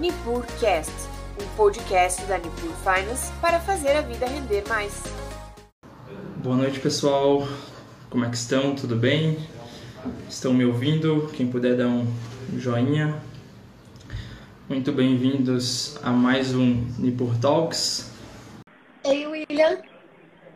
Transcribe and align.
NipurCast, 0.00 1.10
um 1.38 1.56
podcast 1.58 2.24
da 2.24 2.38
Nipur 2.38 2.72
Finance 2.76 3.30
para 3.38 3.60
fazer 3.60 3.90
a 3.90 4.00
vida 4.00 4.24
render 4.24 4.64
mais. 4.66 5.04
Boa 6.36 6.56
noite, 6.56 6.80
pessoal. 6.80 7.46
Como 8.08 8.24
é 8.24 8.30
que 8.30 8.36
estão? 8.36 8.74
Tudo 8.74 8.96
bem? 8.96 9.36
Estão 10.26 10.54
me 10.54 10.64
ouvindo? 10.64 11.30
Quem 11.36 11.50
puder 11.50 11.76
dar 11.76 11.88
um 11.88 12.06
joinha. 12.56 13.14
Muito 14.70 14.90
bem-vindos 14.90 16.00
a 16.02 16.08
mais 16.08 16.54
um 16.54 16.82
Nipur 16.98 17.38
Talks. 17.38 18.10
Ei, 19.04 19.26
William. 19.26 19.82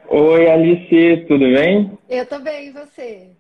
Oi, 0.09 0.51
Alice, 0.51 1.27
tudo 1.29 1.45
bem? 1.45 1.99
Eu 2.09 2.25
tô 2.25 2.39
bem, 2.39 2.69
e 2.69 2.73
você? 2.73 3.33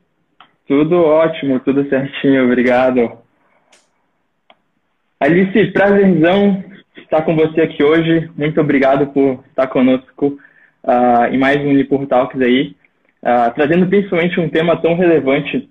Tudo 0.68 0.96
ótimo, 0.96 1.60
tudo 1.60 1.88
certinho, 1.88 2.44
obrigado. 2.44 3.23
Alice, 5.24 5.72
prazerzão 5.72 6.62
estar 6.98 7.22
com 7.22 7.34
você 7.34 7.62
aqui 7.62 7.82
hoje. 7.82 8.30
Muito 8.36 8.60
obrigado 8.60 9.06
por 9.06 9.42
estar 9.48 9.68
conosco 9.68 10.38
uh, 10.84 11.32
em 11.32 11.38
mais 11.38 11.56
um 11.62 11.72
Nipur 11.72 12.06
Talks 12.06 12.38
aí, 12.42 12.76
uh, 13.22 13.50
trazendo 13.54 13.86
principalmente 13.86 14.38
um 14.38 14.50
tema 14.50 14.76
tão 14.76 14.94
relevante 14.94 15.66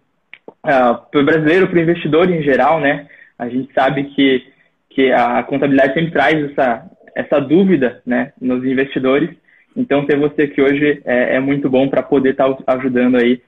uh, 0.48 0.98
para 1.12 1.22
o 1.22 1.24
brasileiro, 1.24 1.68
para 1.68 1.78
o 1.78 1.82
investidor 1.84 2.32
em 2.32 2.42
geral, 2.42 2.80
né? 2.80 3.06
A 3.38 3.48
gente 3.48 3.72
sabe 3.76 4.06
que, 4.06 4.44
que 4.90 5.12
a 5.12 5.44
contabilidade 5.44 5.94
sempre 5.94 6.12
traz 6.12 6.50
essa, 6.50 6.90
essa 7.16 7.40
dúvida 7.40 8.02
né, 8.08 8.34
nos 8.42 8.66
investidores. 8.66 9.30
Então, 9.78 10.08
ter 10.08 10.18
você 10.18 10.44
aqui 10.44 10.64
hoje 10.64 11.00
é, 11.06 11.36
é 11.36 11.40
muito 11.40 11.70
bom 11.70 11.88
para 11.88 12.02
poder 12.02 12.32
estar 12.32 12.52
tá 12.52 12.74
ajudando 12.74 13.18
aí 13.18 13.40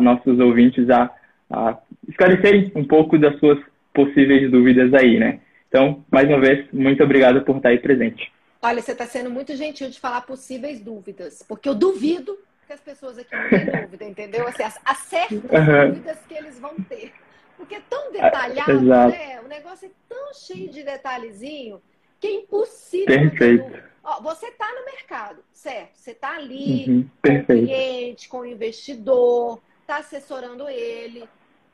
nossos 0.00 0.38
ouvintes 0.38 0.88
a, 0.88 1.10
a 1.50 1.76
esclarecerem 2.08 2.72
um 2.74 2.84
pouco 2.84 3.18
das 3.18 3.38
suas 3.38 3.58
possíveis 3.92 4.50
dúvidas 4.50 4.92
aí, 4.94 5.18
né? 5.18 5.40
Então, 5.68 6.04
mais 6.10 6.28
uma 6.28 6.40
vez, 6.40 6.66
muito 6.72 7.02
obrigado 7.02 7.42
por 7.42 7.56
estar 7.56 7.70
aí 7.70 7.78
presente. 7.78 8.32
Olha, 8.60 8.80
você 8.80 8.92
está 8.92 9.06
sendo 9.06 9.30
muito 9.30 9.56
gentil 9.56 9.88
de 9.90 9.98
falar 9.98 10.20
possíveis 10.22 10.80
dúvidas, 10.80 11.42
porque 11.48 11.68
eu 11.68 11.74
duvido 11.74 12.38
que 12.66 12.72
as 12.72 12.80
pessoas 12.80 13.18
aqui 13.18 13.34
não 13.34 13.48
tenham 13.48 13.82
dúvida, 13.82 14.04
entendeu? 14.04 14.46
Assim, 14.46 14.62
as 14.62 14.98
certas 14.98 15.42
uhum. 15.42 15.88
dúvidas 15.88 16.18
que 16.28 16.34
eles 16.34 16.58
vão 16.60 16.74
ter. 16.88 17.12
Porque 17.56 17.76
é 17.76 17.82
tão 17.88 18.12
detalhado, 18.12 18.80
né? 18.80 19.40
O 19.44 19.48
negócio 19.48 19.86
é 19.86 19.90
tão 20.08 20.34
cheio 20.34 20.70
de 20.70 20.82
detalhezinho 20.82 21.80
que 22.20 22.26
é 22.26 22.32
impossível. 22.34 23.06
Perfeito. 23.06 23.82
Ó, 24.04 24.20
você 24.20 24.46
está 24.46 24.68
no 24.72 24.84
mercado, 24.84 25.44
certo? 25.52 25.96
Você 25.96 26.10
está 26.10 26.36
ali 26.36 26.84
uhum, 26.88 27.08
com 27.22 27.36
o 27.36 27.44
cliente, 27.44 28.28
com 28.28 28.38
o 28.38 28.46
investidor, 28.46 29.60
está 29.80 29.98
assessorando 29.98 30.68
ele. 30.68 31.24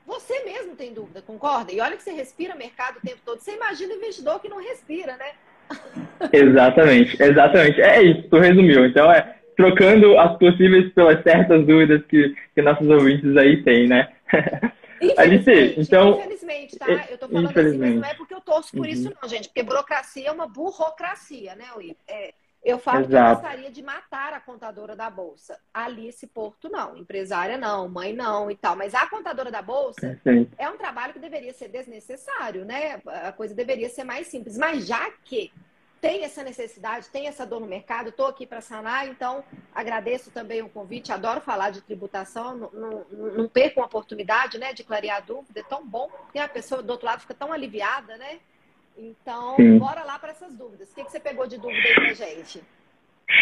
Você 0.08 0.42
mesmo 0.42 0.74
tem 0.74 0.94
dúvida, 0.94 1.20
concorda? 1.20 1.70
E 1.70 1.80
olha 1.82 1.94
que 1.94 2.02
você 2.02 2.12
respira 2.12 2.54
mercado 2.54 2.96
o 2.96 3.06
tempo 3.06 3.20
todo. 3.22 3.40
Você 3.40 3.54
imagina 3.54 3.92
o 3.92 3.98
investidor 3.98 4.40
que 4.40 4.48
não 4.48 4.58
respira, 4.58 5.14
né? 5.18 5.32
Exatamente, 6.32 7.22
exatamente. 7.22 7.80
É 7.82 8.02
isso, 8.02 8.22
tu 8.30 8.38
resumiu. 8.38 8.86
Então, 8.86 9.12
é 9.12 9.36
trocando 9.54 10.18
as 10.18 10.38
possíveis 10.38 10.90
pelas 10.94 11.22
certas 11.22 11.66
dúvidas 11.66 12.02
que, 12.06 12.34
que 12.54 12.62
nossos 12.62 12.88
ouvintes 12.88 13.36
aí 13.36 13.62
têm, 13.62 13.86
né? 13.86 14.08
Infelizmente, 15.00 15.80
então, 15.80 16.18
infelizmente, 16.18 16.76
tá? 16.76 17.06
Eu 17.08 17.18
tô 17.18 17.28
falando 17.28 17.56
assim, 17.56 17.78
mas 17.78 17.94
não 17.94 18.04
é 18.04 18.14
porque 18.14 18.34
eu 18.34 18.40
torço 18.40 18.72
por 18.72 18.80
uhum. 18.80 18.92
isso, 18.92 19.12
não, 19.22 19.28
gente. 19.28 19.46
Porque 19.46 19.62
burocracia 19.62 20.28
é 20.28 20.32
uma 20.32 20.48
burocracia, 20.48 21.54
né, 21.54 21.66
Will? 21.76 21.94
É, 22.08 22.34
eu 22.64 22.78
falo 22.78 23.00
Exato. 23.00 23.10
que 23.10 23.16
eu 23.16 23.34
gostaria 23.34 23.70
de 23.70 23.82
matar 23.82 24.32
a 24.32 24.40
contadora 24.40 24.96
da 24.96 25.08
Bolsa. 25.08 25.58
Alice 25.72 26.26
Porto, 26.26 26.68
não. 26.68 26.96
Empresária, 26.96 27.56
não. 27.56 27.88
Mãe, 27.88 28.12
não 28.12 28.50
e 28.50 28.56
tal. 28.56 28.76
Mas 28.76 28.94
a 28.94 29.06
contadora 29.06 29.50
da 29.50 29.62
Bolsa 29.62 30.00
Perfeito. 30.00 30.54
é 30.58 30.68
um 30.68 30.76
trabalho 30.76 31.12
que 31.12 31.18
deveria 31.18 31.52
ser 31.54 31.68
desnecessário, 31.68 32.64
né? 32.64 33.00
A 33.06 33.32
coisa 33.32 33.54
deveria 33.54 33.88
ser 33.88 34.04
mais 34.04 34.26
simples. 34.26 34.58
Mas 34.58 34.86
já 34.86 35.10
que 35.24 35.52
tem 36.00 36.24
essa 36.24 36.42
necessidade, 36.42 37.08
tem 37.08 37.26
essa 37.26 37.44
dor 37.44 37.60
no 37.60 37.66
mercado, 37.66 38.10
estou 38.10 38.26
aqui 38.26 38.46
para 38.46 38.60
sanar, 38.60 39.08
então 39.08 39.44
agradeço 39.74 40.30
também 40.30 40.62
o 40.62 40.68
convite, 40.68 41.12
adoro 41.12 41.40
falar 41.40 41.70
de 41.70 41.80
tributação, 41.80 42.56
não, 42.56 42.70
não, 42.72 43.06
não 43.34 43.48
perco 43.48 43.80
uma 43.80 43.86
oportunidade 43.86 44.58
né, 44.58 44.72
de 44.72 44.84
clarear 44.84 45.16
a 45.16 45.20
dúvida, 45.20 45.58
é 45.58 45.62
tão 45.64 45.84
bom, 45.84 46.08
porque 46.08 46.38
a 46.38 46.48
pessoa 46.48 46.82
do 46.82 46.90
outro 46.90 47.06
lado 47.06 47.22
fica 47.22 47.34
tão 47.34 47.52
aliviada, 47.52 48.16
né? 48.16 48.38
Então, 48.98 49.54
Sim. 49.56 49.78
bora 49.78 50.02
lá 50.02 50.18
para 50.18 50.30
essas 50.30 50.52
dúvidas. 50.54 50.90
O 50.90 50.94
que, 50.94 51.04
que 51.04 51.12
você 51.12 51.20
pegou 51.20 51.46
de 51.46 51.56
dúvida 51.56 51.80
aí 51.86 51.94
pra 51.94 52.12
gente? 52.14 52.62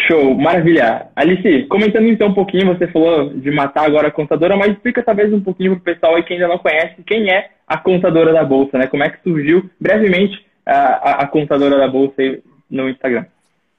Show, 0.07 0.35
maravilha. 0.35 1.09
Alice, 1.15 1.65
comentando 1.67 2.07
então 2.07 2.27
um 2.27 2.33
pouquinho, 2.33 2.67
você 2.67 2.87
falou 2.87 3.29
de 3.29 3.49
matar 3.49 3.85
agora 3.85 4.09
a 4.09 4.11
contadora, 4.11 4.55
mas 4.55 4.73
explica 4.73 5.01
talvez 5.01 5.33
um 5.33 5.41
pouquinho 5.41 5.79
para 5.79 5.91
o 5.91 5.95
pessoal 5.95 6.15
aí 6.15 6.23
que 6.23 6.33
ainda 6.33 6.47
não 6.47 6.59
conhece 6.59 7.01
quem 7.03 7.31
é 7.31 7.51
a 7.65 7.77
contadora 7.77 8.31
da 8.31 8.43
Bolsa, 8.43 8.77
né? 8.77 8.87
Como 8.87 9.03
é 9.03 9.09
que 9.09 9.23
surgiu 9.23 9.69
brevemente 9.79 10.45
a, 10.65 11.23
a, 11.23 11.27
contadora 11.27 11.77
da 11.77 11.87
Bolsa 11.87 12.21
aí 12.21 12.43
no 12.69 12.89
Instagram. 12.89 13.25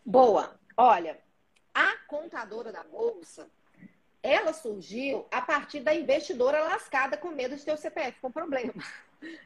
Boa. 0.04 0.50
Olha, 0.76 1.16
a 1.74 1.94
contadora 2.06 2.72
da 2.72 2.82
Bolsa, 2.84 3.46
ela 4.22 4.52
surgiu 4.52 5.26
a 5.30 5.42
partir 5.42 5.80
da 5.80 5.94
investidora 5.94 6.64
lascada 6.64 7.16
com 7.16 7.28
medo 7.28 7.54
de 7.54 7.64
ter 7.64 7.72
o 7.72 7.76
CPF 7.76 8.18
com 8.20 8.30
problema. 8.30 8.72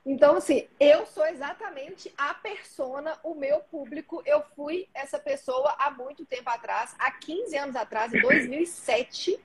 Então, 0.05 0.37
assim, 0.37 0.69
eu 0.79 1.07
sou 1.07 1.25
exatamente 1.27 2.13
a 2.17 2.35
persona, 2.35 3.19
o 3.23 3.35
meu 3.35 3.61
público. 3.61 4.23
Eu 4.27 4.43
fui 4.55 4.89
essa 4.93 5.19
pessoa 5.19 5.75
há 5.79 5.91
muito 5.91 6.25
tempo 6.25 6.51
atrás, 6.51 6.95
há 6.99 7.11
15 7.11 7.57
anos 7.57 7.77
atrás, 7.77 8.13
em 8.13 8.21
2007. 8.21 9.39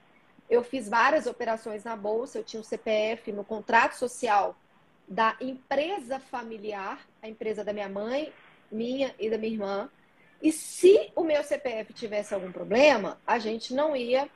Eu 0.50 0.64
fiz 0.64 0.90
várias 0.90 1.28
operações 1.28 1.84
na 1.84 1.96
bolsa, 1.96 2.40
eu 2.40 2.44
tinha 2.44 2.60
um 2.60 2.64
CPF 2.64 3.32
no 3.32 3.44
contrato 3.44 3.94
social 3.94 4.56
da 5.08 5.38
empresa 5.40 6.20
familiar, 6.20 7.00
a 7.22 7.30
empresa 7.30 7.64
da 7.64 7.72
minha 7.72 7.88
mãe, 7.88 8.34
minha 8.72 9.14
e 9.20 9.30
da 9.30 9.38
minha 9.38 9.54
irmã. 9.54 9.90
E 10.42 10.52
se 10.52 11.12
o 11.16 11.24
meu 11.24 11.44
CPF 11.44 11.94
tivesse 11.94 12.34
algum 12.34 12.52
problema, 12.52 13.20
a 13.26 13.40
gente 13.40 13.74
não 13.74 13.96
ia 13.96 14.30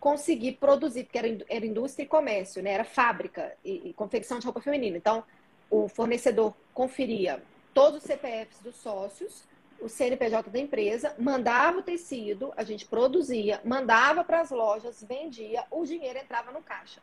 conseguir 0.00 0.52
produzir, 0.52 1.04
porque 1.04 1.18
era, 1.18 1.28
era 1.48 1.66
indústria 1.66 2.04
e 2.04 2.08
comércio, 2.08 2.62
né? 2.62 2.72
Era 2.72 2.84
fábrica 2.84 3.54
e, 3.62 3.90
e 3.90 3.92
confecção 3.92 4.38
de 4.38 4.46
roupa 4.46 4.60
feminina. 4.60 4.96
Então, 4.96 5.22
o 5.70 5.86
fornecedor 5.88 6.54
conferia 6.72 7.42
todos 7.74 8.00
os 8.00 8.04
CPFs 8.04 8.60
dos 8.60 8.76
sócios, 8.76 9.44
o 9.78 9.88
CNPJ 9.88 10.50
da 10.50 10.58
empresa, 10.58 11.14
mandava 11.18 11.78
o 11.78 11.82
tecido, 11.82 12.52
a 12.56 12.64
gente 12.64 12.86
produzia, 12.86 13.60
mandava 13.64 14.24
para 14.24 14.40
as 14.40 14.50
lojas, 14.50 15.04
vendia, 15.06 15.64
o 15.70 15.84
dinheiro 15.84 16.18
entrava 16.18 16.50
no 16.50 16.62
caixa. 16.62 17.00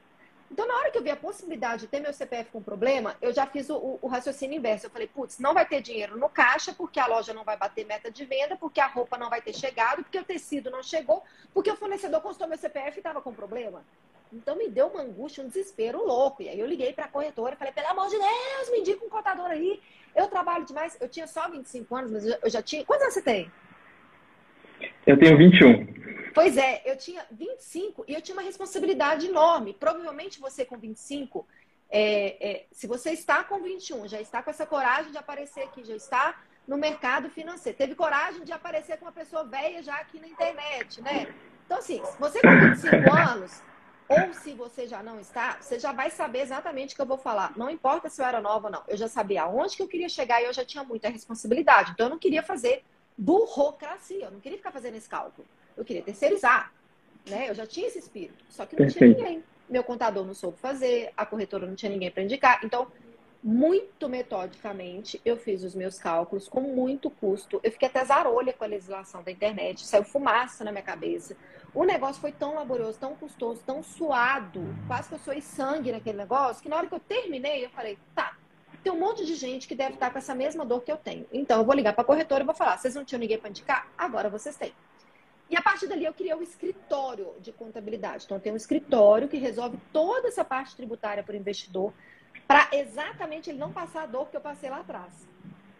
Então, 0.50 0.66
na 0.66 0.76
hora 0.78 0.90
que 0.90 0.98
eu 0.98 1.04
vi 1.04 1.10
a 1.10 1.16
possibilidade 1.16 1.82
de 1.82 1.88
ter 1.88 2.00
meu 2.00 2.14
CPF 2.14 2.52
com 2.52 2.62
problema, 2.62 3.16
eu 3.22 3.34
já 3.34 3.46
fiz 3.46 3.70
o, 3.70 4.00
o 4.02 4.08
raciocínio 4.08 4.58
inverso. 4.58 4.86
Eu 4.86 4.90
falei, 4.90 5.08
putz, 5.08 5.40
não 5.40 5.54
vai 5.54 5.66
ter 5.66 5.82
dinheiro 5.82 6.18
no 6.18 6.30
caixa, 6.30 6.74
porque 6.74 7.00
a 7.00 7.06
loja 7.06 7.34
não 7.34 7.44
vai 7.44 7.58
bater 7.58 7.86
meta 7.86 8.10
de 8.10 8.24
venda, 8.24 8.56
porque 8.56 8.80
a 8.80 8.88
roupa 8.88 9.18
não 9.18 9.30
vai 9.30 9.42
ter 9.42 9.54
chegado, 9.54 10.04
porque 10.04 10.18
o 10.18 10.24
tecido 10.24 10.72
não 10.72 10.82
chegou, 10.82 11.24
porque 11.54 11.70
o 11.70 11.76
fornecedor 11.76 12.22
constou 12.22 12.48
meu 12.48 12.58
CPF 12.58 12.98
e 12.98 13.00
estava 13.00 13.22
com 13.22 13.34
problema. 13.34 13.84
Então, 14.32 14.56
me 14.58 14.70
deu 14.70 14.88
uma 14.88 15.02
angústia, 15.02 15.44
um 15.44 15.48
desespero 15.48 16.06
louco. 16.06 16.42
E 16.42 16.50
aí, 16.50 16.60
eu 16.60 16.66
liguei 16.66 16.94
para 16.94 17.06
a 17.06 17.10
corretora 17.10 17.56
e 17.56 17.58
falei, 17.58 17.74
pelo 17.74 17.88
amor 17.88 18.08
de 18.08 18.18
Deus, 18.18 18.72
me 18.72 18.80
indica 18.80 19.06
um 19.06 19.10
contador 19.10 19.48
aí. 19.48 19.82
Eu 20.16 20.28
trabalho 20.28 20.66
demais. 20.66 20.98
Eu 21.00 21.10
tinha 21.10 21.28
só 21.28 21.50
25 21.50 21.96
anos, 21.96 22.12
mas 22.12 22.26
eu 22.26 22.50
já 22.50 22.62
tinha. 22.62 22.86
Quantos 22.86 23.04
anos 23.04 23.14
você 23.14 23.22
tem? 23.22 23.52
Eu 25.06 25.18
tenho 25.18 25.38
21. 25.38 26.07
Pois 26.38 26.56
é, 26.56 26.84
eu 26.86 26.96
tinha 26.96 27.26
25 27.32 28.06
e 28.08 28.14
eu 28.14 28.22
tinha 28.22 28.36
uma 28.36 28.44
responsabilidade 28.44 29.26
enorme. 29.26 29.74
Provavelmente 29.74 30.40
você 30.40 30.64
com 30.64 30.78
25, 30.78 31.48
é, 31.90 32.48
é, 32.48 32.66
se 32.72 32.86
você 32.86 33.10
está 33.10 33.44
com 33.44 33.60
21, 33.60 34.08
já 34.08 34.22
está 34.22 34.44
com 34.44 34.52
essa 34.52 34.64
coragem 34.64 35.12
de 35.12 35.18
aparecer 35.18 35.64
aqui, 35.64 35.84
já 35.84 35.96
está 35.96 36.40
no 36.68 36.78
mercado 36.78 37.28
financeiro, 37.32 37.76
teve 37.76 37.96
coragem 37.96 38.44
de 38.44 38.52
aparecer 38.52 39.00
com 39.00 39.06
uma 39.06 39.12
pessoa 39.12 39.46
velha 39.46 39.82
já 39.82 39.96
aqui 39.96 40.20
na 40.20 40.28
internet, 40.28 41.02
né? 41.02 41.34
Então, 41.66 41.80
assim, 41.80 42.04
você 42.20 42.40
com 42.40 42.60
25 42.70 42.96
anos, 43.18 43.64
ou 44.08 44.32
se 44.36 44.54
você 44.54 44.86
já 44.86 45.02
não 45.02 45.20
está, 45.20 45.58
você 45.60 45.80
já 45.80 45.92
vai 45.92 46.12
saber 46.12 46.42
exatamente 46.42 46.94
o 46.94 46.98
que 46.98 47.02
eu 47.02 47.08
vou 47.08 47.18
falar. 47.18 47.58
Não 47.58 47.68
importa 47.68 48.10
se 48.10 48.22
eu 48.22 48.26
era 48.28 48.40
nova 48.40 48.68
ou 48.68 48.72
não. 48.72 48.84
Eu 48.88 48.96
já 48.96 49.08
sabia 49.08 49.42
aonde 49.42 49.76
que 49.76 49.82
eu 49.82 49.88
queria 49.88 50.08
chegar 50.08 50.40
e 50.40 50.46
eu 50.46 50.54
já 50.54 50.64
tinha 50.64 50.84
muita 50.84 51.10
responsabilidade. 51.10 51.94
Então, 51.94 52.06
eu 52.06 52.12
não 52.12 52.20
queria 52.20 52.44
fazer 52.44 52.84
burocracia, 53.18 54.26
eu 54.26 54.32
não 54.32 54.40
queria 54.40 54.60
ficar 54.60 54.72
fazendo 54.72 54.98
esse 54.98 55.10
cálculo. 55.10 55.48
Eu 55.78 55.86
queria 55.86 56.02
terceirizar, 56.02 56.74
né? 57.30 57.50
Eu 57.50 57.54
já 57.54 57.66
tinha 57.66 57.88
esse 57.88 58.00
espírito, 58.00 58.44
só 58.50 58.66
que 58.66 58.76
não 58.76 58.86
Perfeito. 58.86 59.16
tinha 59.16 59.30
ninguém. 59.30 59.44
Meu 59.70 59.84
contador 59.84 60.26
não 60.26 60.34
soube 60.34 60.58
fazer, 60.58 61.12
a 61.16 61.26
corretora 61.26 61.68
não 61.68 61.76
tinha 61.76 61.92
ninguém 61.92 62.10
para 62.10 62.24
indicar. 62.24 62.60
Então, 62.64 62.88
muito 63.44 64.10
metodicamente, 64.10 65.22
eu 65.24 65.38
fiz 65.38 65.64
os 65.64 65.76
meus 65.76 66.00
cálculos 66.00 66.48
com 66.48 66.62
muito 66.62 67.10
custo. 67.10 67.60
Eu 67.64 67.72
fiquei 67.72 67.88
até 67.88 68.04
zarolha 68.04 68.52
com 68.52 68.64
a 68.64 68.68
legislação 68.68 69.22
da 69.22 69.32
internet, 69.32 69.86
saiu 69.86 70.04
fumaça 70.04 70.64
na 70.64 70.72
minha 70.72 70.84
cabeça. 70.84 71.36
O 71.74 71.84
negócio 71.84 72.20
foi 72.20 72.32
tão 72.32 72.56
laborioso, 72.56 72.98
tão 72.98 73.16
custoso, 73.16 73.62
tão 73.66 73.84
suado, 73.84 74.64
quase 74.88 75.10
que 75.10 75.16
eu 75.16 75.20
suei 75.20 75.42
sangue 75.42 75.92
naquele 75.92 76.18
negócio, 76.18 76.64
que 76.64 76.70
na 76.70 76.78
hora 76.78 76.88
que 76.88 76.96
eu 76.96 77.00
terminei, 77.00 77.64
eu 77.64 77.70
falei, 77.70 77.98
tá, 78.16 78.36
tem 78.84 78.92
um 78.92 79.00
monte 79.00 79.26
de 79.26 79.36
gente 79.36 79.68
que 79.68 79.76
deve 79.76 79.94
estar 79.94 80.10
com 80.10 80.18
essa 80.18 80.34
mesma 80.34 80.66
dor 80.66 80.82
que 80.82 80.92
eu 80.92 80.98
tenho. 80.98 81.26
Então, 81.32 81.60
eu 81.60 81.66
vou 81.66 81.76
ligar 81.76 81.94
para 81.94 82.02
a 82.02 82.06
corretora 82.06 82.44
e 82.44 82.46
vou 82.46 82.56
falar, 82.56 82.78
vocês 82.78 82.96
não 82.96 83.06
tinham 83.06 83.20
ninguém 83.20 83.38
para 83.38 83.50
indicar? 83.50 83.88
Agora 83.98 84.30
vocês 84.30 84.56
têm. 84.56 84.74
E 85.50 85.56
a 85.56 85.62
partir 85.62 85.88
dali 85.88 86.04
eu 86.04 86.14
criei 86.14 86.34
um 86.34 86.42
escritório 86.42 87.34
de 87.40 87.52
contabilidade. 87.52 88.26
Então, 88.26 88.40
tenho 88.40 88.54
um 88.54 88.58
escritório 88.58 89.28
que 89.28 89.38
resolve 89.38 89.78
toda 89.94 90.28
essa 90.28 90.44
parte 90.44 90.76
tributária 90.76 91.24
para 91.24 91.34
o 91.34 91.38
investidor, 91.38 91.94
para 92.46 92.68
exatamente 92.74 93.50
ele 93.50 93.58
não 93.58 93.72
passar 93.72 94.04
a 94.04 94.06
dor 94.06 94.30
que 94.30 94.36
eu 94.36 94.42
passei 94.42 94.70
lá 94.70 94.80
atrás. 94.80 95.28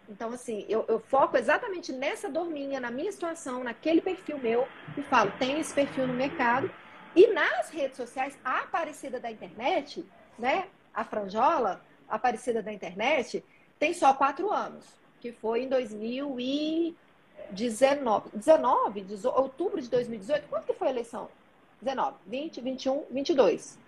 Então, 0.08 0.32
assim, 0.32 0.64
eu, 0.68 0.86
eu, 0.88 0.98
foco 0.98 1.36
exatamente 1.36 1.92
nessa 1.92 2.30
dorminha, 2.30 2.80
na 2.80 2.90
minha 2.90 3.12
situação, 3.12 3.62
naquele 3.62 4.00
perfil 4.00 4.38
meu, 4.38 4.66
e 4.96 5.02
falo, 5.02 5.30
tem 5.38 5.60
esse 5.60 5.74
perfil 5.74 6.06
no 6.06 6.14
mercado. 6.14 6.70
E 7.14 7.26
nas 7.28 7.68
redes 7.68 7.96
sociais, 7.96 8.38
a 8.42 8.60
Aparecida 8.60 9.20
da 9.20 9.30
internet, 9.30 10.04
né? 10.38 10.68
A 10.94 11.04
franjola, 11.04 11.84
a 12.08 12.16
Aparecida 12.16 12.62
da 12.62 12.72
internet, 12.72 13.44
tem 13.78 13.92
só 13.92 14.14
quatro 14.14 14.50
anos, 14.50 14.86
que 15.20 15.30
foi 15.30 15.64
em 15.64 15.68
2019, 15.68 16.96
19, 17.52 19.00
18, 19.02 19.38
outubro 19.38 19.80
de 19.80 19.88
2018. 19.88 20.48
Quanto 20.48 20.66
que 20.66 20.72
foi 20.74 20.88
a 20.88 20.90
eleição? 20.90 21.28
19, 21.80 22.16
20, 22.26 22.60
21, 22.60 23.02
22. 23.10 23.78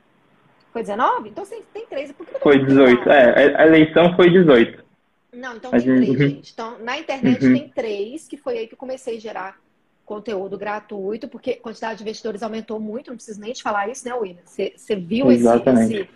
Foi 0.72 0.82
19? 0.82 1.28
Então 1.28 1.44
você 1.44 1.62
tem 1.72 1.86
13. 1.86 2.12
Por 2.12 2.26
que 2.26 2.38
foi 2.38 2.64
18. 2.64 3.10
É, 3.10 3.56
a 3.56 3.66
eleição 3.66 4.14
foi 4.14 4.30
18. 4.30 4.84
Não, 5.32 5.56
então 5.56 5.70
tem 5.70 5.80
três, 5.80 6.08
uhum. 6.08 6.16
gente. 6.16 6.52
Então, 6.52 6.78
na 6.80 6.98
internet 6.98 7.44
uhum. 7.44 7.54
tem 7.54 7.68
três, 7.68 8.26
que 8.26 8.36
foi 8.36 8.58
aí 8.58 8.66
que 8.66 8.74
eu 8.74 8.78
comecei 8.78 9.16
a 9.16 9.20
gerar 9.20 9.60
conteúdo 10.04 10.58
gratuito, 10.58 11.28
porque 11.28 11.52
a 11.52 11.60
quantidade 11.60 11.98
de 11.98 12.02
investidores 12.02 12.42
aumentou 12.42 12.80
muito, 12.80 13.10
não 13.10 13.16
preciso 13.16 13.40
nem 13.40 13.52
te 13.52 13.62
falar 13.62 13.88
isso, 13.88 14.04
né, 14.08 14.12
William? 14.12 14.42
Você, 14.44 14.72
você 14.76 14.96
viu 14.96 15.30
esse, 15.30 15.46
esse, 15.46 16.08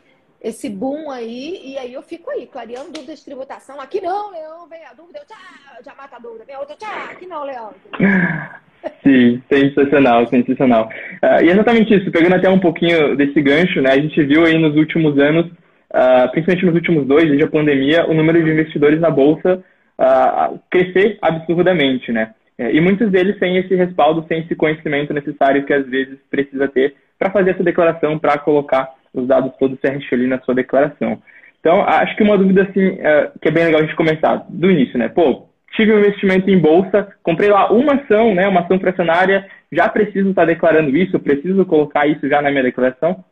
esse 0.44 0.68
boom 0.68 1.10
aí, 1.10 1.58
e 1.64 1.78
aí 1.78 1.94
eu 1.94 2.02
fico 2.02 2.30
aí, 2.30 2.46
clareando 2.46 2.92
dúvidas 2.92 3.18
de 3.20 3.24
tributação. 3.24 3.80
Aqui 3.80 3.98
não, 4.02 4.30
Leão, 4.30 4.68
vem 4.68 4.84
a 4.84 4.92
dúvida, 4.92 5.20
eu 5.20 5.82
já 5.82 5.94
mata 5.94 6.16
a 6.16 6.18
dúvida, 6.18 6.44
vem 6.44 6.54
a 6.54 6.60
outra, 6.60 6.76
tchau, 6.76 6.90
aqui 7.10 7.26
não, 7.26 7.44
Leão. 7.44 7.72
Sim, 9.02 9.42
sensacional, 9.50 10.26
sensacional. 10.26 10.90
Uh, 11.22 11.42
e 11.42 11.48
exatamente 11.48 11.94
isso, 11.94 12.10
pegando 12.10 12.34
até 12.34 12.50
um 12.50 12.60
pouquinho 12.60 13.16
desse 13.16 13.40
gancho, 13.40 13.80
né? 13.80 13.92
A 13.92 13.98
gente 13.98 14.22
viu 14.22 14.44
aí 14.44 14.58
nos 14.58 14.76
últimos 14.76 15.18
anos, 15.18 15.46
uh, 15.46 16.30
principalmente 16.30 16.66
nos 16.66 16.74
últimos 16.74 17.06
dois, 17.06 17.26
desde 17.26 17.44
a 17.44 17.50
pandemia, 17.50 18.04
o 18.06 18.12
número 18.12 18.44
de 18.44 18.50
investidores 18.50 19.00
na 19.00 19.08
Bolsa 19.08 19.64
uh, 19.98 20.60
crescer 20.70 21.16
absurdamente, 21.22 22.12
né? 22.12 22.34
É, 22.58 22.70
e 22.72 22.80
muitos 22.80 23.10
deles 23.10 23.38
sem 23.38 23.56
esse 23.56 23.74
respaldo, 23.74 24.24
sem 24.28 24.40
esse 24.40 24.54
conhecimento 24.54 25.12
necessário 25.12 25.64
que 25.64 25.72
às 25.72 25.86
vezes 25.88 26.18
precisa 26.30 26.68
ter 26.68 26.94
para 27.18 27.30
fazer 27.30 27.52
essa 27.52 27.64
declaração, 27.64 28.18
para 28.18 28.38
colocar 28.38 28.94
os 29.14 29.26
dados 29.26 29.52
todos 29.58 29.78
certinho 29.80 30.08
ali 30.12 30.26
na 30.26 30.40
sua 30.40 30.54
declaração. 30.54 31.22
Então, 31.60 31.80
acho 31.82 32.14
que 32.16 32.22
uma 32.22 32.36
dúvida 32.36 32.64
assim, 32.64 32.98
é, 33.00 33.32
que 33.40 33.48
é 33.48 33.50
bem 33.50 33.64
legal 33.64 33.80
a 33.80 33.84
gente 33.84 33.96
começar 33.96 34.44
do 34.50 34.70
início, 34.70 34.98
né? 34.98 35.08
Pô, 35.08 35.48
tive 35.74 35.94
um 35.94 35.98
investimento 35.98 36.50
em 36.50 36.58
bolsa, 36.58 37.16
comprei 37.22 37.48
lá 37.48 37.72
uma 37.72 37.94
ação, 37.94 38.34
né, 38.34 38.46
uma 38.46 38.60
ação 38.60 38.78
fracionária, 38.78 39.50
já 39.72 39.88
preciso 39.88 40.30
estar 40.30 40.44
declarando 40.44 40.94
isso, 40.96 41.18
preciso 41.18 41.64
colocar 41.64 42.06
isso 42.06 42.28
já 42.28 42.42
na 42.42 42.50
minha 42.50 42.62
declaração? 42.62 43.24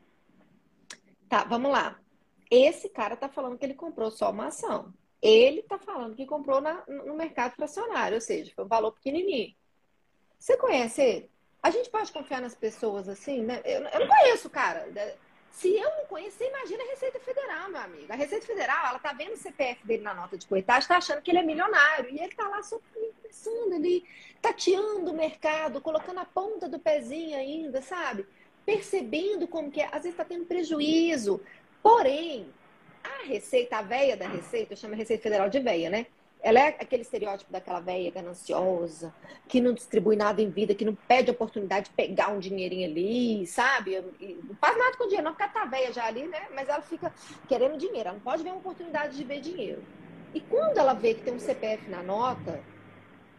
Tá, 1.29 1.45
vamos 1.45 1.71
lá. 1.71 1.97
Esse 2.51 2.89
cara 2.89 3.17
tá 3.17 3.29
falando 3.29 3.59
que 3.59 3.65
ele 3.65 3.75
comprou 3.75 4.11
só 4.11 4.31
uma 4.31 4.47
ação. 4.47 4.93
Ele 5.23 5.63
tá 5.63 5.79
falando 5.79 6.17
que 6.17 6.27
comprou 6.27 6.61
na, 6.61 6.83
no 6.87 7.15
mercado 7.15 7.53
fracionário, 7.53 8.17
ou 8.17 8.21
seja, 8.21 8.51
foi 8.55 8.65
um 8.65 8.69
valor 8.69 8.93
pequenininho. 8.93 9.55
Você 10.39 10.57
conhece 10.57 11.01
ele? 11.01 11.31
A 11.63 11.71
gente 11.71 11.89
pode 11.89 12.11
confiar 12.11 12.41
nas 12.41 12.57
pessoas 12.57 13.09
assim, 13.09 13.43
né? 13.43 13.61
Eu, 13.65 13.83
eu 13.85 14.01
não 14.01 14.09
conheço, 14.09 14.51
cara. 14.51 14.89
Se 15.53 15.69
eu 15.69 15.91
não 15.99 16.07
conhecer, 16.07 16.49
imagina 16.49 16.83
a 16.83 16.87
Receita 16.87 17.21
Federal, 17.21 17.69
meu 17.71 17.81
amigo. 17.81 18.11
A 18.11 18.17
Receita 18.17 18.47
Federal, 18.47 18.87
ela 18.89 18.99
tá 18.99 19.13
vendo 19.13 19.35
o 19.35 19.37
CPF 19.37 19.87
dele 19.87 20.03
na 20.03 20.15
nota 20.15 20.37
de 20.37 20.47
corretagem, 20.47 20.89
tá 20.89 20.97
achando 20.97 21.21
que 21.21 21.31
ele 21.31 21.39
é 21.39 21.43
milionário. 21.43 22.11
E 22.11 22.19
ele 22.19 22.35
tá 22.35 22.49
lá 22.49 22.63
só 22.63 22.81
pensando 23.23 23.75
ali, 23.75 24.03
tateando 24.41 25.11
o 25.11 25.15
mercado, 25.15 25.81
colocando 25.81 26.19
a 26.21 26.25
ponta 26.25 26.69
do 26.69 26.79
pezinho 26.79 27.37
ainda, 27.37 27.83
sabe? 27.83 28.27
Percebendo 28.65 29.47
como 29.47 29.71
que 29.71 29.83
é. 29.83 29.89
Às 29.93 30.05
vezes 30.05 30.17
tá 30.17 30.25
tendo 30.25 30.47
prejuízo. 30.47 31.41
Porém, 31.83 32.51
a 33.05 33.27
Receita, 33.27 33.77
a 33.77 33.83
veia 33.83 34.17
da 34.17 34.27
Receita, 34.27 34.73
eu 34.73 34.77
chamo 34.77 34.95
a 34.95 34.97
Receita 34.97 35.23
Federal 35.23 35.51
de 35.51 35.61
veia, 35.61 35.91
né? 35.91 36.07
Ela 36.43 36.59
é 36.59 36.69
aquele 36.69 37.03
estereótipo 37.03 37.53
daquela 37.53 37.79
velha 37.79 38.11
gananciosa, 38.11 39.15
que 39.47 39.61
não 39.61 39.73
distribui 39.73 40.17
nada 40.17 40.43
em 40.43 40.51
vida, 40.51 40.75
que 40.75 40.85
não 40.85 40.95
pede 40.95 41.31
oportunidade 41.31 41.89
de 41.89 41.95
pegar 41.95 42.29
um 42.29 42.41
dinheirinho 42.41 42.91
ali, 42.91 43.47
sabe? 43.47 43.95
E 44.21 44.41
não 44.43 44.57
faz 44.57 44.77
nada 44.77 44.97
com 44.97 45.05
o 45.05 45.07
dinheiro, 45.07 45.25
não, 45.25 45.33
porque 45.33 45.45
ela 45.45 45.53
tá 45.53 45.65
velha 45.67 45.93
já 45.93 46.05
ali, 46.05 46.27
né? 46.27 46.49
Mas 46.53 46.69
ela 46.69 46.83
fica 46.83 47.15
querendo 47.47 47.79
dinheiro, 47.79 48.09
ela 48.09 48.13
não 48.15 48.21
pode 48.21 48.43
ver 48.43 48.51
uma 48.51 48.59
oportunidade 48.59 49.17
de 49.17 49.23
ver 49.23 49.41
dinheiro. 49.41 49.85
E 50.35 50.41
quando 50.41 50.79
ela 50.79 50.95
vê 50.95 51.15
que 51.15 51.23
tem 51.23 51.35
um 51.35 51.39
CPF 51.39 51.89
na 51.89 52.03
nota, 52.03 52.61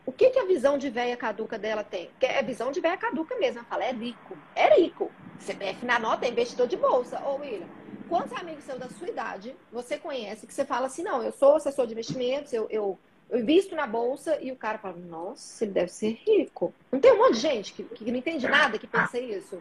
o 0.06 0.12
que, 0.12 0.30
que 0.30 0.40
a 0.40 0.46
visão 0.46 0.78
de 0.78 0.90
velha 0.90 1.18
caduca 1.18 1.58
dela 1.58 1.84
tem? 1.84 2.10
Que 2.20 2.26
é 2.26 2.42
visão 2.44 2.72
de 2.72 2.80
velha 2.80 2.98
caduca 2.98 3.36
mesmo. 3.36 3.60
Ela 3.60 3.68
fala, 3.68 3.86
é 3.86 3.92
rico, 3.92 4.38
é 4.56 4.76
rico. 4.80 5.12
CPF 5.40 5.86
na 5.86 6.00
nota 6.00 6.26
é 6.26 6.30
investidor 6.30 6.68
de 6.68 6.78
bolsa. 6.78 7.22
Ô, 7.26 7.36
William, 7.38 7.68
quantos 8.14 8.38
amigos 8.38 8.64
seus 8.64 8.78
da 8.78 8.88
sua 8.90 9.10
idade 9.10 9.56
você 9.72 9.98
conhece 9.98 10.46
que 10.46 10.54
você 10.54 10.64
fala 10.64 10.86
assim, 10.86 11.02
não, 11.02 11.24
eu 11.24 11.32
sou 11.32 11.56
assessor 11.56 11.88
de 11.88 11.94
investimentos, 11.94 12.54
eu, 12.54 12.68
eu, 12.70 13.00
eu 13.28 13.40
invisto 13.40 13.76
na 13.76 13.88
bolsa, 13.88 14.38
e 14.40 14.52
o 14.52 14.56
cara 14.56 14.78
fala, 14.78 14.96
nossa, 14.98 15.66
ele 15.66 15.72
deve 15.72 15.92
ser 15.92 16.20
rico. 16.24 16.72
Não 16.92 17.00
tem 17.00 17.12
um 17.12 17.18
monte 17.18 17.34
de 17.34 17.40
gente 17.40 17.74
que, 17.74 17.84
que 17.84 18.12
não 18.12 18.20
entende 18.20 18.48
nada 18.48 18.78
que 18.78 18.86
pensa 18.86 19.20
isso? 19.20 19.60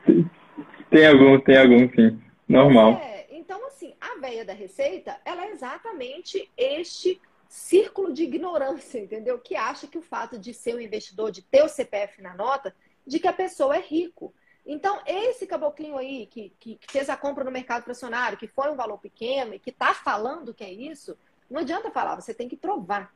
Tem 0.91 1.07
algum, 1.07 1.41
tem 1.41 1.57
algum, 1.57 1.89
sim. 1.95 2.21
Normal. 2.47 3.01
É, 3.03 3.27
então, 3.31 3.67
assim, 3.69 3.95
a 3.99 4.21
veia 4.21 4.45
da 4.45 4.53
receita, 4.53 5.17
ela 5.25 5.47
é 5.47 5.53
exatamente 5.53 6.51
este 6.55 7.19
círculo 7.49 8.13
de 8.13 8.25
ignorância, 8.25 8.99
entendeu? 8.99 9.39
Que 9.39 9.57
acha 9.57 9.87
que 9.87 9.97
o 9.97 10.03
fato 10.03 10.39
de 10.39 10.53
ser 10.53 10.75
um 10.75 10.81
investidor, 10.81 11.31
de 11.31 11.41
ter 11.41 11.63
o 11.63 11.69
CPF 11.69 12.21
na 12.21 12.35
nota, 12.35 12.75
de 13.07 13.19
que 13.19 13.29
a 13.29 13.33
pessoa 13.33 13.77
é 13.77 13.81
rico. 13.81 14.35
Então, 14.65 15.01
esse 15.05 15.47
caboclinho 15.47 15.99
aí 15.99 16.27
que, 16.27 16.53
que, 16.61 16.77
que, 16.77 16.93
fez 16.93 17.09
a 17.11 17.17
compra 17.17 17.43
no 17.43 17.51
mercado 17.51 17.83
fracionário, 17.83 18.39
que 18.39 18.47
foi 18.47 18.71
um 18.71 18.77
valor 18.77 18.99
pequeno 18.99 19.55
e 19.55 19.59
que 19.59 19.71
está 19.71 19.93
falando 19.93 20.55
que 20.55 20.63
é 20.63 20.73
isso, 20.73 21.19
não 21.51 21.61
adianta 21.61 21.91
falar, 21.91 22.15
você 22.15 22.33
tem 22.33 22.49
que 22.49 22.57
provar. 22.57 23.13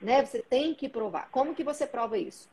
Né? 0.00 0.24
Você 0.24 0.42
tem 0.42 0.74
que 0.74 0.88
provar. 0.88 1.28
Como 1.30 1.54
que 1.54 1.64
você 1.64 1.86
prova 1.86 2.18
isso? 2.18 2.48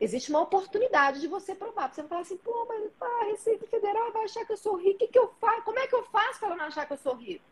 Existe 0.00 0.30
uma 0.30 0.40
oportunidade 0.40 1.20
de 1.20 1.28
você 1.28 1.54
provar. 1.54 1.92
Você 1.92 2.00
vai 2.02 2.08
falar 2.08 2.20
assim, 2.22 2.36
pô, 2.38 2.66
mas 2.66 2.90
a 3.00 3.24
Receita 3.26 3.66
Federal 3.66 4.10
vai 4.12 4.24
achar 4.24 4.44
que 4.44 4.52
eu 4.52 4.56
sou 4.56 4.76
rico. 4.76 4.96
O 4.96 4.98
que, 4.98 5.08
que 5.08 5.18
eu 5.18 5.32
faço? 5.40 5.62
Como 5.62 5.78
é 5.78 5.86
que 5.86 5.94
eu 5.94 6.02
faço 6.04 6.40
para 6.40 6.56
não 6.56 6.64
achar 6.64 6.86
que 6.86 6.92
eu 6.92 6.98
sou 6.98 7.14
rico? 7.14 7.44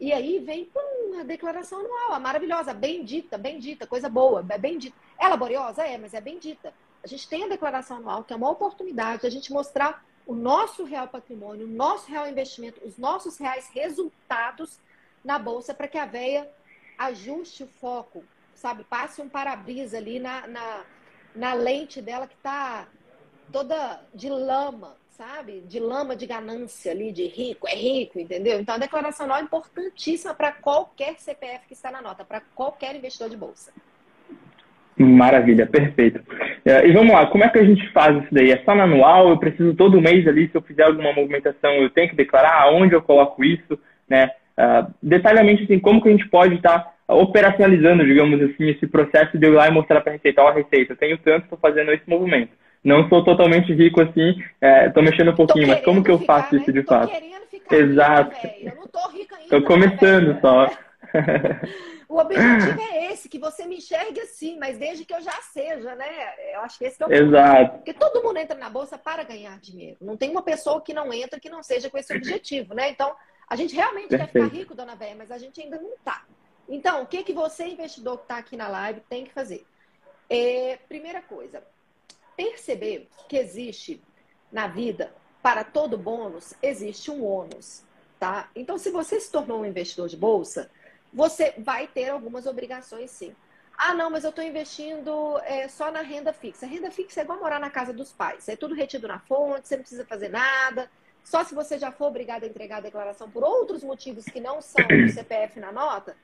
E 0.00 0.12
aí 0.12 0.38
vem 0.38 0.64
pum, 0.64 1.20
a 1.20 1.22
declaração 1.22 1.80
anual, 1.80 2.12
a 2.14 2.18
maravilhosa, 2.18 2.72
bendita, 2.72 3.36
bendita, 3.38 3.86
coisa 3.86 4.08
boa, 4.08 4.44
é 4.48 4.58
bendita. 4.58 4.96
É 5.18 5.28
laboriosa? 5.28 5.84
É, 5.84 5.98
mas 5.98 6.14
é 6.14 6.20
bendita. 6.20 6.72
A 7.02 7.06
gente 7.06 7.28
tem 7.28 7.44
a 7.44 7.48
declaração 7.48 7.96
anual, 7.96 8.22
que 8.22 8.32
é 8.32 8.36
uma 8.36 8.50
oportunidade 8.50 9.22
de 9.22 9.26
a 9.26 9.30
gente 9.30 9.52
mostrar 9.52 10.04
o 10.26 10.34
nosso 10.34 10.84
real 10.84 11.08
patrimônio, 11.08 11.66
o 11.66 11.70
nosso 11.70 12.08
real 12.08 12.28
investimento, 12.28 12.80
os 12.86 12.96
nossos 12.96 13.38
reais 13.38 13.68
resultados 13.72 14.78
na 15.24 15.38
bolsa 15.38 15.74
para 15.74 15.88
que 15.88 15.98
a 15.98 16.06
veia 16.06 16.48
ajuste 16.96 17.64
o 17.64 17.66
foco, 17.66 18.24
sabe? 18.54 18.84
Passe 18.84 19.20
um 19.20 19.28
para-brisa 19.28 19.96
ali 19.96 20.20
na, 20.20 20.46
na, 20.46 20.84
na, 21.34 21.54
lente 21.54 22.00
dela 22.00 22.26
que 22.26 22.34
está 22.34 22.86
toda 23.50 24.00
de 24.14 24.28
lama, 24.28 24.96
sabe? 25.10 25.60
De 25.62 25.80
lama 25.80 26.14
de 26.14 26.26
ganância 26.26 26.92
ali, 26.92 27.10
de 27.10 27.26
rico, 27.26 27.66
é 27.66 27.74
rico, 27.74 28.20
entendeu? 28.20 28.60
Então 28.60 28.76
a 28.76 28.78
declaração 28.78 29.24
anual 29.24 29.40
é 29.40 29.42
importantíssima 29.42 30.34
para 30.34 30.52
qualquer 30.52 31.18
CPF 31.18 31.66
que 31.66 31.74
está 31.74 31.90
na 31.90 32.00
nota, 32.00 32.24
para 32.24 32.40
qualquer 32.54 32.94
investidor 32.94 33.28
de 33.28 33.36
bolsa. 33.36 33.72
Maravilha, 34.96 35.66
perfeito. 35.66 36.20
É, 36.64 36.86
e 36.86 36.92
vamos 36.92 37.12
lá, 37.12 37.26
como 37.26 37.44
é 37.44 37.48
que 37.48 37.58
a 37.58 37.64
gente 37.64 37.86
faz 37.92 38.16
isso 38.22 38.32
daí? 38.32 38.52
É 38.52 38.62
só 38.64 38.74
manual? 38.74 39.30
Eu 39.30 39.38
preciso 39.38 39.74
todo 39.74 40.00
mês 40.00 40.26
ali, 40.26 40.48
se 40.48 40.54
eu 40.54 40.62
fizer 40.62 40.84
alguma 40.84 41.12
movimentação, 41.12 41.72
eu 41.74 41.90
tenho 41.90 42.10
que 42.10 42.16
declarar 42.16 42.62
aonde 42.62 42.94
eu 42.94 43.02
coloco 43.02 43.42
isso, 43.44 43.78
né? 44.08 44.30
Uh, 44.56 44.92
detalhadamente, 45.02 45.64
assim, 45.64 45.78
como 45.78 46.02
que 46.02 46.08
a 46.08 46.12
gente 46.12 46.28
pode 46.28 46.56
estar 46.56 46.78
tá 46.78 47.14
operacionalizando, 47.14 48.04
digamos 48.04 48.40
assim, 48.42 48.68
esse 48.68 48.86
processo 48.86 49.38
de 49.38 49.46
eu 49.46 49.54
ir 49.54 49.56
lá 49.56 49.68
e 49.68 49.72
mostrar 49.72 50.02
para 50.02 50.12
a 50.12 50.16
Receita, 50.16 50.42
ó, 50.42 50.48
a 50.48 50.52
Receita, 50.52 50.92
eu 50.92 50.96
tenho 50.96 51.18
tanto, 51.18 51.44
estou 51.44 51.58
fazendo 51.58 51.90
esse 51.90 52.08
movimento. 52.08 52.50
Não 52.84 53.08
sou 53.08 53.24
totalmente 53.24 53.72
rico 53.72 54.02
assim, 54.02 54.30
estou 54.86 55.02
é, 55.02 55.06
mexendo 55.06 55.30
um 55.30 55.36
pouquinho, 55.36 55.68
mas 55.68 55.80
como 55.82 56.02
que 56.02 56.10
eu 56.10 56.18
ficar, 56.18 56.42
faço 56.42 56.54
né? 56.54 56.60
isso 56.60 56.72
de 56.72 56.82
tô 56.82 56.94
fato? 56.94 57.12
Exato. 57.70 58.36
eu 58.60 58.74
não 58.74 58.86
tô 58.88 59.08
rica 59.10 59.36
ainda. 59.36 59.44
Estou 59.44 59.62
começando 59.62 60.40
só. 60.40 60.68
O 62.12 62.18
objetivo 62.18 62.78
é 62.78 63.10
esse, 63.10 63.26
que 63.26 63.38
você 63.38 63.64
me 63.64 63.78
enxergue 63.78 64.20
assim, 64.20 64.58
mas 64.58 64.76
desde 64.76 65.02
que 65.02 65.14
eu 65.14 65.20
já 65.22 65.40
seja, 65.50 65.94
né? 65.94 66.54
Eu 66.54 66.60
acho 66.60 66.76
que 66.76 66.84
esse 66.84 67.02
é 67.02 67.06
o 67.06 67.10
Exato. 67.10 67.76
Porque 67.78 67.94
todo 67.94 68.22
mundo 68.22 68.36
entra 68.36 68.54
na 68.54 68.68
bolsa 68.68 68.98
para 68.98 69.22
ganhar 69.22 69.58
dinheiro. 69.58 69.96
Não 69.98 70.14
tem 70.14 70.28
uma 70.30 70.42
pessoa 70.42 70.82
que 70.82 70.92
não 70.92 71.10
entra 71.10 71.40
que 71.40 71.48
não 71.48 71.62
seja 71.62 71.88
com 71.88 71.96
esse 71.96 72.14
objetivo, 72.14 72.74
né? 72.74 72.90
Então, 72.90 73.16
a 73.48 73.56
gente 73.56 73.74
realmente 73.74 74.08
Perfeito. 74.08 74.30
quer 74.30 74.44
ficar 74.44 74.54
rico, 74.54 74.74
dona 74.74 74.94
Véia, 74.94 75.14
mas 75.16 75.30
a 75.30 75.38
gente 75.38 75.58
ainda 75.62 75.80
não 75.80 75.94
está. 75.94 76.22
Então, 76.68 77.02
o 77.02 77.06
que, 77.06 77.22
que 77.22 77.32
você, 77.32 77.64
investidor 77.64 78.18
que 78.18 78.24
está 78.24 78.36
aqui 78.36 78.58
na 78.58 78.68
live, 78.68 79.00
tem 79.08 79.24
que 79.24 79.32
fazer? 79.32 79.64
É, 80.28 80.80
primeira 80.86 81.22
coisa, 81.22 81.64
perceber 82.36 83.08
que 83.26 83.38
existe 83.38 84.02
na 84.52 84.66
vida, 84.66 85.14
para 85.42 85.64
todo 85.64 85.96
bônus, 85.96 86.52
existe 86.62 87.10
um 87.10 87.24
ônus, 87.24 87.82
tá? 88.20 88.50
Então, 88.54 88.76
se 88.76 88.90
você 88.90 89.18
se 89.18 89.32
tornou 89.32 89.62
um 89.62 89.64
investidor 89.64 90.08
de 90.08 90.16
bolsa, 90.18 90.70
você 91.12 91.54
vai 91.58 91.86
ter 91.86 92.08
algumas 92.10 92.46
obrigações 92.46 93.10
sim. 93.10 93.34
Ah, 93.76 93.94
não, 93.94 94.10
mas 94.10 94.22
eu 94.24 94.30
estou 94.30 94.44
investindo 94.44 95.38
é, 95.44 95.66
só 95.66 95.90
na 95.90 96.02
renda 96.02 96.32
fixa. 96.32 96.66
renda 96.66 96.90
fixa 96.90 97.20
é 97.20 97.24
igual 97.24 97.40
morar 97.40 97.58
na 97.58 97.70
casa 97.70 97.92
dos 97.92 98.12
pais. 98.12 98.48
É 98.48 98.54
tudo 98.54 98.74
retido 98.74 99.08
na 99.08 99.18
fonte, 99.18 99.66
você 99.66 99.76
não 99.76 99.82
precisa 99.82 100.04
fazer 100.04 100.28
nada. 100.28 100.90
Só 101.24 101.44
se 101.44 101.54
você 101.54 101.78
já 101.78 101.90
for 101.90 102.06
obrigado 102.06 102.44
a 102.44 102.46
entregar 102.46 102.78
a 102.78 102.80
declaração 102.80 103.30
por 103.30 103.42
outros 103.42 103.82
motivos 103.82 104.24
que 104.24 104.40
não 104.40 104.60
são 104.60 104.84
o 104.84 105.08
CPF 105.08 105.58
na 105.60 105.72
nota, 105.72 106.16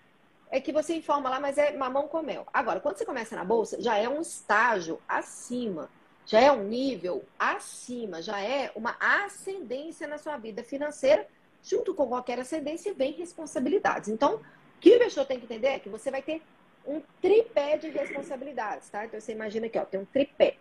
é 0.50 0.61
que 0.61 0.73
você 0.73 0.95
informa 0.95 1.28
lá, 1.28 1.40
mas 1.40 1.59
é 1.59 1.76
mamão 1.76 2.09
com 2.09 2.23
mel. 2.23 2.47
Agora, 2.52 2.80
quando 2.80 2.97
você 2.97 3.04
começa 3.04 3.37
na 3.37 3.45
bolsa, 3.45 3.80
já 3.80 3.97
é 3.97 4.09
um 4.09 4.21
estágio 4.21 5.00
acima, 5.09 5.90
já 6.26 6.40
é 6.40 6.50
um 6.50 6.64
nível 6.64 7.25
acima, 7.38 8.21
já 8.23 8.40
é 8.40 8.71
uma 8.75 8.97
ascendência 9.00 10.07
na 10.07 10.18
sua 10.18 10.37
vida 10.37 10.62
financeira. 10.62 11.26
Junto 11.62 11.95
com 11.95 12.07
qualquer 12.07 12.38
ascendência, 12.38 12.95
vem 12.95 13.12
responsabilidades. 13.12 14.09
Então, 14.09 14.40
o 14.79 14.81
que 14.81 14.91
o 14.91 14.97
investidor 14.97 15.27
tem 15.27 15.39
que 15.39 15.45
entender 15.45 15.69
é 15.69 15.79
que 15.79 15.89
você 15.89 16.11
vai 16.11 16.23
ter 16.23 16.43
um 16.87 17.03
tripé 17.21 17.77
de 17.77 17.89
responsabilidades, 17.89 18.89
tá? 18.89 19.05
Então, 19.05 19.21
você 19.21 19.33
imagina 19.33 19.67
aqui, 19.67 19.79
ó, 19.79 19.85
tem 19.85 20.01
um 20.01 20.07
tripé. 20.07 20.57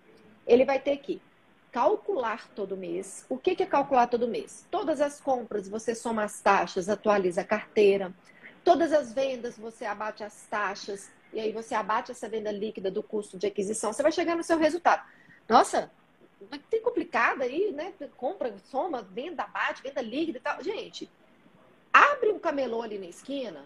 Ele 0.46 0.66
vai 0.66 0.80
ter 0.80 0.98
que 0.98 1.22
calcular 1.72 2.50
todo 2.50 2.76
mês. 2.76 3.26
O 3.30 3.38
que 3.38 3.62
é 3.62 3.66
calcular 3.66 4.08
todo 4.08 4.28
mês? 4.28 4.68
Todas 4.70 5.00
as 5.00 5.22
compras, 5.22 5.70
você 5.70 5.96
soma 5.96 6.24
as 6.24 6.42
taxas, 6.42 6.90
atualiza 6.90 7.42
a 7.42 7.46
carteira 7.46 8.14
Todas 8.68 8.92
as 8.92 9.14
vendas 9.14 9.58
você 9.58 9.86
abate 9.86 10.26
as 10.26 10.46
taxas 10.48 11.10
e 11.32 11.40
aí 11.40 11.54
você 11.54 11.74
abate 11.74 12.12
essa 12.12 12.28
venda 12.28 12.52
líquida 12.52 12.92
do 12.92 13.02
custo 13.02 13.38
de 13.38 13.48
aquisição, 13.48 13.94
você 13.94 14.04
vai 14.04 14.12
chegar 14.12 14.36
no 14.36 14.44
seu 14.44 14.58
resultado. 14.58 15.08
Nossa, 15.48 15.90
tem 16.70 16.82
complicado 16.82 17.44
aí, 17.44 17.72
né? 17.72 17.94
Compra, 18.18 18.54
soma, 18.66 19.02
venda, 19.02 19.44
abate, 19.44 19.82
venda 19.82 20.02
líquida 20.02 20.40
e 20.40 20.42
tal. 20.42 20.62
Gente, 20.62 21.10
abre 21.94 22.28
um 22.30 22.38
camelô 22.38 22.82
ali 22.82 23.00
na 23.00 23.06
esquina 23.06 23.64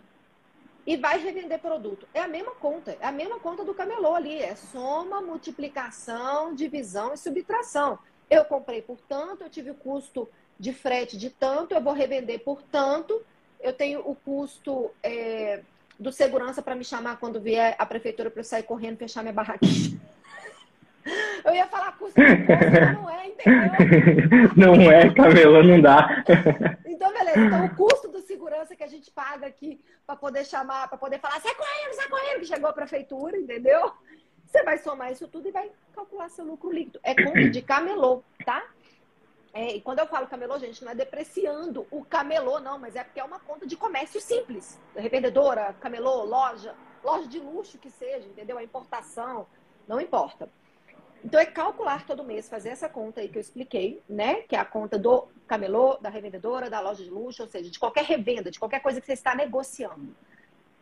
e 0.86 0.98
vai 0.98 1.20
revender 1.20 1.60
produto. 1.60 2.08
É 2.14 2.22
a 2.22 2.28
mesma 2.28 2.52
conta, 2.52 2.98
é 3.00 3.06
a 3.06 3.12
mesma 3.12 3.40
conta 3.40 3.64
do 3.64 3.74
camelô 3.74 4.16
ali. 4.16 4.40
É 4.40 4.56
soma, 4.56 5.22
multiplicação, 5.22 6.54
divisão 6.56 7.14
e 7.14 7.18
subtração. 7.18 8.00
Eu 8.30 8.46
comprei 8.46 8.82
por 8.82 8.98
tanto, 9.08 9.44
eu 9.44 9.50
tive 9.50 9.72
o 9.72 9.76
custo 9.76 10.28
de 10.60 10.74
frete 10.74 11.18
de 11.18 11.30
tanto, 11.30 11.74
eu 11.74 11.82
vou 11.82 11.94
revender 11.94 12.44
por 12.44 12.62
tanto, 12.62 13.22
eu 13.60 13.74
tenho 13.74 14.00
o 14.02 14.16
custo 14.16 14.92
é, 15.04 15.62
do 16.00 16.12
segurança 16.12 16.62
para 16.62 16.76
me 16.76 16.84
chamar 16.84 17.20
quando 17.20 17.40
vier 17.40 17.76
a 17.78 17.86
prefeitura 17.86 18.30
para 18.30 18.40
eu 18.40 18.46
sair 18.46 18.64
correndo 18.64 18.98
fechar 18.98 19.22
minha 19.22 19.34
barraquinha. 19.34 20.00
Eu 21.44 21.54
ia 21.54 21.68
falar 21.68 21.98
custo 21.98 22.20
de 22.20 22.28
mas 22.28 22.94
não 22.94 23.10
é, 23.10 23.28
entendeu? 23.28 24.52
Não 24.56 24.92
é, 24.92 25.14
camelô 25.14 25.64
não 25.64 25.82
dá. 25.82 26.24
Então, 26.86 27.12
beleza. 27.12 27.40
Então, 27.40 27.66
o 27.66 27.76
custo 27.76 28.08
do 28.10 28.22
segurança 28.22 28.76
que 28.76 28.84
a 28.84 28.88
gente 28.88 29.10
paga 29.12 29.48
aqui 29.48 29.80
para 30.06 30.16
poder 30.16 30.46
chamar, 30.46 30.88
para 30.88 30.98
poder 30.98 31.20
falar, 31.20 31.40
sai 31.42 31.56
correndo, 31.56 31.94
sai 31.96 32.10
correndo, 32.10 32.40
que 32.40 32.46
chegou 32.46 32.70
a 32.70 32.74
prefeitura, 32.74 33.38
entendeu? 33.38 33.92
Você 34.46 34.64
vai 34.64 34.78
somar 34.78 35.12
isso 35.12 35.28
tudo 35.28 35.48
e 35.48 35.52
vai 35.52 35.72
calcular 35.94 36.30
seu 36.30 36.46
lucro 36.46 36.72
líquido. 36.72 37.00
É 37.04 37.16
conta 37.16 37.50
de 37.50 37.62
camelô, 37.62 38.24
tá? 38.46 38.64
É, 39.54 39.76
e 39.76 39.82
quando 39.82 40.00
eu 40.00 40.08
falo 40.08 40.28
camelô, 40.28 40.58
gente, 40.60 40.84
não 40.84 40.92
é 40.92 40.96
depreciando 40.96 41.86
o 41.92 42.06
camelô, 42.06 42.60
não, 42.60 42.80
mas 42.80 42.96
é 42.96 43.04
porque 43.04 43.20
é 43.20 43.24
uma 43.24 43.40
conta 43.40 43.68
de 43.68 43.76
comércio 43.76 44.20
simples. 44.22 44.80
Revendedora, 44.96 45.74
camelô, 45.80 46.24
loja, 46.24 46.74
loja 47.04 47.28
de 47.28 47.40
luxo 47.40 47.78
que 47.78 47.90
seja, 47.90 48.28
entendeu? 48.28 48.58
A 48.58 48.64
importação, 48.64 49.46
não 49.88 50.00
importa. 50.00 50.50
Então 51.24 51.40
é 51.40 51.46
calcular 51.46 52.06
todo 52.06 52.24
mês, 52.24 52.50
fazer 52.50 52.70
essa 52.70 52.90
conta 52.90 53.22
aí 53.22 53.30
que 53.30 53.38
eu 53.38 53.42
expliquei, 53.42 54.02
né? 54.10 54.42
Que 54.42 54.56
é 54.56 54.60
a 54.60 54.66
conta 54.66 54.98
do 54.98 55.28
camelô, 55.48 55.98
da 55.98 56.10
revendedora, 56.10 56.70
da 56.70 56.80
loja 56.80 57.04
de 57.04 57.10
luxo, 57.10 57.44
ou 57.44 57.48
seja, 57.48 57.70
de 57.70 57.78
qualquer 57.78 58.06
revenda, 58.06 58.50
de 58.50 58.60
qualquer 58.60 58.82
coisa 58.82 59.00
que 59.00 59.06
você 59.06 59.14
está 59.14 59.36
negociando. 59.36 60.16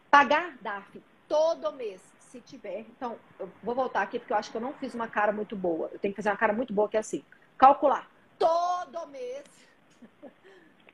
Pagar 0.09 0.57
DARF 0.61 1.01
todo 1.27 1.73
mês, 1.73 2.01
se 2.19 2.39
tiver. 2.39 2.81
Então, 2.81 3.17
eu 3.37 3.49
vou 3.61 3.75
voltar 3.75 4.01
aqui 4.01 4.17
porque 4.17 4.33
eu 4.33 4.37
acho 4.37 4.49
que 4.49 4.57
eu 4.57 4.61
não 4.61 4.73
fiz 4.73 4.93
uma 4.93 5.07
cara 5.07 5.31
muito 5.31 5.55
boa. 5.55 5.89
Eu 5.91 5.99
tenho 5.99 6.13
que 6.13 6.17
fazer 6.17 6.29
uma 6.29 6.37
cara 6.37 6.53
muito 6.53 6.73
boa 6.73 6.87
que 6.87 6.97
é 6.97 6.99
assim. 6.99 7.23
Calcular 7.57 8.09
todo 8.39 9.07
mês. 9.07 9.43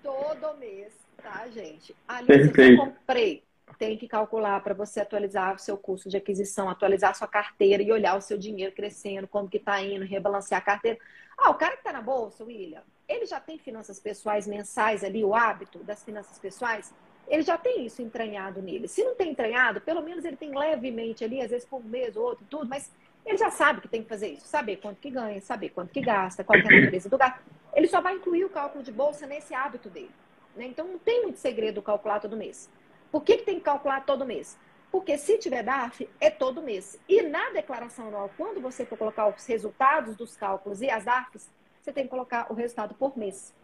todo 0.01 0.57
mês, 0.57 0.93
tá, 1.21 1.47
gente? 1.47 1.95
Ali 2.07 2.27
eu 2.29 2.77
comprei. 2.77 3.43
Tem 3.77 3.97
que 3.97 4.07
calcular 4.07 4.61
para 4.61 4.73
você 4.73 5.01
atualizar 5.01 5.55
o 5.55 5.59
seu 5.59 5.77
custo 5.77 6.07
de 6.07 6.17
aquisição, 6.17 6.69
atualizar 6.69 7.11
a 7.11 7.13
sua 7.13 7.27
carteira 7.27 7.83
e 7.83 7.91
olhar 7.91 8.17
o 8.17 8.21
seu 8.21 8.37
dinheiro 8.37 8.73
crescendo, 8.73 9.27
como 9.27 9.49
que 9.49 9.59
tá 9.59 9.81
indo, 9.81 10.05
rebalancear 10.05 10.61
a 10.61 10.65
carteira. 10.65 10.99
Ah, 11.37 11.49
o 11.49 11.55
cara 11.55 11.75
que 11.75 11.83
tá 11.83 11.91
na 11.91 12.01
bolsa, 12.01 12.43
William, 12.43 12.83
ele 13.07 13.25
já 13.25 13.39
tem 13.39 13.57
finanças 13.57 13.99
pessoais 13.99 14.47
mensais 14.47 15.03
ali, 15.03 15.23
o 15.23 15.35
hábito 15.35 15.79
das 15.79 16.03
finanças 16.03 16.39
pessoais, 16.39 16.93
ele 17.27 17.41
já 17.41 17.57
tem 17.57 17.85
isso 17.85 18.01
entranhado 18.01 18.61
nele. 18.61 18.87
Se 18.87 19.03
não 19.03 19.15
tem 19.15 19.31
entranhado, 19.31 19.81
pelo 19.81 20.01
menos 20.01 20.23
ele 20.23 20.37
tem 20.37 20.57
levemente 20.57 21.23
ali, 21.23 21.41
às 21.41 21.49
vezes 21.49 21.67
por 21.67 21.81
um 21.81 21.83
mês 21.83 22.15
ou 22.15 22.23
outro, 22.23 22.45
tudo, 22.49 22.67
mas 22.67 22.91
ele 23.25 23.37
já 23.37 23.49
sabe 23.49 23.81
que 23.81 23.87
tem 23.87 24.03
que 24.03 24.09
fazer 24.09 24.29
isso, 24.29 24.47
saber 24.47 24.77
quanto 24.77 24.99
que 24.99 25.09
ganha, 25.09 25.41
saber 25.41 25.69
quanto 25.69 25.91
que 25.91 26.01
gasta, 26.01 26.43
qual 26.43 26.57
é 26.57 26.61
a 26.61 26.81
natureza 26.81 27.09
do 27.09 27.17
gasto. 27.17 27.41
Ele 27.73 27.87
só 27.87 27.99
vai 27.99 28.15
incluir 28.15 28.45
o 28.45 28.49
cálculo 28.49 28.83
de 28.83 28.91
bolsa 28.91 29.25
nesse 29.25 29.53
hábito 29.53 29.89
dele. 29.89 30.11
Né? 30.55 30.67
Então 30.67 30.87
não 30.87 30.99
tem 30.99 31.23
muito 31.23 31.39
segredo 31.39 31.81
calcular 31.81 32.19
todo 32.19 32.37
mês. 32.37 32.69
Por 33.15 33.23
que, 33.23 33.37
que 33.37 33.45
tem 33.45 33.55
que 33.55 33.61
calcular 33.61 34.05
todo 34.05 34.25
mês? 34.25 34.59
Porque 34.91 35.17
se 35.17 35.37
tiver 35.37 35.63
DARF, 35.63 36.05
é 36.19 36.29
todo 36.29 36.61
mês. 36.61 37.01
E 37.07 37.21
na 37.21 37.49
declaração 37.51 38.09
anual, 38.09 38.29
quando 38.35 38.59
você 38.59 38.85
for 38.85 38.97
colocar 38.97 39.25
os 39.29 39.45
resultados 39.45 40.17
dos 40.17 40.35
cálculos 40.35 40.81
e 40.81 40.89
as 40.89 41.05
DARFs, 41.05 41.49
você 41.81 41.93
tem 41.93 42.03
que 42.03 42.09
colocar 42.09 42.51
o 42.51 42.53
resultado 42.53 42.93
por 42.93 43.17
mês. 43.17 43.55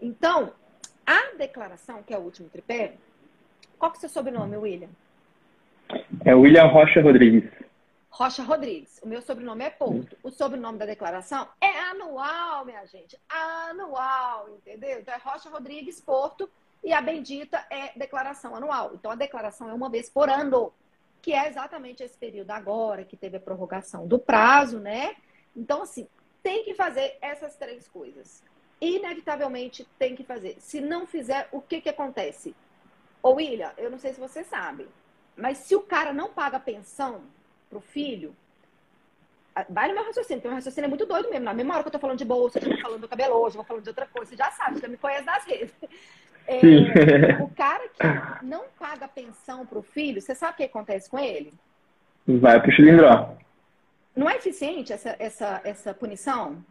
Então, 0.00 0.52
a 1.04 1.34
declaração, 1.36 2.00
que 2.04 2.14
é 2.14 2.16
o 2.16 2.20
último 2.20 2.48
tripé, 2.48 2.94
qual 3.76 3.90
que 3.90 3.96
é 3.96 3.98
o 3.98 4.00
seu 4.02 4.08
sobrenome, 4.08 4.56
William? 4.56 4.90
É 6.24 6.32
William 6.32 6.66
Rocha 6.66 7.02
Rodrigues. 7.02 7.50
Rocha 8.08 8.44
Rodrigues. 8.44 9.00
O 9.02 9.08
meu 9.08 9.20
sobrenome 9.20 9.64
é 9.64 9.70
Porto. 9.70 10.16
O 10.22 10.30
sobrenome 10.30 10.78
da 10.78 10.86
declaração 10.86 11.48
é 11.60 11.76
anual, 11.90 12.64
minha 12.64 12.86
gente. 12.86 13.18
Anual, 13.28 14.48
entendeu? 14.50 15.00
Então 15.00 15.12
é 15.12 15.18
Rocha 15.18 15.50
Rodrigues 15.50 16.00
Porto 16.00 16.48
e 16.86 16.92
a 16.92 17.00
bendita 17.00 17.66
é 17.68 17.98
declaração 17.98 18.54
anual. 18.54 18.92
Então 18.94 19.10
a 19.10 19.16
declaração 19.16 19.68
é 19.68 19.74
uma 19.74 19.90
vez 19.90 20.08
por 20.08 20.30
ano, 20.30 20.72
que 21.20 21.32
é 21.32 21.48
exatamente 21.48 22.04
esse 22.04 22.16
período 22.16 22.52
agora 22.52 23.04
que 23.04 23.16
teve 23.16 23.36
a 23.36 23.40
prorrogação 23.40 24.06
do 24.06 24.20
prazo, 24.20 24.78
né? 24.78 25.16
Então 25.54 25.82
assim, 25.82 26.08
tem 26.44 26.62
que 26.62 26.74
fazer 26.74 27.18
essas 27.20 27.56
três 27.56 27.88
coisas. 27.88 28.40
Inevitavelmente 28.80 29.84
tem 29.98 30.14
que 30.14 30.22
fazer. 30.22 30.58
Se 30.60 30.80
não 30.80 31.08
fizer, 31.08 31.48
o 31.50 31.60
que 31.60 31.80
que 31.80 31.88
acontece? 31.88 32.54
Ô 33.20 33.30
William, 33.32 33.72
eu 33.76 33.90
não 33.90 33.98
sei 33.98 34.14
se 34.14 34.20
você 34.20 34.44
sabe, 34.44 34.86
mas 35.36 35.58
se 35.58 35.74
o 35.74 35.82
cara 35.82 36.12
não 36.12 36.32
paga 36.32 36.60
pensão, 36.60 37.22
pro 37.68 37.80
filho, 37.80 38.36
vai 39.68 39.88
no 39.88 39.94
meu 39.94 40.04
raciocínio, 40.04 40.38
porque 40.38 40.48
meu 40.48 40.54
raciocínio 40.54 40.86
é 40.86 40.88
muito 40.88 41.04
doido 41.04 41.30
mesmo. 41.30 41.44
Na 41.44 41.52
mesma 41.52 41.74
hora 41.74 41.82
que 41.82 41.88
eu 41.88 41.92
tô 41.92 41.98
falando 41.98 42.18
de 42.18 42.24
bolsa, 42.24 42.60
eu 42.60 42.76
tô 42.76 42.80
falando 42.80 43.00
do 43.00 43.08
cabelo 43.08 43.34
hoje, 43.34 43.56
eu 43.56 43.62
vou 43.62 43.64
falando 43.64 43.82
de 43.82 43.90
outra 43.90 44.06
coisa, 44.06 44.30
você 44.30 44.36
já 44.36 44.52
sabe, 44.52 44.78
você 44.78 44.86
me 44.86 44.96
conhece 44.96 45.24
das 45.24 45.44
redes. 45.44 45.74
É, 46.46 47.42
o 47.42 47.48
cara 47.54 47.88
que 47.88 48.44
não 48.44 48.64
paga 48.78 49.08
pensão 49.08 49.66
pro 49.66 49.82
filho, 49.82 50.20
você 50.20 50.34
sabe 50.34 50.54
o 50.54 50.56
que 50.56 50.64
acontece 50.64 51.10
com 51.10 51.18
ele? 51.18 51.52
Vai 52.26 52.60
pro 52.60 52.74
cilindro. 52.74 53.06
Não 54.14 54.28
é 54.28 54.36
eficiente 54.36 54.92
essa, 54.92 55.14
essa, 55.18 55.60
essa 55.64 55.94
punição? 55.94 56.64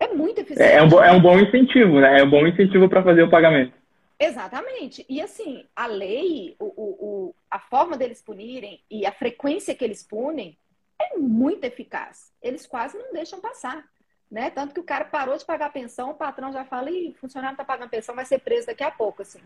É 0.00 0.08
muito 0.08 0.40
eficiente. 0.40 0.72
É, 0.72 0.76
é, 0.76 0.82
um, 0.82 1.02
é 1.02 1.12
um 1.12 1.20
bom 1.20 1.38
incentivo, 1.38 2.00
né? 2.00 2.20
É 2.20 2.24
um 2.24 2.30
bom 2.30 2.46
incentivo 2.46 2.88
para 2.88 3.02
fazer 3.02 3.22
o 3.22 3.30
pagamento. 3.30 3.72
Exatamente. 4.18 5.04
E 5.08 5.20
assim, 5.20 5.64
a 5.74 5.86
lei, 5.86 6.56
o, 6.58 6.66
o, 6.66 7.34
a 7.50 7.58
forma 7.58 7.96
deles 7.96 8.22
punirem 8.22 8.80
e 8.90 9.04
a 9.04 9.12
frequência 9.12 9.74
que 9.74 9.84
eles 9.84 10.02
punem 10.02 10.56
é 11.00 11.18
muito 11.18 11.64
eficaz. 11.64 12.32
Eles 12.40 12.66
quase 12.66 12.96
não 12.96 13.12
deixam 13.12 13.40
passar. 13.40 13.84
Né? 14.32 14.48
Tanto 14.48 14.72
que 14.72 14.80
o 14.80 14.82
cara 14.82 15.04
parou 15.04 15.36
de 15.36 15.44
pagar 15.44 15.70
pensão, 15.70 16.12
o 16.12 16.14
patrão 16.14 16.50
já 16.50 16.64
fala, 16.64 16.90
e 16.90 17.12
funcionário 17.20 17.52
está 17.52 17.62
pagando 17.62 17.90
pensão, 17.90 18.14
vai 18.14 18.24
ser 18.24 18.38
preso 18.38 18.66
daqui 18.66 18.82
a 18.82 18.90
pouco. 18.90 19.20
Assim. 19.20 19.38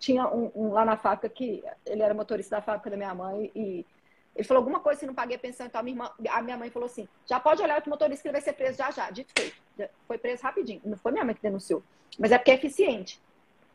Tinha 0.00 0.26
um, 0.26 0.50
um, 0.52 0.72
lá 0.72 0.84
na 0.84 0.96
fábrica 0.96 1.28
que 1.28 1.62
ele 1.86 2.02
era 2.02 2.12
motorista 2.12 2.56
da 2.56 2.60
fábrica 2.60 2.90
da 2.90 2.96
minha 2.96 3.14
mãe 3.14 3.52
e 3.54 3.86
ele 4.34 4.48
falou 4.48 4.62
alguma 4.62 4.80
coisa 4.80 4.98
se 4.98 5.06
não 5.06 5.14
paguei 5.14 5.36
a 5.36 5.38
pensão, 5.38 5.64
então 5.64 5.80
a 5.80 5.84
minha, 5.84 5.94
irmã, 5.94 6.10
a 6.28 6.42
minha 6.42 6.56
mãe 6.56 6.70
falou 6.70 6.86
assim: 6.86 7.06
já 7.24 7.38
pode 7.38 7.62
olhar 7.62 7.80
o 7.86 7.88
motorista 7.88 8.22
que 8.22 8.28
ele 8.28 8.32
vai 8.32 8.40
ser 8.40 8.54
preso 8.54 8.78
já 8.78 8.90
já. 8.90 9.10
Dito 9.12 9.32
feito. 9.32 9.54
Foi 10.08 10.18
preso 10.18 10.42
rapidinho. 10.42 10.80
Não 10.84 10.96
foi 10.96 11.12
minha 11.12 11.24
mãe 11.24 11.36
que 11.36 11.42
denunciou. 11.42 11.80
Mas 12.18 12.32
é 12.32 12.38
porque 12.38 12.50
é 12.50 12.54
eficiente. 12.54 13.20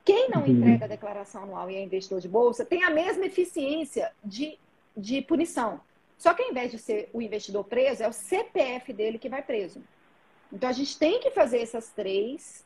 Quem 0.03 0.29
não 0.29 0.41
uhum. 0.41 0.47
entrega 0.47 0.83
a 0.83 0.89
declaração 0.89 1.43
anual 1.43 1.71
e 1.71 1.77
é 1.77 1.81
investidor 1.81 2.19
de 2.19 2.27
bolsa 2.27 2.65
tem 2.65 2.83
a 2.83 2.89
mesma 2.89 3.25
eficiência 3.25 4.11
de, 4.21 4.59
de 4.95 5.21
punição. 5.21 5.79
Só 6.17 6.33
que 6.33 6.43
ao 6.43 6.49
invés 6.49 6.71
de 6.71 6.77
ser 6.77 7.09
o 7.13 7.21
investidor 7.21 7.63
preso, 7.63 8.03
é 8.03 8.07
o 8.07 8.13
CPF 8.13 8.91
dele 8.91 9.17
que 9.17 9.29
vai 9.29 9.41
preso. 9.41 9.81
Então 10.51 10.69
a 10.69 10.73
gente 10.73 10.97
tem 10.97 11.19
que 11.19 11.31
fazer 11.31 11.59
essas 11.59 11.89
três, 11.89 12.65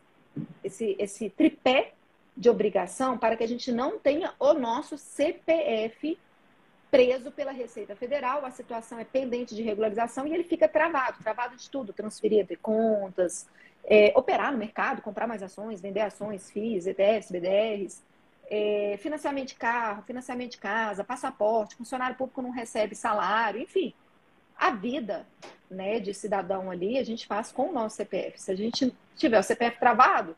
esse, 0.63 0.95
esse 0.99 1.29
tripé 1.29 1.93
de 2.35 2.49
obrigação 2.49 3.17
para 3.17 3.35
que 3.35 3.43
a 3.43 3.47
gente 3.47 3.71
não 3.71 3.99
tenha 3.99 4.33
o 4.39 4.53
nosso 4.53 4.97
CPF 4.97 6.17
preso 6.89 7.31
pela 7.31 7.51
Receita 7.51 7.95
Federal, 7.95 8.45
a 8.45 8.51
situação 8.51 8.99
é 8.99 9.05
pendente 9.05 9.55
de 9.55 9.61
regularização 9.61 10.27
e 10.27 10.33
ele 10.33 10.43
fica 10.43 10.67
travado, 10.67 11.23
travado 11.23 11.55
de 11.55 11.69
tudo, 11.69 11.93
transferido 11.93 12.49
de 12.49 12.57
contas, 12.57 13.47
é, 13.85 14.11
operar 14.13 14.51
no 14.51 14.57
mercado, 14.57 15.01
comprar 15.01 15.25
mais 15.25 15.41
ações, 15.41 15.81
vender 15.81 16.01
ações, 16.01 16.51
FIIs, 16.51 16.87
ETFs, 16.87 17.31
BDRs, 17.31 18.03
é, 18.49 18.97
financiamento 18.97 19.49
de 19.49 19.55
carro, 19.55 20.03
financiamento 20.03 20.51
de 20.51 20.57
casa, 20.57 21.03
passaporte, 21.05 21.77
funcionário 21.77 22.17
público 22.17 22.41
não 22.41 22.51
recebe 22.51 22.93
salário, 22.93 23.61
enfim. 23.61 23.93
A 24.61 24.69
vida 24.69 25.25
né, 25.71 25.99
de 25.99 26.13
cidadão 26.13 26.69
ali 26.69 26.99
a 26.99 27.03
gente 27.03 27.25
faz 27.25 27.51
com 27.51 27.69
o 27.69 27.73
nosso 27.73 27.95
CPF. 27.95 28.39
Se 28.39 28.51
a 28.51 28.55
gente 28.55 28.95
tiver 29.15 29.39
o 29.39 29.43
CPF 29.43 29.79
travado, 29.79 30.37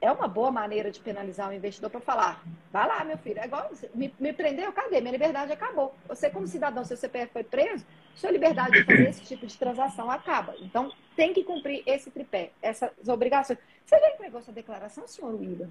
é 0.00 0.12
uma 0.12 0.28
boa 0.28 0.52
maneira 0.52 0.92
de 0.92 1.00
penalizar 1.00 1.50
o 1.50 1.52
investidor 1.52 1.90
para 1.90 2.00
falar: 2.00 2.44
vai 2.70 2.86
lá, 2.86 3.04
meu 3.04 3.18
filho, 3.18 3.40
é 3.40 3.46
igual 3.46 3.68
me, 3.92 4.14
me 4.20 4.32
prendeu, 4.32 4.72
cadê? 4.72 5.00
Minha 5.00 5.10
liberdade 5.10 5.50
acabou. 5.52 5.92
Você, 6.06 6.30
como 6.30 6.46
cidadão, 6.46 6.84
seu 6.84 6.96
CPF 6.96 7.32
foi 7.32 7.42
preso, 7.42 7.84
sua 8.14 8.30
liberdade 8.30 8.78
de 8.78 8.84
fazer 8.84 9.08
esse 9.08 9.24
tipo 9.24 9.44
de 9.44 9.58
transação 9.58 10.08
acaba. 10.08 10.54
Então, 10.60 10.92
tem 11.16 11.34
que 11.34 11.42
cumprir 11.42 11.82
esse 11.84 12.12
tripé, 12.12 12.52
essas 12.62 13.08
obrigações. 13.08 13.58
Você 13.84 13.98
já 13.98 14.10
entregou 14.12 14.40
sua 14.40 14.54
declaração, 14.54 15.08
senhor 15.08 15.34
William? 15.34 15.70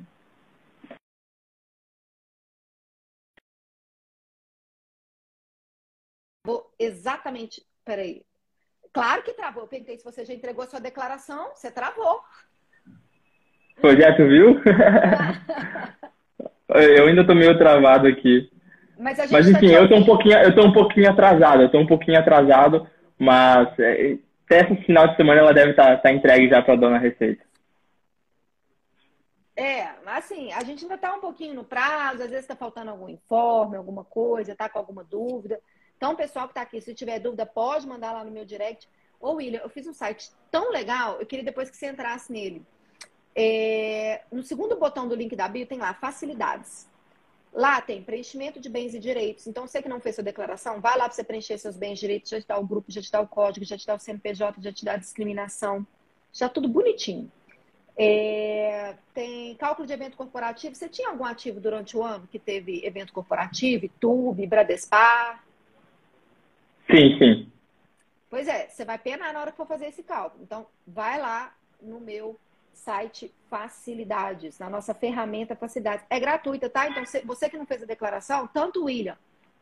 Vou 6.46 6.70
exatamente. 6.78 7.66
Peraí. 7.86 8.24
Claro 8.94 9.24
que 9.24 9.34
travou. 9.34 9.64
Eu 9.64 9.68
perguntei 9.68 9.98
se 9.98 10.04
você 10.04 10.24
já 10.24 10.34
entregou 10.34 10.66
sua 10.68 10.80
declaração, 10.80 11.50
você 11.54 11.72
travou. 11.72 12.22
Pô, 13.82 13.96
já 13.96 14.16
tu 14.16 14.28
viu? 14.28 14.62
eu 16.70 17.08
ainda 17.08 17.26
tô 17.26 17.34
meio 17.34 17.58
travado 17.58 18.08
aqui. 18.08 18.52
Mas, 18.98 19.18
mas 19.32 19.46
tá 19.46 19.52
enfim, 19.52 19.70
tá 19.70 19.74
eu 19.74 19.90
tô 19.90 19.96
um 19.96 20.06
pouquinho, 20.06 20.38
eu 20.38 20.56
tô 20.56 20.66
um 20.66 20.72
pouquinho 20.72 21.10
atrasado, 21.10 21.64
eu 21.64 21.72
tô 21.72 21.80
um 21.80 21.88
pouquinho 21.88 22.20
atrasado, 22.20 22.88
mas 23.18 23.68
é, 23.80 24.18
até 24.46 24.62
esse 24.62 24.84
final 24.84 25.08
de 25.08 25.16
semana 25.16 25.42
ela 25.42 25.54
deve 25.54 25.72
estar 25.72 25.96
tá, 25.96 25.98
tá 25.98 26.12
entregue 26.12 26.48
já 26.48 26.62
para 26.62 26.76
dona 26.76 27.00
Receita. 27.00 27.44
É, 29.56 29.88
assim, 30.06 30.52
a 30.52 30.64
gente 30.64 30.84
ainda 30.84 30.96
está 30.96 31.14
um 31.14 31.20
pouquinho 31.20 31.56
no 31.56 31.64
prazo, 31.64 32.24
às 32.24 32.30
vezes 32.30 32.40
está 32.40 32.56
faltando 32.56 32.92
algum 32.92 33.10
informe, 33.10 33.76
alguma 33.76 34.04
coisa, 34.04 34.52
está 34.52 34.70
com 34.70 34.80
alguma 34.80 35.04
dúvida. 35.04 35.60
Então, 36.04 36.18
pessoal 36.18 36.48
que 36.48 36.52
está 36.52 36.64
aqui, 36.64 36.82
se 36.82 36.94
tiver 36.94 37.18
dúvida, 37.18 37.46
pode 37.46 37.88
mandar 37.88 38.12
lá 38.12 38.26
no 38.26 38.30
meu 38.30 38.44
direct. 38.44 38.90
Ô, 39.22 39.36
William, 39.36 39.62
eu 39.64 39.70
fiz 39.70 39.88
um 39.88 39.94
site 39.94 40.32
tão 40.52 40.70
legal, 40.70 41.18
eu 41.18 41.26
queria 41.26 41.46
depois 41.46 41.70
que 41.70 41.78
você 41.78 41.88
entrasse 41.88 42.30
nele. 42.30 42.62
É, 43.34 44.24
no 44.30 44.44
segundo 44.44 44.76
botão 44.76 45.08
do 45.08 45.16
link 45.16 45.34
da 45.34 45.48
bio 45.48 45.66
tem 45.66 45.80
lá, 45.80 45.94
facilidades. 45.94 46.90
Lá 47.54 47.80
tem 47.80 48.04
preenchimento 48.04 48.60
de 48.60 48.68
bens 48.68 48.94
e 48.94 49.00
direitos. 49.00 49.48
Então, 49.48 49.66
você 49.66 49.82
que 49.82 49.88
não 49.88 50.02
fez 50.02 50.16
sua 50.16 50.26
declaração, 50.26 50.82
vai 50.82 50.98
lá 50.98 51.06
para 51.06 51.14
você 51.14 51.24
preencher 51.24 51.58
seus 51.58 51.78
bens 51.78 52.00
e 52.00 52.02
direitos, 52.02 52.30
já 52.30 52.42
te 52.42 52.48
dá 52.48 52.58
o 52.58 52.68
grupo, 52.68 52.92
já 52.92 53.02
te 53.02 53.10
dá 53.10 53.22
o 53.22 53.28
código, 53.28 53.66
já 53.66 53.78
te 53.78 53.88
dá 53.88 53.96
o 53.96 54.00
CNPJ, 54.00 54.62
já 54.62 54.74
te 54.74 54.84
dá 54.84 54.94
a 54.96 54.98
discriminação. 54.98 55.88
Já 56.34 56.50
tudo 56.50 56.68
bonitinho. 56.68 57.32
É, 57.96 58.98
tem 59.14 59.56
cálculo 59.56 59.88
de 59.88 59.94
evento 59.94 60.18
corporativo. 60.18 60.76
Você 60.76 60.90
tinha 60.90 61.08
algum 61.08 61.24
ativo 61.24 61.62
durante 61.62 61.96
o 61.96 62.04
ano 62.04 62.28
que 62.30 62.40
teve 62.40 62.86
evento 62.86 63.14
corporativo, 63.14 63.86
YouTube, 63.86 64.46
Bradespar? 64.46 65.42
Sim, 66.90 67.18
sim. 67.18 67.52
Pois 68.30 68.48
é, 68.48 68.68
você 68.68 68.84
vai 68.84 68.98
penar 68.98 69.32
na 69.34 69.42
hora 69.42 69.52
que 69.52 69.58
for 69.58 69.68
fazer 69.68 69.88
esse 69.88 70.04
cálculo. 70.04 70.44
Então, 70.44 70.66
vai 70.88 71.20
lá 71.20 71.54
no 71.82 72.00
meu 72.00 72.40
site 72.74 73.34
Facilidades, 73.50 74.58
na 74.58 74.70
nossa 74.70 74.94
ferramenta 74.94 75.56
Facilidades. 75.56 76.06
É 76.10 76.20
gratuita, 76.20 76.70
tá? 76.70 76.88
Então, 76.88 77.04
você 77.26 77.50
que 77.50 77.58
não 77.58 77.66
fez 77.66 77.84
a 77.84 77.86
declaração, 77.86 78.48
tanto 78.48 78.82
o 78.82 78.86
William 78.86 79.18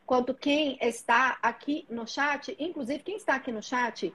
quanto 0.06 0.34
quem 0.34 0.78
está 0.80 1.38
aqui 1.42 1.86
no 1.88 2.06
chat, 2.06 2.56
inclusive 2.58 3.02
quem 3.02 3.16
está 3.16 3.34
aqui 3.34 3.52
no 3.52 3.62
chat, 3.62 4.12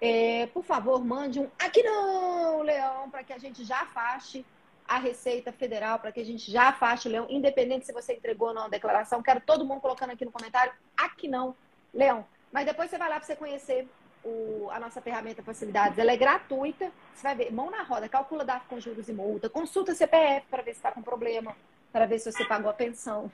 é, 0.00 0.46
por 0.46 0.64
favor, 0.64 1.04
mande 1.04 1.40
um 1.40 1.48
aqui 1.58 1.82
não, 1.82 2.62
Leão, 2.62 3.10
para 3.10 3.22
que 3.22 3.32
a 3.32 3.38
gente 3.38 3.64
já 3.64 3.82
afaste 3.82 4.44
a 4.88 4.98
Receita 4.98 5.52
Federal, 5.52 5.98
para 5.98 6.10
que 6.10 6.20
a 6.20 6.24
gente 6.24 6.50
já 6.50 6.70
afaste 6.70 7.06
o 7.06 7.10
Leão, 7.10 7.26
independente 7.28 7.86
se 7.86 7.92
você 7.92 8.14
entregou 8.14 8.48
ou 8.48 8.54
não 8.54 8.64
a 8.64 8.68
declaração. 8.68 9.22
Quero 9.22 9.40
todo 9.40 9.64
mundo 9.64 9.80
colocando 9.80 10.10
aqui 10.10 10.24
no 10.24 10.32
comentário, 10.32 10.72
aqui 10.96 11.28
não, 11.28 11.54
Leão. 11.94 12.26
Mas 12.52 12.66
depois 12.66 12.90
você 12.90 12.98
vai 12.98 13.08
lá 13.08 13.16
para 13.16 13.24
você 13.24 13.36
conhecer 13.36 13.86
o, 14.24 14.68
a 14.72 14.80
nossa 14.80 15.00
ferramenta 15.00 15.42
Facilidades. 15.42 15.98
Ela 15.98 16.12
é 16.12 16.16
gratuita. 16.16 16.90
Você 17.14 17.22
vai 17.22 17.34
ver, 17.34 17.52
mão 17.52 17.70
na 17.70 17.82
roda, 17.82 18.08
calcula 18.08 18.44
DAF 18.44 18.66
com 18.68 18.80
juros 18.80 19.08
e 19.08 19.12
multa, 19.12 19.48
consulta 19.48 19.94
CPF 19.94 20.46
para 20.50 20.62
ver 20.62 20.72
se 20.72 20.78
está 20.78 20.90
com 20.90 21.02
problema, 21.02 21.54
para 21.92 22.06
ver 22.06 22.18
se 22.18 22.30
você 22.30 22.44
pagou 22.44 22.70
a 22.70 22.74
pensão. 22.74 23.30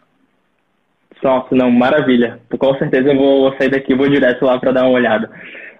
Nossa, 1.22 1.54
não, 1.54 1.70
maravilha. 1.70 2.40
Com 2.58 2.74
certeza 2.76 3.10
eu 3.10 3.16
vou 3.16 3.56
sair 3.56 3.70
daqui 3.70 3.92
e 3.92 3.96
vou 3.96 4.08
direto 4.08 4.44
lá 4.44 4.58
para 4.58 4.72
dar 4.72 4.82
uma 4.82 4.90
olhada. 4.90 5.30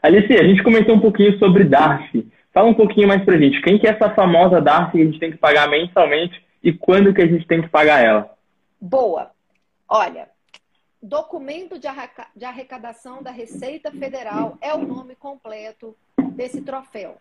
Alice, 0.02 0.32
a 0.32 0.44
gente 0.44 0.62
comentou 0.62 0.94
um 0.94 1.00
pouquinho 1.00 1.38
sobre 1.38 1.64
DARF. 1.64 2.26
Fala 2.52 2.68
um 2.68 2.74
pouquinho 2.74 3.08
mais 3.08 3.22
pra 3.24 3.36
gente. 3.36 3.60
Quem 3.60 3.78
que 3.78 3.86
é 3.86 3.90
essa 3.90 4.10
famosa 4.10 4.60
DARF 4.60 4.92
que 4.92 5.02
a 5.02 5.04
gente 5.04 5.18
tem 5.18 5.30
que 5.30 5.36
pagar 5.36 5.68
mensalmente 5.68 6.42
e 6.62 6.72
quando 6.72 7.12
que 7.12 7.20
a 7.20 7.26
gente 7.26 7.46
tem 7.46 7.60
que 7.60 7.68
pagar 7.68 8.02
ela? 8.02 8.30
Boa. 8.80 9.30
Olha, 9.88 10.28
Documento 11.06 11.78
de 11.78 12.44
Arrecadação 12.44 13.22
da 13.22 13.30
Receita 13.30 13.92
Federal 13.92 14.58
é 14.60 14.74
o 14.74 14.84
nome 14.84 15.14
completo 15.14 15.96
desse 16.32 16.60
troféu. 16.60 17.18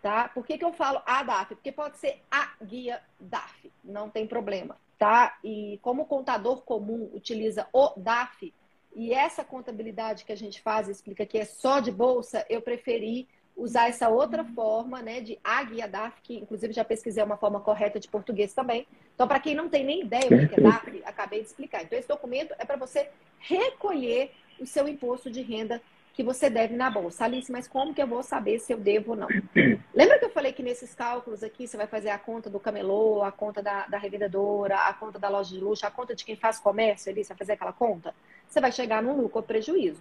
Tá? 0.00 0.28
Por 0.28 0.46
que, 0.46 0.56
que 0.56 0.64
eu 0.64 0.72
falo 0.72 1.02
a 1.04 1.24
DAF? 1.24 1.56
Porque 1.56 1.72
pode 1.72 1.98
ser 1.98 2.22
a 2.30 2.52
guia 2.62 3.02
DAF, 3.18 3.72
não 3.82 4.08
tem 4.08 4.24
problema. 4.24 4.76
Tá? 4.96 5.36
E 5.42 5.80
como 5.82 6.02
o 6.02 6.06
contador 6.06 6.62
comum 6.62 7.10
utiliza 7.12 7.66
o 7.72 7.92
DAF, 7.96 8.54
e 8.94 9.12
essa 9.12 9.42
contabilidade 9.42 10.24
que 10.24 10.32
a 10.32 10.36
gente 10.36 10.62
faz, 10.62 10.88
explica 10.88 11.26
que 11.26 11.38
é 11.38 11.44
só 11.44 11.80
de 11.80 11.90
bolsa, 11.90 12.46
eu 12.48 12.62
preferi 12.62 13.26
usar 13.56 13.88
essa 13.88 14.08
outra 14.08 14.44
forma, 14.44 15.02
né, 15.02 15.20
de 15.20 15.40
a 15.42 15.64
guia 15.64 15.88
DAF, 15.88 16.22
que 16.22 16.36
inclusive 16.36 16.72
já 16.72 16.84
pesquisei 16.84 17.24
uma 17.24 17.36
forma 17.36 17.58
correta 17.58 17.98
de 17.98 18.06
português 18.06 18.54
também. 18.54 18.86
Então, 19.18 19.26
para 19.26 19.40
quem 19.40 19.52
não 19.52 19.68
tem 19.68 19.84
nem 19.84 20.02
ideia 20.02 20.30
do 20.30 20.48
que 20.48 20.60
é 20.60 20.62
DAF, 20.62 21.02
acabei 21.04 21.40
de 21.40 21.48
explicar. 21.48 21.82
Então, 21.82 21.98
esse 21.98 22.06
documento 22.06 22.54
é 22.56 22.64
para 22.64 22.76
você 22.76 23.10
recolher 23.40 24.30
o 24.60 24.64
seu 24.64 24.86
imposto 24.86 25.28
de 25.28 25.42
renda 25.42 25.82
que 26.14 26.22
você 26.22 26.48
deve 26.48 26.76
na 26.76 26.88
bolsa. 26.88 27.24
Alice, 27.24 27.50
mas 27.50 27.66
como 27.66 27.92
que 27.92 28.00
eu 28.00 28.06
vou 28.06 28.22
saber 28.22 28.60
se 28.60 28.72
eu 28.72 28.78
devo 28.78 29.10
ou 29.10 29.16
não? 29.16 29.26
Lembra 29.92 30.20
que 30.20 30.24
eu 30.24 30.30
falei 30.30 30.52
que 30.52 30.62
nesses 30.62 30.94
cálculos 30.94 31.42
aqui 31.42 31.66
você 31.66 31.76
vai 31.76 31.88
fazer 31.88 32.10
a 32.10 32.18
conta 32.18 32.48
do 32.48 32.60
camelô, 32.60 33.24
a 33.24 33.32
conta 33.32 33.60
da, 33.60 33.88
da 33.88 33.98
revendedora, 33.98 34.76
a 34.76 34.94
conta 34.94 35.18
da 35.18 35.28
loja 35.28 35.52
de 35.52 35.60
luxo, 35.60 35.84
a 35.84 35.90
conta 35.90 36.14
de 36.14 36.24
quem 36.24 36.36
faz 36.36 36.60
comércio 36.60 37.10
ali, 37.10 37.24
você 37.24 37.30
vai 37.30 37.38
fazer 37.38 37.52
aquela 37.54 37.72
conta? 37.72 38.14
Você 38.46 38.60
vai 38.60 38.70
chegar 38.70 39.02
num 39.02 39.16
lucro 39.20 39.38
ou 39.38 39.42
prejuízo. 39.42 40.00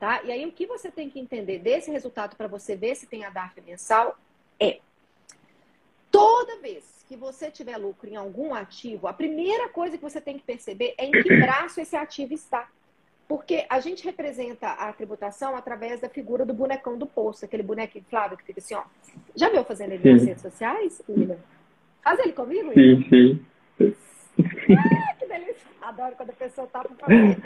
Tá? 0.00 0.22
E 0.22 0.32
aí 0.32 0.46
o 0.46 0.52
que 0.52 0.64
você 0.64 0.90
tem 0.90 1.10
que 1.10 1.20
entender 1.20 1.58
desse 1.58 1.90
resultado 1.90 2.34
para 2.36 2.48
você 2.48 2.74
ver 2.74 2.94
se 2.94 3.06
tem 3.06 3.22
a 3.26 3.28
DARF 3.28 3.60
mensal 3.60 4.16
é 4.58 4.80
toda 6.10 6.58
vez 6.60 6.95
que 7.06 7.16
você 7.16 7.50
tiver 7.50 7.76
lucro 7.76 8.08
em 8.08 8.16
algum 8.16 8.52
ativo, 8.54 9.06
a 9.06 9.12
primeira 9.12 9.68
coisa 9.68 9.96
que 9.96 10.02
você 10.02 10.20
tem 10.20 10.36
que 10.36 10.44
perceber 10.44 10.94
é 10.98 11.06
em 11.06 11.10
que 11.10 11.36
braço 11.40 11.80
esse 11.80 11.96
ativo 11.96 12.34
está. 12.34 12.68
Porque 13.28 13.66
a 13.68 13.80
gente 13.80 14.04
representa 14.04 14.68
a 14.68 14.92
tributação 14.92 15.56
através 15.56 16.00
da 16.00 16.08
figura 16.08 16.44
do 16.44 16.54
bonecão 16.54 16.96
do 16.96 17.06
poço, 17.06 17.44
aquele 17.44 17.62
boneco 17.62 17.98
inflável 17.98 18.36
que 18.36 18.44
fica 18.44 18.60
assim, 18.60 18.74
ó. 18.74 18.84
Já 19.34 19.48
viu 19.48 19.64
fazendo 19.64 19.92
ele 19.92 20.02
sim. 20.02 20.12
nas 20.12 20.24
redes 20.24 20.42
sociais, 20.42 21.02
William? 21.08 21.38
Faz 22.02 22.20
ele 22.20 22.32
comigo, 22.32 22.68
William? 22.68 23.02
Sim, 23.08 23.08
sim. 23.08 23.46
Ah, 24.78 25.14
que 25.18 25.26
delícia. 25.26 25.66
Adoro 25.82 26.14
quando 26.16 26.30
a 26.30 26.34
pessoa 26.34 26.66
tá 26.68 26.80
pra 26.80 26.94
fazer. 26.96 27.36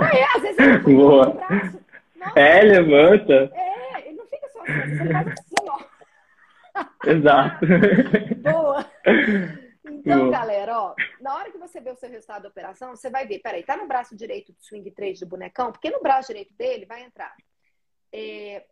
Ah, 0.00 0.16
é, 0.16 0.24
às 0.36 0.42
vezes 0.42 0.58
ele 0.58 0.96
Boa. 0.96 1.28
o 1.28 1.34
braço. 1.34 1.80
Nossa, 2.16 2.40
é, 2.40 2.62
levanta. 2.62 3.50
É, 3.54 4.08
ele 4.08 4.16
não 4.16 4.26
fica 4.26 4.48
só 4.48 4.60
assim, 4.62 5.12
faz 5.12 5.28
assim. 5.28 5.53
Exato. 7.06 7.66
Boa. 8.42 8.90
Então, 9.84 10.18
Boa. 10.20 10.30
galera, 10.30 10.78
ó, 10.78 10.94
na 11.20 11.34
hora 11.36 11.50
que 11.50 11.58
você 11.58 11.80
vê 11.80 11.90
o 11.90 11.96
seu 11.96 12.08
resultado 12.08 12.42
da 12.42 12.48
operação, 12.48 12.96
você 12.96 13.10
vai 13.10 13.26
ver, 13.26 13.40
peraí, 13.40 13.62
tá 13.62 13.76
no 13.76 13.86
braço 13.86 14.16
direito 14.16 14.52
do 14.52 14.62
swing 14.62 14.90
trade 14.90 15.20
do 15.20 15.26
bonecão? 15.26 15.70
Porque 15.72 15.90
no 15.90 16.00
braço 16.00 16.28
direito 16.28 16.52
dele 16.54 16.86
vai 16.86 17.02
entrar 17.02 17.34
é, 18.12 18.64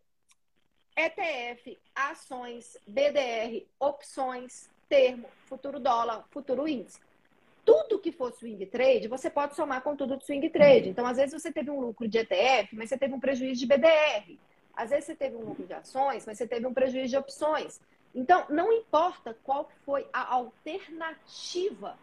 ETF, 0.96 1.78
ações, 1.94 2.76
BDR, 2.86 3.66
opções, 3.78 4.70
termo, 4.88 5.28
futuro 5.46 5.78
dólar, 5.78 6.24
futuro 6.30 6.66
índice 6.68 6.98
tudo 7.64 7.98
que 7.98 8.12
for 8.12 8.32
swing 8.32 8.64
trade, 8.66 9.08
você 9.08 9.30
pode 9.30 9.54
somar 9.54 9.82
com 9.82 9.94
tudo 9.94 10.16
de 10.16 10.24
swing 10.24 10.48
trade. 10.50 10.88
Então, 10.88 11.06
às 11.06 11.16
vezes 11.16 11.40
você 11.40 11.52
teve 11.52 11.70
um 11.70 11.80
lucro 11.80 12.08
de 12.08 12.18
ETF, 12.18 12.74
mas 12.74 12.88
você 12.88 12.98
teve 12.98 13.14
um 13.14 13.20
prejuízo 13.20 13.60
de 13.60 13.66
BDR. 13.66 14.38
Às 14.74 14.90
vezes 14.90 15.06
você 15.06 15.14
teve 15.14 15.36
um 15.36 15.44
lucro 15.44 15.66
de 15.66 15.74
ações, 15.74 16.26
mas 16.26 16.38
você 16.38 16.46
teve 16.46 16.66
um 16.66 16.74
prejuízo 16.74 17.10
de 17.10 17.16
opções. 17.16 17.80
Então, 18.14 18.44
não 18.48 18.72
importa 18.72 19.36
qual 19.42 19.70
foi 19.84 20.06
a 20.12 20.34
alternativa 20.34 21.98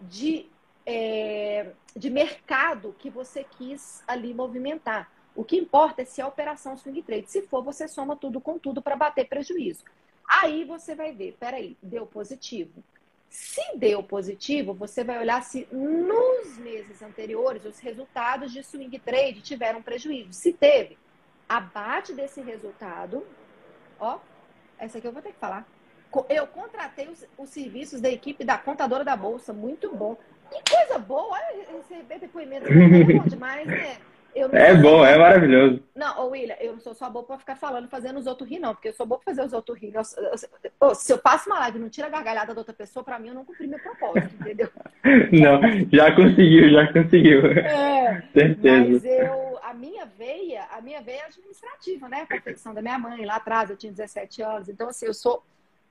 de, 0.00 0.48
é, 0.86 1.72
de 1.94 2.08
mercado 2.10 2.94
que 2.98 3.10
você 3.10 3.44
quis 3.44 4.02
ali 4.06 4.32
movimentar. 4.32 5.10
O 5.34 5.44
que 5.44 5.56
importa 5.56 6.02
é 6.02 6.04
se 6.04 6.22
a 6.22 6.26
operação 6.26 6.76
swing 6.76 7.02
trade. 7.02 7.30
Se 7.30 7.42
for, 7.42 7.62
você 7.62 7.88
soma 7.88 8.16
tudo 8.16 8.40
com 8.40 8.58
tudo 8.58 8.80
para 8.80 8.96
bater 8.96 9.28
prejuízo. 9.28 9.84
Aí 10.26 10.64
você 10.64 10.94
vai 10.94 11.12
ver, 11.12 11.36
peraí, 11.38 11.76
deu 11.82 12.06
positivo. 12.06 12.82
Se 13.28 13.76
deu 13.76 14.02
positivo, 14.02 14.72
você 14.72 15.02
vai 15.02 15.18
olhar 15.18 15.42
se 15.42 15.68
nos 15.72 16.56
meses 16.56 17.02
anteriores 17.02 17.64
os 17.64 17.80
resultados 17.80 18.52
de 18.52 18.62
swing 18.62 18.96
trade 19.00 19.42
tiveram 19.42 19.82
prejuízo. 19.82 20.32
Se 20.32 20.52
teve, 20.52 20.96
abate 21.48 22.12
desse 22.12 22.40
resultado, 22.40 23.26
ó, 23.98 24.20
essa 24.78 24.98
aqui 24.98 25.06
eu 25.06 25.12
vou 25.12 25.22
ter 25.22 25.32
que 25.32 25.38
falar. 25.38 25.66
Eu 26.28 26.46
contratei 26.46 27.08
os, 27.08 27.26
os 27.36 27.50
serviços 27.50 28.00
da 28.00 28.08
equipe 28.08 28.44
da 28.44 28.56
contadora 28.56 29.04
da 29.04 29.16
bolsa, 29.16 29.52
muito 29.52 29.94
bom. 29.94 30.16
Que 30.50 30.76
coisa 30.76 30.98
boa, 30.98 31.32
olha, 31.32 31.66
receber 31.72 32.18
depoimento 32.20 32.66
é 32.68 33.18
bom 33.18 33.24
demais, 33.26 33.66
né? 33.66 33.98
É 34.52 34.74
bom, 34.74 35.04
é 35.04 35.16
maravilhoso. 35.16 35.82
Não, 35.94 36.20
ô 36.20 36.30
William, 36.30 36.56
eu 36.60 36.72
não 36.72 36.80
sou 36.80 36.94
só 36.94 37.08
boa 37.08 37.24
pra 37.24 37.38
ficar 37.38 37.56
falando, 37.56 37.88
fazendo 37.88 38.18
os 38.18 38.26
outros 38.26 38.48
rir, 38.48 38.58
não, 38.58 38.74
porque 38.74 38.88
eu 38.88 38.92
sou 38.92 39.06
boa 39.06 39.20
pra 39.20 39.32
fazer 39.32 39.46
os 39.46 39.52
outros 39.52 39.78
rir. 39.78 39.94
Eu, 39.94 40.02
eu, 40.80 40.94
se 40.94 41.12
eu 41.12 41.18
passo 41.18 41.48
uma 41.48 41.58
live 41.60 41.78
e 41.78 41.80
não 41.80 41.88
tira 41.88 42.06
a 42.06 42.10
gargalhada 42.10 42.54
da 42.54 42.60
outra 42.60 42.74
pessoa, 42.74 43.04
pra 43.04 43.18
mim 43.18 43.28
eu 43.28 43.34
não 43.34 43.44
cumpri 43.44 43.66
meu 43.66 43.78
propósito, 43.78 44.34
entendeu? 44.40 44.68
não, 45.32 45.60
já 45.92 46.14
conseguiu, 46.14 46.70
já 46.70 46.92
conseguiu. 46.92 47.46
É, 47.46 48.22
Certeza. 48.32 48.88
Mas 48.90 49.04
eu, 49.04 49.58
a 49.62 49.72
minha 49.74 50.04
veia, 50.06 50.64
a 50.70 50.80
minha 50.80 51.00
veia 51.00 51.20
é 51.20 51.26
administrativa, 51.26 52.08
né? 52.08 52.26
A 52.28 52.34
confecção 52.34 52.74
da 52.74 52.82
minha 52.82 52.98
mãe, 52.98 53.24
lá 53.24 53.36
atrás 53.36 53.70
eu 53.70 53.76
tinha 53.76 53.92
17 53.92 54.42
anos. 54.42 54.68
Então, 54.68 54.88
assim, 54.88 55.06
eu 55.06 55.14
sou 55.14 55.42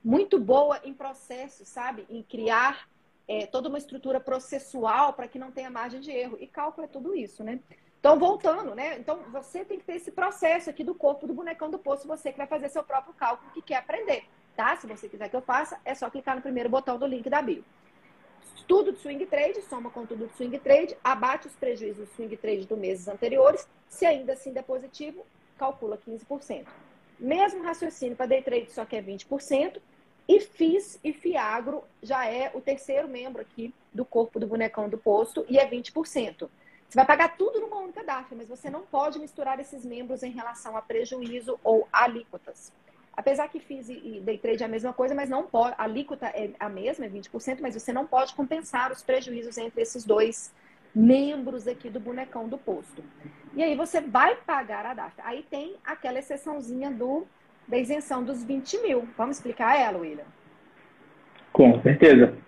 muito 0.04 0.38
boa 0.38 0.80
em 0.84 0.92
processo, 0.92 1.64
sabe? 1.64 2.04
Em 2.10 2.22
criar 2.22 2.86
é, 3.26 3.46
toda 3.46 3.68
uma 3.68 3.78
estrutura 3.78 4.20
processual 4.20 5.14
para 5.14 5.26
que 5.26 5.38
não 5.38 5.50
tenha 5.50 5.70
margem 5.70 6.00
de 6.00 6.10
erro. 6.10 6.36
E 6.40 6.46
cálculo 6.46 6.84
é 6.84 6.88
tudo 6.88 7.14
isso, 7.14 7.42
né? 7.42 7.58
Então, 8.04 8.18
voltando, 8.18 8.74
né? 8.74 8.98
Então, 8.98 9.18
você 9.32 9.64
tem 9.64 9.78
que 9.78 9.84
ter 9.86 9.94
esse 9.94 10.10
processo 10.10 10.68
aqui 10.68 10.84
do 10.84 10.94
corpo 10.94 11.26
do 11.26 11.32
bonecão 11.32 11.70
do 11.70 11.78
poço, 11.78 12.06
você 12.06 12.30
que 12.30 12.36
vai 12.36 12.46
fazer 12.46 12.68
seu 12.68 12.84
próprio 12.84 13.14
cálculo 13.14 13.50
que 13.52 13.62
quer 13.62 13.76
aprender, 13.76 14.24
tá? 14.54 14.76
Se 14.76 14.86
você 14.86 15.08
quiser 15.08 15.30
que 15.30 15.34
eu 15.34 15.40
faça, 15.40 15.80
é 15.86 15.94
só 15.94 16.10
clicar 16.10 16.36
no 16.36 16.42
primeiro 16.42 16.68
botão 16.68 16.98
do 16.98 17.06
link 17.06 17.30
da 17.30 17.40
bio. 17.40 17.64
Tudo 18.68 18.92
de 18.92 18.98
swing 18.98 19.24
trade, 19.24 19.62
soma 19.62 19.88
com 19.88 20.04
tudo 20.04 20.26
de 20.26 20.34
swing 20.34 20.58
trade, 20.58 20.94
abate 21.02 21.46
os 21.46 21.54
prejuízos 21.54 22.06
do 22.06 22.14
swing 22.14 22.36
trade 22.36 22.66
dos 22.66 22.78
meses 22.78 23.08
anteriores. 23.08 23.66
Se 23.88 24.04
ainda 24.04 24.34
assim 24.34 24.52
der 24.52 24.64
positivo, 24.64 25.24
calcula 25.56 25.96
15%. 25.96 26.66
Mesmo 27.18 27.62
raciocínio 27.62 28.14
para 28.14 28.26
day 28.26 28.42
trade 28.42 28.70
só 28.70 28.84
que 28.84 28.96
é 28.96 29.02
20%. 29.02 29.80
E 30.28 30.40
FIS 30.40 31.00
e 31.02 31.10
FIAGRO 31.10 31.82
já 32.02 32.26
é 32.26 32.50
o 32.52 32.60
terceiro 32.60 33.08
membro 33.08 33.40
aqui 33.40 33.72
do 33.94 34.04
corpo 34.04 34.38
do 34.38 34.46
bonecão 34.46 34.90
do 34.90 34.98
posto 34.98 35.46
e 35.48 35.58
é 35.58 35.66
20%. 35.66 36.50
Você 36.94 36.98
vai 36.98 37.06
pagar 37.06 37.36
tudo 37.36 37.58
numa 37.58 37.78
única 37.78 38.04
DARF, 38.04 38.36
mas 38.36 38.48
você 38.48 38.70
não 38.70 38.82
pode 38.82 39.18
misturar 39.18 39.58
esses 39.58 39.84
membros 39.84 40.22
em 40.22 40.30
relação 40.30 40.76
a 40.76 40.80
prejuízo 40.80 41.58
ou 41.64 41.88
alíquotas. 41.92 42.72
Apesar 43.16 43.48
que 43.48 43.58
FIIs 43.58 43.88
e 43.88 44.20
day 44.24 44.38
trade 44.38 44.62
é 44.62 44.66
a 44.66 44.68
mesma 44.68 44.92
coisa, 44.92 45.12
mas 45.12 45.28
não 45.28 45.42
pode, 45.42 45.74
a 45.76 45.82
alíquota 45.82 46.26
é 46.26 46.50
a 46.60 46.68
mesma, 46.68 47.04
é 47.04 47.08
20%, 47.08 47.58
mas 47.60 47.74
você 47.74 47.92
não 47.92 48.06
pode 48.06 48.32
compensar 48.34 48.92
os 48.92 49.02
prejuízos 49.02 49.58
entre 49.58 49.82
esses 49.82 50.04
dois 50.04 50.54
membros 50.94 51.66
aqui 51.66 51.90
do 51.90 51.98
bonecão 51.98 52.48
do 52.48 52.56
posto. 52.56 53.02
E 53.54 53.62
aí 53.64 53.74
você 53.74 54.00
vai 54.00 54.36
pagar 54.36 54.86
a 54.86 54.94
DARF. 54.94 55.20
Aí 55.24 55.44
tem 55.50 55.74
aquela 55.84 56.20
exceçãozinha 56.20 56.92
do, 56.92 57.26
da 57.66 57.76
isenção 57.76 58.22
dos 58.22 58.44
20 58.44 58.82
mil. 58.82 59.08
Vamos 59.18 59.38
explicar 59.38 59.76
ela, 59.76 59.98
William? 59.98 60.26
Com 61.52 61.82
certeza. 61.82 62.38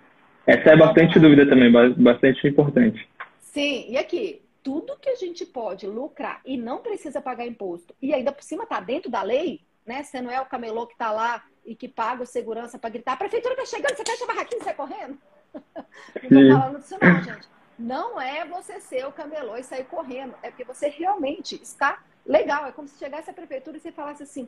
Essa 0.47 0.71
é 0.71 0.77
bastante 0.77 1.19
dúvida 1.19 1.45
também, 1.49 1.73
bastante 1.97 2.47
importante. 2.47 3.09
Sim, 3.57 3.87
e 3.89 3.97
aqui, 3.97 4.43
tudo 4.63 4.99
que 4.99 5.09
a 5.09 5.15
gente 5.15 5.47
pode 5.47 5.87
lucrar 5.87 6.43
e 6.45 6.59
não 6.59 6.81
precisa 6.81 7.23
pagar 7.23 7.47
imposto, 7.47 7.95
e 8.03 8.13
ainda 8.13 8.31
por 8.31 8.43
cima 8.43 8.67
tá 8.67 8.81
dentro 8.81 9.11
da 9.11 9.23
lei, 9.23 9.63
né? 9.87 10.03
Você 10.03 10.21
não 10.21 10.31
é 10.31 10.39
o 10.39 10.45
camelô 10.45 10.87
que 10.87 10.95
tá 10.95 11.11
lá 11.11 11.43
e 11.65 11.75
que 11.75 11.89
paga 11.89 12.23
o 12.23 12.27
segurança 12.27 12.79
para 12.79 12.91
gritar, 12.91 13.15
a 13.15 13.17
prefeitura 13.17 13.57
tá 13.57 13.65
chegando, 13.65 13.97
você 13.97 14.05
fecha 14.05 14.25
a 14.25 14.27
barraquinha 14.27 14.61
e 14.61 14.63
sai 14.63 14.75
correndo? 14.75 15.19
não 16.31 16.51
tô 16.51 16.61
falando 16.61 16.79
disso 16.81 16.97
não, 17.01 17.23
gente. 17.23 17.49
Não 17.79 18.21
é 18.21 18.45
você 18.45 18.79
ser 18.79 19.07
o 19.07 19.13
camelô 19.13 19.57
e 19.57 19.63
sair 19.63 19.85
correndo, 19.85 20.35
é 20.43 20.51
porque 20.51 20.65
você 20.65 20.89
realmente 20.89 21.55
está 21.55 22.05
legal. 22.27 22.67
É 22.67 22.73
como 22.73 22.87
se 22.87 22.99
chegasse 22.99 23.31
a 23.31 23.33
prefeitura 23.33 23.79
e 23.79 23.81
você 23.81 23.91
falasse 23.91 24.23
assim, 24.23 24.47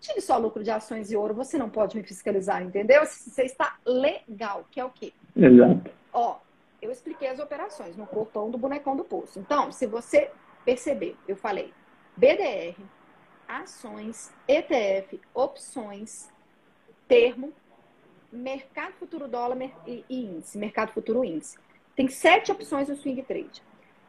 tire 0.00 0.22
só 0.22 0.38
lucro 0.38 0.64
de 0.64 0.70
ações 0.70 1.12
e 1.12 1.16
ouro, 1.16 1.34
você 1.34 1.58
não 1.58 1.68
pode 1.68 1.94
me 1.94 2.02
fiscalizar, 2.02 2.62
entendeu? 2.62 3.04
Você 3.04 3.42
está 3.42 3.76
legal, 3.84 4.66
que 4.70 4.80
é 4.80 4.84
o 4.86 4.88
quê? 4.88 5.12
Exato. 5.36 5.90
Ó, 6.10 6.38
eu 6.80 6.90
expliquei 6.90 7.28
as 7.28 7.38
operações 7.38 7.96
no 7.96 8.06
corpão 8.06 8.50
do 8.50 8.58
bonecão 8.58 8.96
do 8.96 9.04
poço. 9.04 9.38
Então, 9.38 9.70
se 9.70 9.86
você 9.86 10.30
perceber, 10.64 11.16
eu 11.26 11.36
falei 11.36 11.72
BDR, 12.16 12.76
ações, 13.46 14.32
ETF, 14.46 15.20
opções, 15.34 16.28
termo, 17.08 17.52
mercado 18.32 18.92
futuro 18.94 19.26
dólar 19.26 19.56
e 19.86 20.04
índice, 20.08 20.56
mercado 20.56 20.92
futuro 20.92 21.24
índice. 21.24 21.58
Tem 21.96 22.08
sete 22.08 22.52
opções 22.52 22.88
no 22.88 22.96
swing 22.96 23.22
trade. 23.22 23.62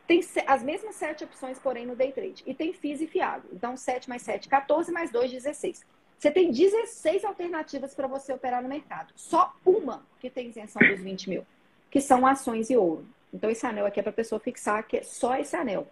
Tem 0.08 0.22
as 0.46 0.62
mesmas 0.62 0.96
sete 0.96 1.24
opções, 1.24 1.58
porém, 1.58 1.86
no 1.86 1.96
day 1.96 2.12
trade. 2.12 2.44
E 2.46 2.54
tem 2.54 2.74
FIIs 2.74 3.02
e 3.02 3.08
FIAGO. 3.08 3.48
Então, 3.54 3.78
7 3.78 4.10
mais 4.10 4.22
7, 4.24 4.50
14, 4.50 4.92
mais 4.92 5.10
2, 5.10 5.32
16. 5.32 5.86
Você 6.18 6.30
tem 6.30 6.52
16 6.52 7.24
alternativas 7.24 7.96
para 7.96 8.08
você 8.08 8.34
operar 8.34 8.62
no 8.62 8.68
mercado. 8.68 9.14
Só 9.16 9.56
uma 9.66 10.06
que 10.20 10.30
tem 10.30 10.50
isenção 10.50 10.82
dos 10.86 11.00
20 11.00 11.30
mil 11.30 11.46
que 11.92 12.00
são 12.02 12.26
ações 12.26 12.70
e 12.70 12.78
ouro. 12.78 13.06
Então, 13.34 13.50
esse 13.50 13.66
anel 13.66 13.86
aqui 13.86 14.00
é 14.00 14.04
para 14.04 14.10
a 14.10 14.16
pessoa 14.16 14.40
fixar 14.40 14.84
que 14.84 14.98
é 14.98 15.04
só 15.04 15.36
esse 15.36 15.56
anel. 15.56 15.88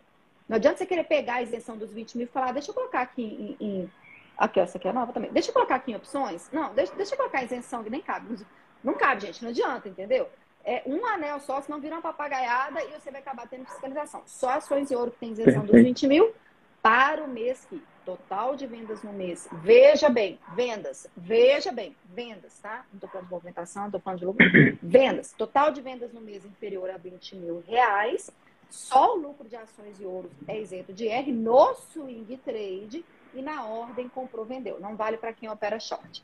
Não 0.47 0.55
adianta 0.55 0.77
você 0.77 0.85
querer 0.85 1.03
pegar 1.03 1.35
a 1.35 1.41
isenção 1.43 1.77
dos 1.77 1.93
20 1.93 2.17
mil 2.17 2.25
e 2.25 2.29
falar, 2.29 2.53
deixa 2.53 2.71
eu 2.71 2.73
colocar 2.73 3.01
aqui 3.01 3.57
em, 3.59 3.65
em... 3.65 3.91
Aqui, 4.37 4.59
ó, 4.59 4.63
essa 4.63 4.77
aqui 4.77 4.87
é 4.87 4.93
nova 4.93 5.13
também. 5.13 5.31
Deixa 5.31 5.49
eu 5.49 5.53
colocar 5.53 5.75
aqui 5.75 5.91
em 5.91 5.95
opções. 5.95 6.49
Não, 6.51 6.73
deixa, 6.73 6.95
deixa 6.95 7.13
eu 7.13 7.17
colocar 7.17 7.39
a 7.39 7.43
isenção, 7.43 7.83
que 7.83 7.89
nem 7.89 8.01
cabe. 8.01 8.43
Não 8.83 8.93
cabe, 8.93 9.21
gente, 9.21 9.43
não 9.43 9.51
adianta, 9.51 9.89
entendeu? 9.89 10.29
É 10.63 10.81
um 10.85 11.05
anel 11.05 11.39
só, 11.39 11.61
senão 11.61 11.79
vira 11.79 11.95
uma 11.95 12.01
papagaiada 12.01 12.81
e 12.83 12.87
você 12.87 13.11
vai 13.11 13.21
acabar 13.21 13.47
tendo 13.47 13.65
fiscalização. 13.65 14.23
Só 14.25 14.51
ações 14.51 14.89
e 14.89 14.95
ouro 14.95 15.11
que 15.11 15.19
tem 15.19 15.31
isenção 15.31 15.65
dos 15.65 15.75
20 15.75 16.07
mil 16.07 16.33
para 16.81 17.23
o 17.23 17.27
mês 17.27 17.65
que 17.69 17.83
total 18.09 18.55
de 18.55 18.65
vendas 18.65 19.03
no 19.03 19.13
mês. 19.13 19.47
Veja 19.61 20.09
bem, 20.09 20.39
vendas, 20.55 21.07
veja 21.15 21.71
bem, 21.71 21.95
vendas, 22.05 22.57
tá? 22.59 22.85
Não 22.91 22.95
estou 22.95 23.09
falando 23.09 23.27
de 23.27 23.31
movimentação, 23.31 23.81
não 23.83 23.89
estou 23.89 24.01
falando 24.01 24.19
de 24.19 24.25
lucro. 24.25 24.45
Vendas, 24.81 25.33
total 25.33 25.71
de 25.71 25.81
vendas 25.81 26.11
no 26.11 26.21
mês 26.21 26.43
inferior 26.43 26.89
a 26.89 26.97
20 26.97 27.35
mil 27.35 27.63
reais. 27.67 28.31
Só 28.69 29.15
o 29.15 29.19
lucro 29.19 29.47
de 29.47 29.55
ações 29.55 29.99
e 29.99 30.05
ouros 30.05 30.31
é 30.47 30.59
isento 30.59 30.91
de 30.91 31.07
R 31.07 31.31
no 31.31 31.73
swing 31.75 32.37
trade 32.37 33.05
e 33.33 33.41
na 33.41 33.65
ordem 33.65 34.09
comprou, 34.09 34.45
vendeu. 34.45 34.79
Não 34.79 34.95
vale 34.95 35.17
para 35.17 35.33
quem 35.33 35.49
opera 35.49 35.79
short. 35.79 36.23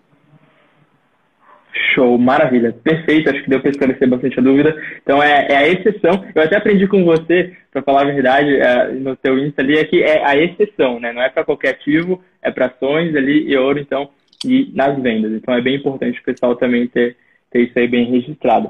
Show, 1.94 2.18
maravilha, 2.18 2.72
perfeito, 2.72 3.30
acho 3.30 3.44
que 3.44 3.50
deu 3.50 3.60
para 3.60 3.70
esclarecer 3.70 4.08
bastante 4.08 4.40
a 4.40 4.44
dúvida. 4.44 4.82
Então 5.02 5.22
é, 5.22 5.48
é, 5.50 5.58
a 5.58 5.68
exceção. 5.68 6.26
Eu 6.34 6.42
até 6.42 6.56
aprendi 6.56 6.88
com 6.88 7.04
você, 7.04 7.54
para 7.72 7.82
falar 7.82 8.02
a 8.02 8.12
verdade, 8.14 8.56
é, 8.56 8.92
no 8.94 9.16
teu 9.18 9.38
Insta 9.38 9.62
ali, 9.62 9.78
é 9.78 9.84
que 9.84 10.02
é 10.02 10.26
a 10.26 10.38
exceção, 10.38 11.00
né? 11.02 11.12
Não 11.12 11.22
é 11.22 11.30
para 11.30 11.44
qualquer 11.44 11.72
ativo, 11.72 12.24
é 12.42 12.50
para 12.50 12.68
ações 12.68 13.14
ali 13.16 13.50
e 13.50 13.58
ouro, 13.58 13.78
então, 13.78 14.10
e 14.46 14.72
nas 14.74 15.02
vendas. 15.02 15.34
Então 15.34 15.54
é 15.54 15.62
bem 15.62 15.76
importante 15.76 16.20
o 16.20 16.24
pessoal 16.24 16.56
também 16.56 16.88
ter, 16.88 17.18
ter 17.52 17.64
isso 17.64 17.78
aí 17.78 17.88
bem 17.88 18.10
registrado. 18.10 18.70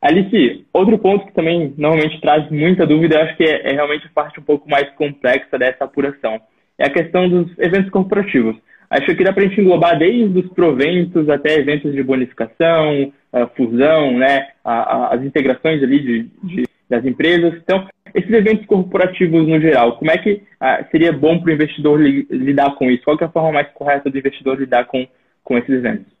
Alice, 0.00 0.64
outro 0.72 0.98
ponto 0.98 1.26
que 1.26 1.34
também 1.34 1.74
normalmente 1.76 2.20
traz 2.20 2.48
muita 2.50 2.86
dúvida, 2.86 3.16
eu 3.16 3.22
acho 3.22 3.36
que 3.36 3.44
é, 3.44 3.70
é 3.70 3.72
realmente 3.72 4.06
a 4.06 4.14
parte 4.14 4.38
um 4.38 4.44
pouco 4.44 4.70
mais 4.70 4.88
complexa 4.90 5.58
dessa 5.58 5.84
apuração, 5.84 6.40
é 6.78 6.86
a 6.86 6.90
questão 6.90 7.28
dos 7.28 7.58
eventos 7.58 7.90
corporativos. 7.90 8.56
Acho 8.90 9.14
que 9.14 9.22
dá 9.22 9.32
para 9.32 9.44
a 9.44 9.46
gente 9.46 9.60
englobar 9.60 9.96
desde 9.96 10.36
os 10.36 10.48
proventos 10.52 11.28
até 11.28 11.54
eventos 11.54 11.92
de 11.92 12.02
bonificação, 12.02 13.12
fusão, 13.56 14.18
né, 14.18 14.48
as 14.64 15.22
integrações 15.22 15.80
ali 15.80 16.00
de, 16.00 16.22
de, 16.42 16.68
das 16.88 17.04
empresas. 17.04 17.54
Então, 17.54 17.86
esses 18.12 18.30
eventos 18.30 18.66
corporativos 18.66 19.46
no 19.46 19.60
geral, 19.60 19.96
como 19.96 20.10
é 20.10 20.18
que 20.18 20.42
ah, 20.58 20.84
seria 20.90 21.12
bom 21.12 21.38
para 21.38 21.50
o 21.50 21.54
investidor 21.54 22.00
li, 22.00 22.26
lidar 22.30 22.74
com 22.74 22.90
isso? 22.90 23.04
Qual 23.04 23.16
é 23.20 23.24
a 23.24 23.30
forma 23.30 23.52
mais 23.52 23.70
correta 23.72 24.10
do 24.10 24.18
investidor 24.18 24.58
lidar 24.58 24.86
com, 24.86 25.06
com 25.44 25.56
esses 25.56 25.70
eventos? 25.70 26.12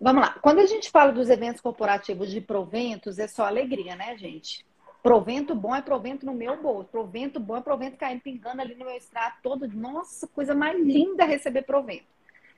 Vamos 0.00 0.22
lá. 0.22 0.34
Quando 0.42 0.58
a 0.58 0.66
gente 0.66 0.90
fala 0.90 1.12
dos 1.12 1.30
eventos 1.30 1.60
corporativos 1.60 2.30
de 2.30 2.40
proventos, 2.40 3.18
é 3.18 3.28
só 3.28 3.46
alegria, 3.46 3.94
né, 3.94 4.16
gente? 4.18 4.64
Provento 5.02 5.54
bom 5.54 5.74
é 5.74 5.80
provento 5.80 6.26
no 6.26 6.34
meu 6.34 6.60
bolso. 6.60 6.88
Provento 6.90 7.38
bom 7.38 7.56
é 7.56 7.60
provento 7.60 7.96
caindo, 7.96 8.20
pingando 8.20 8.60
ali 8.60 8.74
no 8.74 8.84
meu 8.84 8.96
extrato 8.96 9.38
todo. 9.42 9.68
Nossa, 9.68 10.26
coisa 10.26 10.54
mais 10.54 10.78
linda 10.78 11.24
receber 11.24 11.62
provento. 11.62 12.06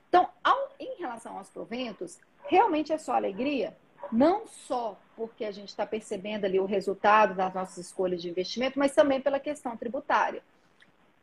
Então, 0.09 0.27
ao, 0.43 0.73
em 0.79 0.97
relação 0.99 1.37
aos 1.37 1.49
proventos, 1.49 2.19
realmente 2.47 2.91
é 2.91 2.97
só 2.97 3.13
alegria, 3.13 3.77
não 4.11 4.45
só 4.47 4.99
porque 5.15 5.45
a 5.45 5.51
gente 5.51 5.69
está 5.69 5.85
percebendo 5.85 6.45
ali 6.45 6.59
o 6.59 6.65
resultado 6.65 7.35
das 7.35 7.53
nossas 7.53 7.77
escolhas 7.85 8.21
de 8.21 8.29
investimento, 8.29 8.77
mas 8.77 8.93
também 8.93 9.21
pela 9.21 9.39
questão 9.39 9.77
tributária. 9.77 10.43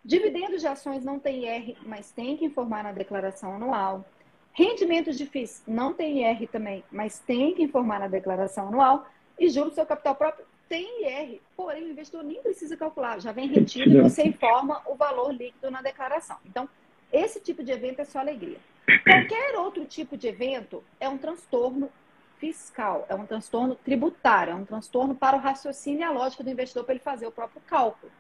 Dividendos 0.04 0.62
de 0.62 0.68
ações 0.68 1.04
não 1.04 1.18
tem 1.18 1.44
IR, 1.44 1.76
mas 1.85 2.11
tem 2.11 2.37
que 2.37 2.44
informar 2.44 2.85
na 2.85 2.92
declaração 2.92 3.57
anual. 3.57 4.07
Rendimentos 4.52 5.18
de 5.18 5.26
FIIs 5.26 5.62
não 5.66 5.92
tem 5.92 6.22
IR 6.22 6.48
também, 6.48 6.83
mas 6.90 7.18
tem 7.18 7.54
que 7.54 7.62
informar 7.62 8.00
na 8.00 8.09
declaração 8.09 8.68
anual. 8.68 9.07
E 9.38 9.50
juros 9.50 9.72
do 9.72 9.74
seu 9.74 9.87
capital 9.87 10.14
próprio 10.14 10.46
tem 10.68 11.04
IR, 11.04 11.40
porém 11.57 11.85
o 11.85 11.90
investidor 11.90 12.22
nem 12.22 12.42
precisa 12.42 12.76
calcular, 12.76 13.20
já 13.20 13.33
vem 13.33 13.48
retido 13.48 13.98
e 13.98 14.02
você 14.02 14.22
informa 14.22 14.83
o 14.87 14.94
valor 14.94 15.33
líquido 15.33 15.70
na 15.70 15.81
declaração. 15.81 16.37
Então, 16.44 16.68
esse 17.12 17.40
tipo 17.40 17.62
de 17.62 17.72
evento 17.72 18.00
é 18.00 18.04
só 18.04 18.18
alegria. 18.18 18.59
Qualquer 19.04 19.57
outro 19.57 19.85
tipo 19.85 20.16
de 20.16 20.28
evento 20.28 20.83
é 21.00 21.09
um 21.09 21.18
transtorno 21.18 21.90
fiscal, 22.38 23.07
é 23.09 23.14
um 23.14 23.26
transtorno 23.26 23.74
tributário, 23.74 24.52
é 24.52 24.54
um 24.54 24.64
transtorno 24.64 25.14
para 25.14 25.37
o 25.37 25.40
raciocínio 25.40 26.00
e 26.00 26.04
a 26.04 26.11
lógica 26.11 26.44
do 26.44 26.50
investidor 26.50 26.85
para 26.85 26.94
ele 26.94 27.02
fazer 27.02 27.26
o 27.26 27.33
próprio 27.33 27.61
cálculo. 27.66 28.12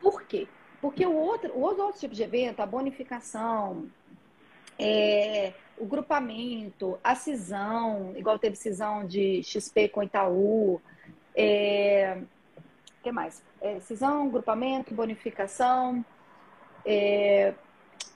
Por 0.00 0.22
quê? 0.24 0.46
Porque 0.80 1.06
o 1.06 1.14
outro, 1.14 1.52
o 1.54 1.60
outro 1.60 1.98
tipo 1.98 2.14
de 2.14 2.22
evento, 2.22 2.60
a 2.60 2.66
bonificação, 2.66 3.86
é, 4.78 5.54
o 5.78 5.86
grupamento, 5.86 6.98
a 7.02 7.14
cisão, 7.14 8.12
igual 8.16 8.38
teve 8.38 8.56
cisão 8.56 9.06
de 9.06 9.42
XP 9.42 9.88
com 9.88 10.02
Itaú, 10.02 10.80
é, 11.36 12.18
que 13.02 13.12
mais? 13.12 13.42
É, 13.60 13.78
cisão, 13.80 14.28
grupamento, 14.28 14.94
bonificação. 14.94 16.04
É, 16.84 17.52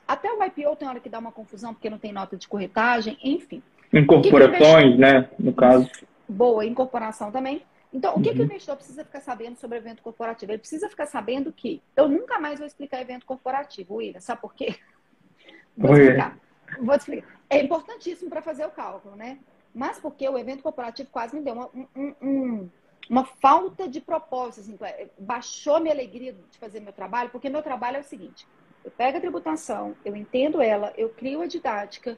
até 0.08 0.32
o 0.32 0.42
IPO 0.42 0.74
tem 0.76 0.88
hora 0.88 1.00
que 1.00 1.08
dá 1.08 1.18
uma 1.18 1.30
confusão 1.30 1.74
porque 1.74 1.90
não 1.90 1.98
tem 1.98 2.12
nota 2.12 2.36
de 2.36 2.48
corretagem, 2.48 3.18
enfim. 3.22 3.62
Incorporações, 3.92 4.98
né? 4.98 5.28
No 5.38 5.52
caso. 5.52 5.88
Boa, 6.28 6.64
incorporação 6.64 7.30
também. 7.30 7.62
Então, 7.92 8.14
o 8.14 8.22
que, 8.22 8.28
uhum. 8.30 8.34
que 8.36 8.40
o 8.42 8.44
investidor 8.44 8.76
precisa 8.76 9.04
ficar 9.04 9.20
sabendo 9.20 9.56
sobre 9.56 9.76
evento 9.76 10.00
corporativo? 10.00 10.52
Ele 10.52 10.58
precisa 10.58 10.88
ficar 10.88 11.06
sabendo 11.06 11.52
que 11.52 11.82
eu 11.96 12.08
nunca 12.08 12.38
mais 12.38 12.58
vou 12.58 12.66
explicar 12.66 13.00
evento 13.00 13.26
corporativo, 13.26 13.96
William. 13.96 14.20
Sabe 14.20 14.40
por 14.40 14.54
quê? 14.54 14.76
Vou 15.76 15.96
explicar. 15.96 16.38
Vou 16.80 16.96
te 16.96 17.00
explicar. 17.00 17.40
É 17.48 17.60
importantíssimo 17.60 18.30
para 18.30 18.42
fazer 18.42 18.64
o 18.64 18.70
cálculo, 18.70 19.16
né? 19.16 19.38
Mas 19.74 19.98
porque 19.98 20.28
o 20.28 20.38
evento 20.38 20.62
corporativo 20.62 21.10
quase 21.10 21.34
me 21.34 21.42
deu 21.42 21.54
uma, 21.54 21.68
um, 21.96 22.14
um, 22.22 22.70
uma 23.10 23.24
falta 23.24 23.88
de 23.88 24.00
propósito, 24.00 24.60
assim, 24.60 24.78
é, 24.82 25.08
baixou 25.18 25.80
minha 25.80 25.92
alegria 25.92 26.32
de 26.32 26.58
fazer 26.58 26.78
meu 26.78 26.92
trabalho, 26.92 27.28
porque 27.30 27.50
meu 27.50 27.60
trabalho 27.60 27.96
é 27.96 28.00
o 28.00 28.04
seguinte: 28.04 28.46
eu 28.84 28.90
pego 28.92 29.18
a 29.18 29.20
tributação, 29.20 29.96
eu 30.04 30.14
entendo 30.14 30.62
ela, 30.62 30.94
eu 30.96 31.08
crio 31.08 31.42
a 31.42 31.46
didática, 31.46 32.16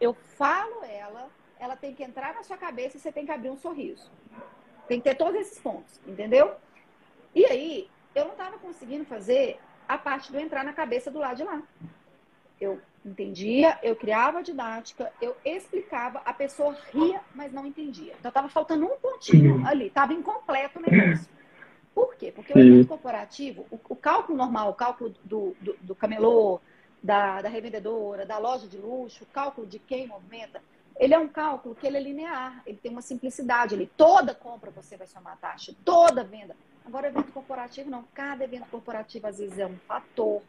eu 0.00 0.14
falo 0.14 0.84
ela, 0.84 1.28
ela 1.58 1.74
tem 1.74 1.92
que 1.92 2.04
entrar 2.04 2.34
na 2.34 2.44
sua 2.44 2.56
cabeça 2.56 2.96
e 2.96 3.00
você 3.00 3.10
tem 3.10 3.26
que 3.26 3.32
abrir 3.32 3.50
um 3.50 3.56
sorriso. 3.56 4.08
Tem 4.86 5.00
que 5.00 5.08
ter 5.08 5.16
todos 5.16 5.40
esses 5.40 5.58
pontos, 5.58 6.00
entendeu? 6.06 6.54
E 7.34 7.44
aí, 7.44 7.90
eu 8.14 8.24
não 8.24 8.32
estava 8.32 8.58
conseguindo 8.58 9.04
fazer 9.04 9.58
a 9.88 9.98
parte 9.98 10.30
do 10.30 10.38
entrar 10.38 10.64
na 10.64 10.72
cabeça 10.72 11.10
do 11.10 11.18
lado 11.18 11.38
de 11.38 11.44
lá. 11.44 11.60
Eu 12.60 12.80
entendia, 13.04 13.78
eu 13.82 13.96
criava 13.96 14.38
a 14.38 14.42
didática, 14.42 15.12
eu 15.20 15.36
explicava, 15.44 16.20
a 16.24 16.32
pessoa 16.32 16.76
ria, 16.92 17.20
mas 17.34 17.52
não 17.52 17.66
entendia. 17.66 18.14
Então 18.18 18.28
estava 18.28 18.48
faltando 18.48 18.86
um 18.86 18.96
pontinho 18.96 19.66
ali, 19.66 19.86
estava 19.86 20.12
incompleto 20.12 20.78
o 20.78 20.82
negócio. 20.82 21.28
Por 21.94 22.14
quê? 22.16 22.32
Porque 22.32 22.52
o 22.52 22.58
evento 22.58 22.88
corporativo, 22.88 23.66
o, 23.70 23.78
o, 23.88 23.96
cálculo 23.96 24.38
normal, 24.38 24.70
o 24.70 24.74
cálculo 24.74 25.14
do, 25.24 25.54
do, 25.60 25.76
do 25.80 25.94
camelô, 25.94 26.60
da, 27.02 27.42
da, 27.42 27.48
revendedora, 27.48 28.24
da 28.24 28.38
loja 28.38 28.66
de 28.66 28.78
luxo, 28.78 29.24
o 29.24 29.26
cálculo 29.26 29.66
de 29.66 29.78
quem 29.78 30.06
movimenta, 30.06 30.62
ele 30.96 31.12
é 31.12 31.18
um 31.18 31.28
cálculo 31.28 31.74
que 31.74 31.86
ele 31.86 31.96
é 31.96 32.00
linear, 32.00 32.62
ele 32.64 32.78
tem 32.78 32.90
uma 32.90 33.02
simplicidade, 33.02 33.74
ele 33.74 33.90
toda 33.96 34.34
compra 34.34 34.70
você 34.70 34.96
vai 34.96 35.06
somar 35.06 35.34
a 35.34 35.36
taxa, 35.36 35.74
toda 35.84 36.24
venda. 36.24 36.56
Agora, 36.84 37.08
evento 37.08 37.32
corporativo 37.32 37.90
não, 37.90 38.04
cada 38.14 38.44
evento 38.44 38.66
corporativo 38.70 39.26
às 39.26 39.38
vezes 39.38 39.58
é 39.58 39.66
um 39.66 39.76
fator, 39.86 40.42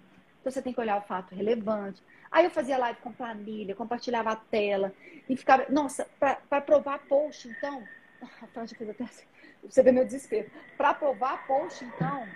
então 0.44 0.52
você 0.52 0.62
tem 0.62 0.74
que 0.74 0.80
olhar 0.82 0.98
o 0.98 1.02
fato 1.02 1.34
relevante. 1.34 2.04
Aí 2.30 2.44
eu 2.44 2.52
fazia 2.52 2.78
live 2.78 3.00
com 3.00 3.14
planilha, 3.14 3.74
compartilhava 3.74 4.32
a 4.32 4.36
tela 4.36 4.94
e 5.30 5.38
ficava. 5.38 5.66
Nossa, 5.70 6.06
para 6.20 6.62
provar 6.62 7.00
post, 7.08 7.48
então. 7.48 7.82
A 8.42 8.48
Franja 8.48 8.76
fez 8.76 8.90
até 8.90 9.06
assim. 9.06 9.26
Você 9.64 9.82
vê 9.82 9.94
meu 9.94 10.04
desespero. 10.04 10.52
Para 10.78 10.94
provar 10.94 11.48
post, 11.48 11.86
então, 11.86 12.28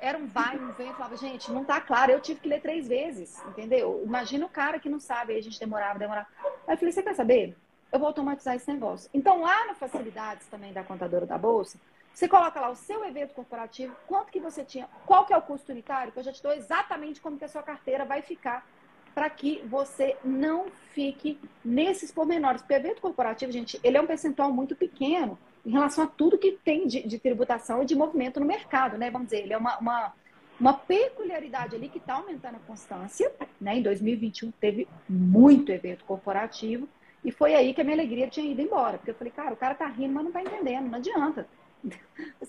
era 0.00 0.18
um 0.18 0.26
vai, 0.26 0.58
um 0.58 0.72
vem. 0.72 0.88
Eu 0.88 0.94
falava, 0.94 1.16
gente, 1.16 1.52
não 1.52 1.64
tá 1.64 1.80
claro. 1.80 2.10
Eu 2.10 2.20
tive 2.20 2.40
que 2.40 2.48
ler 2.48 2.60
três 2.60 2.88
vezes, 2.88 3.40
entendeu? 3.46 4.02
Imagina 4.04 4.44
o 4.44 4.48
cara 4.48 4.80
que 4.80 4.88
não 4.88 4.98
sabe. 4.98 5.34
Aí 5.34 5.38
a 5.38 5.42
gente 5.42 5.60
demorava, 5.60 6.00
demorava. 6.00 6.26
Aí 6.66 6.74
eu 6.74 6.78
falei, 6.78 6.92
você 6.92 7.02
quer 7.02 7.14
saber? 7.14 7.56
Eu 7.92 7.98
vou 8.00 8.08
automatizar 8.08 8.56
esse 8.56 8.72
negócio. 8.72 9.08
Então, 9.14 9.42
lá 9.42 9.68
no 9.68 9.74
Facilidades 9.76 10.48
também 10.48 10.72
da 10.72 10.82
contadora 10.82 11.26
da 11.26 11.38
Bolsa, 11.38 11.78
você 12.12 12.28
coloca 12.28 12.60
lá 12.60 12.70
o 12.70 12.76
seu 12.76 13.04
evento 13.04 13.34
corporativo, 13.34 13.94
quanto 14.06 14.30
que 14.30 14.40
você 14.40 14.64
tinha, 14.64 14.88
qual 15.06 15.24
que 15.24 15.32
é 15.32 15.36
o 15.36 15.42
custo 15.42 15.72
unitário, 15.72 16.12
que 16.12 16.18
eu 16.18 16.22
já 16.22 16.32
te 16.32 16.42
dou 16.42 16.52
exatamente 16.52 17.20
como 17.20 17.38
que 17.38 17.44
a 17.44 17.48
sua 17.48 17.62
carteira 17.62 18.04
vai 18.04 18.22
ficar 18.22 18.66
para 19.14 19.28
que 19.28 19.62
você 19.66 20.16
não 20.24 20.66
fique 20.92 21.38
nesses 21.64 22.10
pormenores. 22.10 22.62
Porque 22.62 22.74
o 22.74 22.76
evento 22.76 23.00
corporativo, 23.00 23.52
gente, 23.52 23.78
ele 23.82 23.96
é 23.96 24.00
um 24.00 24.06
percentual 24.06 24.52
muito 24.52 24.74
pequeno 24.74 25.38
em 25.64 25.70
relação 25.70 26.04
a 26.04 26.06
tudo 26.06 26.38
que 26.38 26.52
tem 26.52 26.86
de, 26.86 27.02
de 27.06 27.18
tributação 27.18 27.82
e 27.82 27.86
de 27.86 27.94
movimento 27.94 28.40
no 28.40 28.46
mercado, 28.46 28.98
né? 28.98 29.10
Vamos 29.10 29.28
dizer, 29.28 29.44
ele 29.44 29.52
é 29.52 29.58
uma, 29.58 29.78
uma, 29.78 30.12
uma 30.58 30.74
peculiaridade 30.74 31.76
ali 31.76 31.88
que 31.88 31.98
está 31.98 32.14
aumentando 32.14 32.56
a 32.56 32.66
constância, 32.66 33.32
né? 33.60 33.76
Em 33.76 33.82
2021 33.82 34.50
teve 34.52 34.88
muito 35.08 35.70
evento 35.70 36.04
corporativo 36.04 36.88
e 37.24 37.30
foi 37.30 37.54
aí 37.54 37.72
que 37.72 37.80
a 37.80 37.84
minha 37.84 37.96
alegria 37.96 38.26
tinha 38.26 38.50
ido 38.50 38.60
embora. 38.60 38.98
Porque 38.98 39.10
eu 39.10 39.14
falei, 39.14 39.32
cara, 39.32 39.52
o 39.52 39.56
cara 39.56 39.74
tá 39.74 39.86
rindo, 39.86 40.12
mas 40.12 40.24
não 40.24 40.32
tá 40.32 40.42
entendendo, 40.42 40.88
não 40.88 40.98
adianta. 40.98 41.46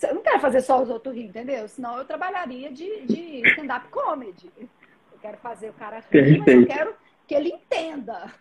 Eu 0.02 0.16
não 0.16 0.22
quero 0.22 0.40
fazer 0.40 0.62
só 0.62 0.82
os 0.82 0.90
outros 0.90 1.16
rir, 1.16 1.26
entendeu? 1.26 1.68
Senão 1.68 1.98
eu 1.98 2.06
trabalharia 2.06 2.72
de, 2.72 3.06
de 3.06 3.48
stand-up 3.50 3.88
comedy. 3.90 4.52
Eu 4.60 5.20
quero 5.22 5.38
fazer 5.38 5.70
o 5.70 5.74
cara 5.74 6.04
rir, 6.12 6.40
mas 6.40 6.48
eu 6.48 6.66
quero 6.66 6.94
que 7.28 7.34
ele 7.34 7.50
entenda. 7.50 8.32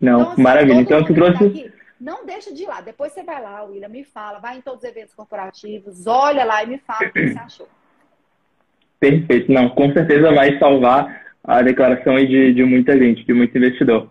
Não, 0.00 0.20
então, 0.20 0.32
assim, 0.32 0.42
maravilha. 0.42 0.80
Então, 0.80 1.04
tu 1.04 1.14
trouxe. 1.14 1.44
Aqui, 1.44 1.72
não 2.00 2.24
deixa 2.24 2.52
de 2.52 2.62
ir 2.62 2.66
lá. 2.66 2.80
Depois 2.80 3.12
você 3.12 3.22
vai 3.22 3.42
lá, 3.42 3.62
William, 3.62 3.88
me 3.88 4.04
fala, 4.04 4.38
vai 4.38 4.56
em 4.56 4.60
todos 4.60 4.82
os 4.82 4.88
eventos 4.88 5.14
corporativos, 5.14 6.06
olha 6.06 6.44
lá 6.44 6.64
e 6.64 6.66
me 6.66 6.78
fala 6.78 7.06
o 7.06 7.12
que 7.12 7.28
você 7.28 7.38
achou. 7.38 7.68
Perfeito. 8.98 9.52
Não, 9.52 9.68
com 9.70 9.92
certeza 9.92 10.32
vai 10.32 10.58
salvar 10.58 11.26
a 11.44 11.62
declaração 11.62 12.16
de, 12.16 12.54
de 12.54 12.64
muita 12.64 12.98
gente, 12.98 13.24
de 13.24 13.32
muito 13.32 13.56
investidor. 13.56 14.10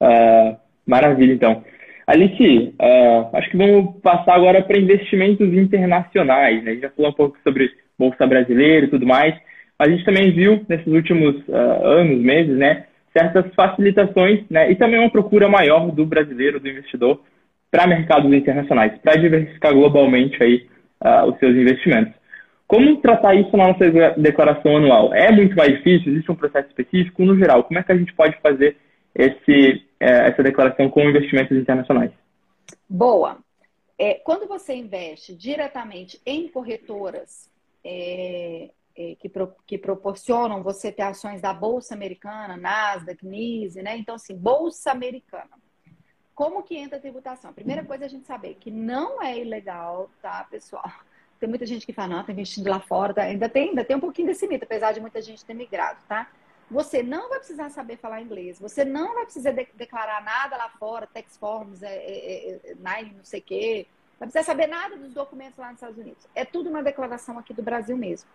Uh, 0.00 0.56
maravilha, 0.86 1.32
então. 1.32 1.64
Alice, 2.06 2.74
uh, 2.80 3.36
acho 3.36 3.50
que 3.50 3.56
vamos 3.56 4.00
passar 4.00 4.34
agora 4.34 4.62
para 4.62 4.78
investimentos 4.78 5.52
internacionais. 5.52 6.62
Né? 6.62 6.70
A 6.70 6.74
gente 6.74 6.82
já 6.82 6.90
falou 6.90 7.10
um 7.10 7.14
pouco 7.14 7.36
sobre 7.42 7.70
Bolsa 7.98 8.26
Brasileira 8.26 8.86
e 8.86 8.90
tudo 8.90 9.04
mais, 9.04 9.34
mas 9.78 9.88
a 9.88 9.90
gente 9.90 10.04
também 10.04 10.30
viu 10.30 10.64
nesses 10.68 10.86
últimos 10.86 11.36
uh, 11.48 11.84
anos, 11.84 12.20
meses, 12.20 12.56
né, 12.56 12.84
certas 13.12 13.52
facilitações 13.54 14.44
né, 14.48 14.70
e 14.70 14.76
também 14.76 15.00
uma 15.00 15.10
procura 15.10 15.48
maior 15.48 15.90
do 15.90 16.06
brasileiro, 16.06 16.60
do 16.60 16.68
investidor, 16.68 17.20
para 17.70 17.86
mercados 17.88 18.32
internacionais, 18.32 18.92
para 19.02 19.20
diversificar 19.20 19.74
globalmente 19.74 20.40
aí, 20.40 20.66
uh, 21.04 21.28
os 21.28 21.38
seus 21.40 21.56
investimentos. 21.56 22.14
Como 22.68 22.96
tratar 22.98 23.34
isso 23.34 23.56
na 23.56 23.68
nossa 23.68 23.90
declaração 24.16 24.76
anual? 24.76 25.12
É 25.14 25.30
muito 25.32 25.56
mais 25.56 25.72
difícil? 25.76 26.12
Existe 26.12 26.30
um 26.30 26.36
processo 26.36 26.68
específico? 26.68 27.24
No 27.24 27.36
geral, 27.36 27.64
como 27.64 27.78
é 27.78 27.82
que 27.82 27.92
a 27.92 27.96
gente 27.96 28.12
pode 28.12 28.36
fazer 28.40 28.76
esse, 29.16 29.86
é, 29.98 30.28
essa 30.28 30.42
declaração 30.42 30.90
com 30.90 31.00
investimentos 31.00 31.56
internacionais? 31.56 32.12
Boa. 32.88 33.38
É, 33.98 34.14
quando 34.14 34.46
você 34.46 34.74
investe 34.74 35.34
diretamente 35.34 36.20
em 36.26 36.48
corretoras 36.48 37.50
é, 37.82 38.70
é, 38.94 39.14
que, 39.18 39.28
pro, 39.28 39.54
que, 39.66 39.78
proporcionam 39.78 40.62
você 40.62 40.92
ter 40.92 41.02
ações 41.02 41.40
da 41.40 41.54
Bolsa 41.54 41.94
Americana, 41.94 42.56
Nasdaq, 42.56 43.24
NISE, 43.26 43.82
né? 43.82 43.96
Então, 43.96 44.16
assim, 44.16 44.36
Bolsa 44.36 44.90
Americana. 44.90 45.50
Como 46.34 46.62
que 46.62 46.76
entra 46.76 46.98
a 46.98 47.00
tributação? 47.00 47.50
A 47.50 47.54
primeira 47.54 47.82
coisa 47.82 48.04
é 48.04 48.06
a 48.06 48.10
gente 48.10 48.26
saber 48.26 48.56
que 48.60 48.70
não 48.70 49.22
é 49.22 49.38
ilegal, 49.38 50.10
tá, 50.20 50.46
pessoal? 50.50 50.92
Tem 51.40 51.48
muita 51.48 51.64
gente 51.64 51.86
que 51.86 51.92
fala, 51.92 52.16
não, 52.16 52.24
tá 52.24 52.32
investindo 52.32 52.68
lá 52.68 52.80
fora, 52.80 53.14
tá? 53.14 53.22
ainda, 53.22 53.48
tem, 53.48 53.70
ainda 53.70 53.84
tem 53.84 53.96
um 53.96 54.00
pouquinho 54.00 54.28
desse 54.28 54.46
mito, 54.46 54.64
apesar 54.64 54.92
de 54.92 55.00
muita 55.00 55.22
gente 55.22 55.44
ter 55.44 55.54
migrado, 55.54 55.98
tá? 56.06 56.30
Você 56.70 57.02
não 57.02 57.28
vai 57.28 57.38
precisar 57.38 57.70
saber 57.70 57.96
falar 57.96 58.20
inglês. 58.20 58.58
Você 58.58 58.84
não 58.84 59.14
vai 59.14 59.24
precisar 59.24 59.52
de 59.52 59.68
declarar 59.74 60.22
nada 60.22 60.56
lá 60.56 60.68
fora, 60.70 61.06
tax 61.06 61.36
forms, 61.36 61.82
é, 61.82 61.94
é, 61.94 62.50
é, 62.54 62.74
nine, 62.74 63.16
não 63.16 63.24
sei 63.24 63.40
o 63.40 63.42
quê. 63.42 63.86
Não 64.18 64.26
precisa 64.26 64.44
saber 64.44 64.66
nada 64.66 64.96
dos 64.96 65.12
documentos 65.12 65.58
lá 65.58 65.68
nos 65.68 65.76
Estados 65.76 65.98
Unidos. 65.98 66.26
É 66.34 66.44
tudo 66.44 66.68
uma 66.70 66.82
declaração 66.82 67.38
aqui 67.38 67.54
do 67.54 67.62
Brasil 67.62 67.96
mesmo. 67.96 68.28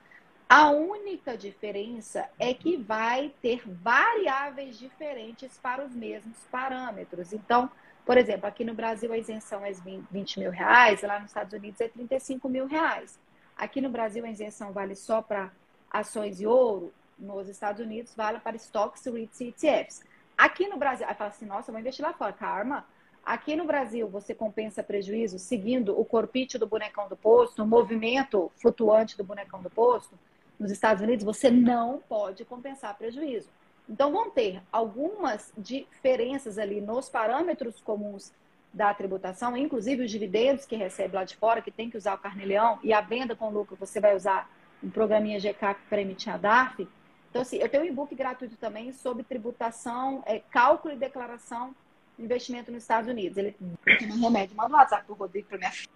A 0.47 0.69
única 0.69 1.37
diferença 1.37 2.29
é 2.37 2.53
que 2.53 2.77
vai 2.77 3.33
ter 3.41 3.63
variáveis 3.65 4.77
diferentes 4.77 5.57
para 5.57 5.83
os 5.83 5.93
mesmos 5.93 6.37
parâmetros. 6.51 7.33
Então, 7.33 7.69
por 8.05 8.17
exemplo, 8.17 8.47
aqui 8.47 8.63
no 8.63 8.73
Brasil 8.73 9.11
a 9.13 9.17
isenção 9.17 9.65
é 9.65 9.71
20 9.71 10.39
mil 10.39 10.51
reais, 10.51 11.01
lá 11.03 11.19
nos 11.19 11.29
Estados 11.29 11.53
Unidos 11.53 11.79
é 11.79 11.87
35 11.87 12.49
mil 12.49 12.65
reais. 12.65 13.19
Aqui 13.55 13.79
no 13.79 13.89
Brasil 13.89 14.25
a 14.25 14.29
isenção 14.29 14.71
vale 14.71 14.95
só 14.95 15.21
para 15.21 15.51
ações 15.89 16.41
e 16.41 16.45
ouro, 16.45 16.93
nos 17.21 17.47
Estados 17.47 17.79
Unidos 17.79 18.13
vale 18.15 18.39
para 18.39 18.55
stocks, 18.57 19.05
REITs 19.05 19.39
e 19.39 19.47
ETFs. 19.49 20.03
Aqui 20.37 20.67
no 20.67 20.77
Brasil, 20.77 21.05
aí 21.07 21.13
fala 21.13 21.29
assim, 21.29 21.45
nossa, 21.45 21.71
vou 21.71 21.79
investir 21.79 22.03
lá 22.03 22.13
fora. 22.13 22.33
Karma, 22.33 22.85
aqui 23.23 23.55
no 23.55 23.65
Brasil 23.65 24.09
você 24.09 24.33
compensa 24.33 24.81
prejuízo 24.81 25.37
seguindo 25.37 25.97
o 25.97 26.03
corpite 26.03 26.57
do 26.57 26.65
bonecão 26.65 27.07
do 27.07 27.15
posto, 27.15 27.63
o 27.63 27.67
movimento 27.67 28.51
flutuante 28.57 29.15
do 29.15 29.23
bonecão 29.23 29.61
do 29.61 29.69
posto. 29.69 30.17
Nos 30.59 30.71
Estados 30.71 31.03
Unidos 31.03 31.23
você 31.23 31.51
não 31.51 31.99
pode 31.99 32.43
compensar 32.43 32.97
prejuízo. 32.97 33.49
Então 33.87 34.11
vão 34.11 34.29
ter 34.31 34.61
algumas 34.71 35.53
diferenças 35.57 36.57
ali 36.57 36.81
nos 36.81 37.07
parâmetros 37.09 37.79
comuns 37.81 38.31
da 38.73 38.93
tributação, 38.93 39.57
inclusive 39.57 40.05
os 40.05 40.11
dividendos 40.11 40.65
que 40.65 40.75
recebe 40.75 41.15
lá 41.15 41.23
de 41.23 41.35
fora, 41.35 41.61
que 41.61 41.71
tem 41.71 41.89
que 41.89 41.97
usar 41.97 42.13
o 42.13 42.17
carneleão, 42.17 42.79
e 42.81 42.93
a 42.93 43.01
venda 43.01 43.35
com 43.35 43.49
lucro 43.49 43.75
você 43.75 43.99
vai 43.99 44.15
usar 44.15 44.49
um 44.81 44.89
programinha 44.89 45.39
GK 45.39 45.75
para 45.89 46.01
emitir 46.01 46.33
a 46.33 46.37
DARF, 46.37 46.87
então, 47.31 47.41
assim, 47.41 47.57
eu 47.57 47.69
tenho 47.69 47.83
um 47.83 47.87
e-book 47.87 48.13
gratuito 48.13 48.57
também 48.57 48.91
sobre 48.91 49.23
tributação, 49.23 50.21
é, 50.25 50.39
cálculo 50.51 50.93
e 50.93 50.97
declaração 50.97 51.73
de 52.19 52.25
investimento 52.25 52.69
nos 52.69 52.83
Estados 52.83 53.09
Unidos. 53.09 53.37
Ele 53.37 53.55
tem 53.97 54.11
um 54.11 54.21
remédio. 54.21 54.55
Manda 54.55 54.75
um 54.75 54.77
WhatsApp 54.77 55.05
pro 55.05 55.15
Rodrigo 55.15 55.47
para 55.47 55.57
minha 55.57 55.71
filha. 55.71 55.89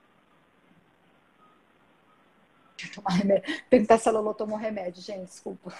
Tomar 2.95 3.11
remédio. 3.11 3.61
Perguntar 3.69 3.97
se 3.97 4.07
a 4.07 4.11
Lolo 4.13 4.33
tomou 4.33 4.57
remédio, 4.57 5.01
gente, 5.01 5.25
desculpa. 5.25 5.73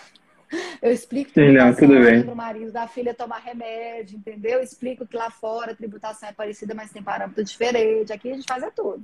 Eu 0.81 0.91
explico 0.91 1.31
Sim, 1.33 1.53
não, 1.53 1.73
tudo 1.73 1.99
bem. 2.01 2.21
para 2.21 2.33
o 2.33 2.35
marido 2.35 2.71
da 2.71 2.87
filha 2.87 3.13
tomar 3.13 3.39
remédio, 3.39 4.17
entendeu? 4.17 4.59
Eu 4.59 4.63
explico 4.63 5.07
que 5.07 5.15
lá 5.15 5.29
fora 5.29 5.71
a 5.71 5.75
tributação 5.75 6.27
é 6.27 6.33
parecida, 6.33 6.75
mas 6.75 6.91
tem 6.91 7.01
parâmetro 7.01 7.43
diferente. 7.43 8.11
Aqui 8.11 8.29
a 8.29 8.35
gente 8.35 8.45
faz 8.47 8.61
é 8.61 8.69
tudo. 8.69 9.01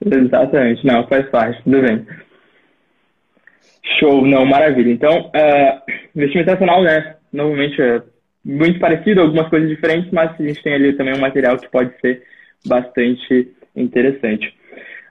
Exatamente, 0.00 0.86
não, 0.86 1.06
faz 1.08 1.28
parte, 1.30 1.62
tudo 1.64 1.82
bem. 1.82 2.06
Show, 3.98 4.26
não, 4.26 4.44
maravilha. 4.44 4.90
Então, 4.90 5.30
uh, 5.30 5.92
investimento 6.14 6.50
nacional, 6.50 6.82
né, 6.82 7.16
novamente 7.32 7.80
é 7.80 8.02
muito 8.44 8.78
parecido, 8.78 9.20
algumas 9.20 9.48
coisas 9.48 9.68
diferentes, 9.68 10.10
mas 10.10 10.30
a 10.38 10.42
gente 10.42 10.62
tem 10.62 10.74
ali 10.74 10.92
também 10.92 11.14
um 11.14 11.20
material 11.20 11.56
que 11.56 11.68
pode 11.68 11.92
ser 12.00 12.22
bastante 12.66 13.48
interessante. 13.74 14.54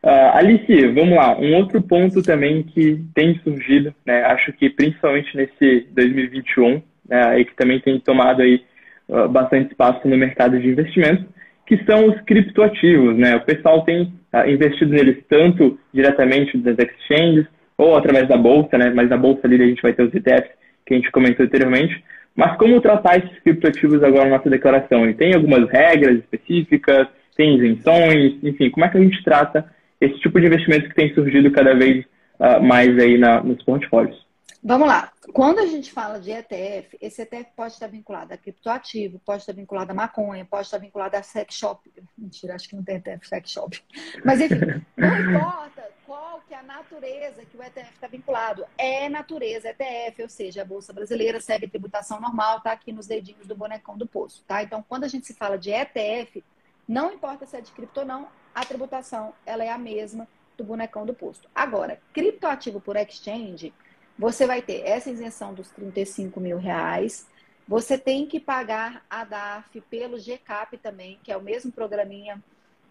Uh, 0.03 0.37
Alice, 0.37 0.87
vamos 0.87 1.15
lá, 1.15 1.37
um 1.37 1.55
outro 1.55 1.81
ponto 1.81 2.21
também 2.21 2.63
que 2.63 3.03
tem 3.15 3.39
surgido, 3.43 3.93
né, 4.05 4.23
acho 4.25 4.53
que 4.53 4.69
principalmente 4.69 5.35
nesse 5.35 5.87
2021, 5.91 6.81
né, 7.09 7.39
e 7.39 7.45
que 7.45 7.55
também 7.55 7.79
tem 7.79 7.99
tomado 7.99 8.41
aí 8.41 8.61
uh, 9.09 9.27
bastante 9.27 9.71
espaço 9.71 10.07
no 10.07 10.15
mercado 10.15 10.59
de 10.59 10.67
investimentos, 10.67 11.25
que 11.65 11.83
são 11.85 12.07
os 12.07 12.21
criptoativos, 12.21 13.17
né, 13.17 13.35
o 13.35 13.41
pessoal 13.41 13.83
tem 13.83 14.13
uh, 14.31 14.47
investido 14.47 14.93
neles 14.93 15.23
tanto 15.27 15.79
diretamente 15.91 16.55
das 16.59 16.77
exchanges, 16.77 17.47
ou 17.77 17.95
através 17.95 18.27
da 18.27 18.37
bolsa, 18.37 18.77
né? 18.77 18.91
Mas 18.93 19.09
na 19.09 19.17
bolsa 19.17 19.41
ali 19.43 19.61
a 19.61 19.67
gente 19.67 19.81
vai 19.81 19.93
ter 19.93 20.03
os 20.03 20.13
ETFs 20.13 20.51
que 20.85 20.93
a 20.93 20.97
gente 20.97 21.11
comentou 21.11 21.45
anteriormente. 21.45 22.03
Mas 22.35 22.57
como 22.57 22.81
tratar 22.81 23.17
esses 23.17 23.39
criptoativos 23.39 24.03
agora 24.03 24.29
na 24.29 24.37
nossa 24.37 24.49
declaração? 24.49 25.03
Ele 25.03 25.13
tem 25.13 25.33
algumas 25.33 25.69
regras 25.69 26.17
específicas, 26.17 27.07
tem 27.35 27.55
isenções, 27.55 28.43
enfim, 28.43 28.69
como 28.69 28.85
é 28.85 28.89
que 28.89 28.97
a 28.97 29.01
gente 29.01 29.23
trata 29.23 29.65
esse 29.99 30.19
tipo 30.19 30.39
de 30.39 30.47
investimento 30.47 30.89
que 30.89 30.95
tem 30.95 31.13
surgido 31.13 31.49
cada 31.51 31.73
vez 31.73 32.05
uh, 32.39 32.61
mais 32.61 32.97
aí 32.99 33.17
na, 33.17 33.41
nos 33.41 33.61
portfólios? 33.63 34.24
Vamos 34.67 34.87
lá. 34.87 35.13
Quando 35.31 35.59
a 35.59 35.67
gente 35.67 35.91
fala 35.91 36.19
de 36.19 36.31
ETF, 36.31 36.97
esse 36.99 37.21
ETF 37.21 37.51
pode 37.55 37.73
estar 37.73 37.85
vinculado 37.85 38.33
a 38.33 38.37
criptoativo, 38.37 39.19
pode 39.19 39.43
estar 39.43 39.53
vinculado 39.53 39.91
a 39.91 39.93
maconha, 39.93 40.43
pode 40.43 40.65
estar 40.65 40.79
vinculado 40.79 41.15
a 41.15 41.21
sex 41.21 41.53
shop. 41.53 41.87
Mentira, 42.17 42.55
acho 42.55 42.67
que 42.67 42.75
não 42.75 42.83
tem 42.83 42.95
ETF 42.95 43.27
sex 43.27 43.51
shop. 43.51 43.79
Mas 44.25 44.41
enfim, 44.41 44.83
não 44.97 45.21
importa 45.37 45.87
qual 46.07 46.41
que 46.47 46.55
é 46.55 46.57
a 46.57 46.63
natureza 46.63 47.45
que 47.45 47.55
o 47.55 47.61
ETF 47.61 47.93
está 47.93 48.07
vinculado. 48.07 48.65
É 48.75 49.07
natureza 49.07 49.69
ETF, 49.69 50.23
ou 50.23 50.29
seja, 50.29 50.63
a 50.63 50.65
Bolsa 50.65 50.91
Brasileira 50.91 51.39
segue 51.39 51.67
tributação 51.67 52.19
normal, 52.19 52.57
está 52.57 52.71
aqui 52.71 52.91
nos 52.91 53.05
dedinhos 53.05 53.45
do 53.45 53.55
bonecão 53.55 53.95
do 53.95 54.07
poço, 54.07 54.43
tá? 54.47 54.63
Então, 54.63 54.83
quando 54.89 55.03
a 55.03 55.07
gente 55.07 55.27
se 55.27 55.35
fala 55.35 55.59
de 55.59 55.69
ETF, 55.69 56.43
não 56.87 57.13
importa 57.13 57.45
se 57.45 57.55
é 57.55 57.61
de 57.61 57.71
cripto 57.71 57.99
ou 57.99 58.05
não, 58.07 58.27
a 58.55 58.65
tributação 58.65 59.31
ela 59.45 59.63
é 59.63 59.69
a 59.69 59.77
mesma 59.77 60.27
do 60.57 60.63
bonecão 60.63 61.05
do 61.05 61.13
posto. 61.13 61.47
Agora, 61.53 62.01
criptoativo 62.11 62.81
por 62.81 62.95
exchange 62.95 63.71
você 64.17 64.47
vai 64.47 64.61
ter 64.61 64.81
essa 64.85 65.09
isenção 65.09 65.53
dos 65.53 65.69
35 65.69 66.39
mil 66.39 66.57
reais. 66.57 67.27
Você 67.67 67.97
tem 67.97 68.25
que 68.25 68.39
pagar 68.39 69.05
a 69.09 69.23
DARF 69.23 69.81
pelo 69.81 70.17
GCAP 70.17 70.77
também, 70.77 71.19
que 71.23 71.31
é 71.31 71.37
o 71.37 71.41
mesmo 71.41 71.71
programinha 71.71 72.41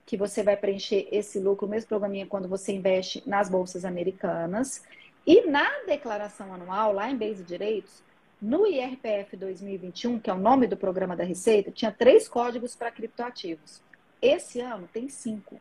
que 0.06 0.16
você 0.16 0.42
vai 0.42 0.56
preencher 0.56 1.08
esse 1.10 1.38
lucro, 1.38 1.66
o 1.66 1.70
mesmo 1.70 1.88
programinha 1.88 2.26
quando 2.26 2.48
você 2.48 2.72
investe 2.72 3.22
nas 3.26 3.48
bolsas 3.48 3.84
americanas. 3.84 4.82
E 5.26 5.46
na 5.48 5.70
declaração 5.87 6.52
anual, 6.52 6.92
lá 6.92 7.10
em 7.10 7.16
Base 7.16 7.42
Direitos, 7.42 8.02
no 8.40 8.66
IRPF 8.66 9.37
2021, 9.37 10.18
que 10.18 10.28
é 10.28 10.34
o 10.34 10.38
nome 10.38 10.66
do 10.66 10.76
programa 10.76 11.16
da 11.16 11.24
Receita, 11.24 11.70
tinha 11.70 11.90
três 11.90 12.28
códigos 12.28 12.76
para 12.76 12.90
criptoativos. 12.90 13.80
Esse 14.20 14.60
ano 14.60 14.87
tem 14.92 15.08
cinco. 15.08 15.58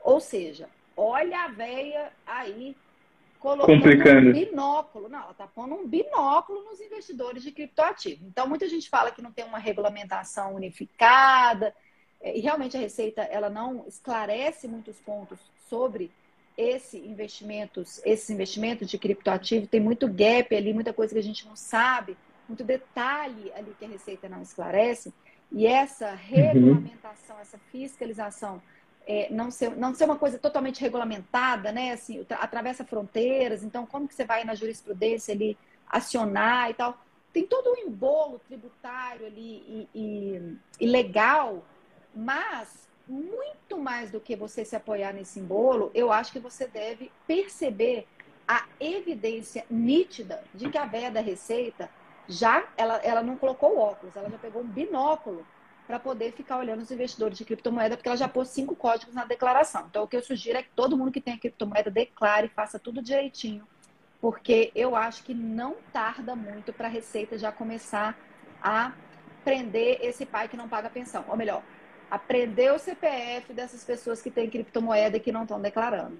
Ou 0.00 0.20
seja, 0.20 0.68
olha 0.96 1.44
a 1.44 1.48
veia 1.48 2.12
aí 2.26 2.74
colocando 3.44 3.66
Complicando. 3.66 4.30
um 4.30 4.32
binóculo. 4.32 5.06
Não, 5.06 5.20
ela 5.20 5.32
está 5.32 5.46
pondo 5.46 5.74
um 5.74 5.86
binóculo 5.86 6.64
nos 6.64 6.80
investidores 6.80 7.42
de 7.42 7.52
criptoativo. 7.52 8.24
Então, 8.26 8.48
muita 8.48 8.66
gente 8.66 8.88
fala 8.88 9.10
que 9.10 9.20
não 9.20 9.30
tem 9.30 9.44
uma 9.44 9.58
regulamentação 9.58 10.54
unificada, 10.54 11.74
é, 12.22 12.38
e 12.38 12.40
realmente 12.40 12.74
a 12.74 12.80
Receita 12.80 13.20
ela 13.20 13.50
não 13.50 13.84
esclarece 13.86 14.66
muitos 14.66 14.96
pontos 14.96 15.38
sobre 15.68 16.10
esse 16.56 16.96
investimentos, 16.96 18.00
esses 18.02 18.30
investimentos 18.30 18.88
de 18.88 18.96
criptoativo. 18.96 19.66
Tem 19.66 19.80
muito 19.80 20.08
gap 20.08 20.56
ali, 20.56 20.72
muita 20.72 20.94
coisa 20.94 21.12
que 21.12 21.20
a 21.20 21.22
gente 21.22 21.46
não 21.46 21.54
sabe, 21.54 22.16
muito 22.48 22.64
detalhe 22.64 23.52
ali 23.54 23.76
que 23.78 23.84
a 23.84 23.88
Receita 23.88 24.26
não 24.26 24.40
esclarece. 24.40 25.12
E 25.52 25.66
essa 25.66 26.12
uhum. 26.12 26.16
regulamentação, 26.16 27.36
uhum. 27.36 27.42
essa 27.42 27.58
fiscalização 27.70 28.62
é, 29.06 29.28
não, 29.30 29.50
ser, 29.50 29.76
não 29.76 29.94
ser 29.94 30.04
uma 30.04 30.16
coisa 30.16 30.38
totalmente 30.38 30.80
regulamentada, 30.80 31.70
né? 31.70 31.92
Assim, 31.92 32.24
atravessa 32.30 32.84
fronteiras, 32.84 33.62
então 33.62 33.86
como 33.86 34.08
que 34.08 34.14
você 34.14 34.24
vai 34.24 34.44
na 34.44 34.54
jurisprudência 34.54 35.34
ali 35.34 35.56
acionar 35.86 36.70
e 36.70 36.74
tal? 36.74 36.98
Tem 37.32 37.46
todo 37.46 37.70
um 37.70 37.76
embolo 37.76 38.40
tributário 38.46 39.26
ali 39.26 39.64
e, 39.66 39.88
e, 39.94 40.58
e 40.80 40.86
legal, 40.86 41.64
mas 42.14 42.88
muito 43.06 43.76
mais 43.76 44.10
do 44.10 44.20
que 44.20 44.34
você 44.34 44.64
se 44.64 44.74
apoiar 44.74 45.12
nesse 45.12 45.38
embolo, 45.38 45.90
eu 45.94 46.10
acho 46.10 46.32
que 46.32 46.38
você 46.38 46.66
deve 46.66 47.10
perceber 47.26 48.06
a 48.46 48.64
evidência 48.78 49.64
nítida 49.68 50.42
de 50.54 50.70
que 50.70 50.78
a 50.78 50.86
véia 50.86 51.10
da 51.10 51.20
Receita 51.20 51.90
já 52.26 52.66
ela, 52.76 52.96
ela 52.98 53.22
não 53.22 53.36
colocou 53.36 53.78
óculos, 53.78 54.16
ela 54.16 54.30
já 54.30 54.38
pegou 54.38 54.62
um 54.62 54.66
binóculo 54.66 55.46
para 55.86 55.98
poder 55.98 56.32
ficar 56.32 56.58
olhando 56.58 56.80
os 56.80 56.90
investidores 56.90 57.36
de 57.36 57.44
criptomoeda, 57.44 57.96
porque 57.96 58.08
ela 58.08 58.16
já 58.16 58.28
pôs 58.28 58.48
cinco 58.48 58.74
códigos 58.74 59.14
na 59.14 59.24
declaração. 59.24 59.86
Então, 59.88 60.04
o 60.04 60.08
que 60.08 60.16
eu 60.16 60.22
sugiro 60.22 60.58
é 60.58 60.62
que 60.62 60.70
todo 60.74 60.96
mundo 60.96 61.12
que 61.12 61.20
tem 61.20 61.36
criptomoeda 61.36 61.90
declare, 61.90 62.48
faça 62.48 62.78
tudo 62.78 63.02
direitinho, 63.02 63.62
porque 64.20 64.70
eu 64.74 64.96
acho 64.96 65.22
que 65.24 65.34
não 65.34 65.76
tarda 65.92 66.34
muito 66.34 66.72
para 66.72 66.86
a 66.86 66.90
Receita 66.90 67.36
já 67.36 67.52
começar 67.52 68.18
a 68.62 68.92
prender 69.44 69.98
esse 70.00 70.24
pai 70.24 70.48
que 70.48 70.56
não 70.56 70.68
paga 70.68 70.88
pensão. 70.88 71.22
Ou 71.28 71.36
melhor, 71.36 71.62
aprender 72.10 72.72
o 72.72 72.78
CPF 72.78 73.52
dessas 73.52 73.84
pessoas 73.84 74.22
que 74.22 74.30
têm 74.30 74.48
criptomoeda 74.48 75.18
e 75.18 75.20
que 75.20 75.30
não 75.30 75.42
estão 75.42 75.60
declarando. 75.60 76.16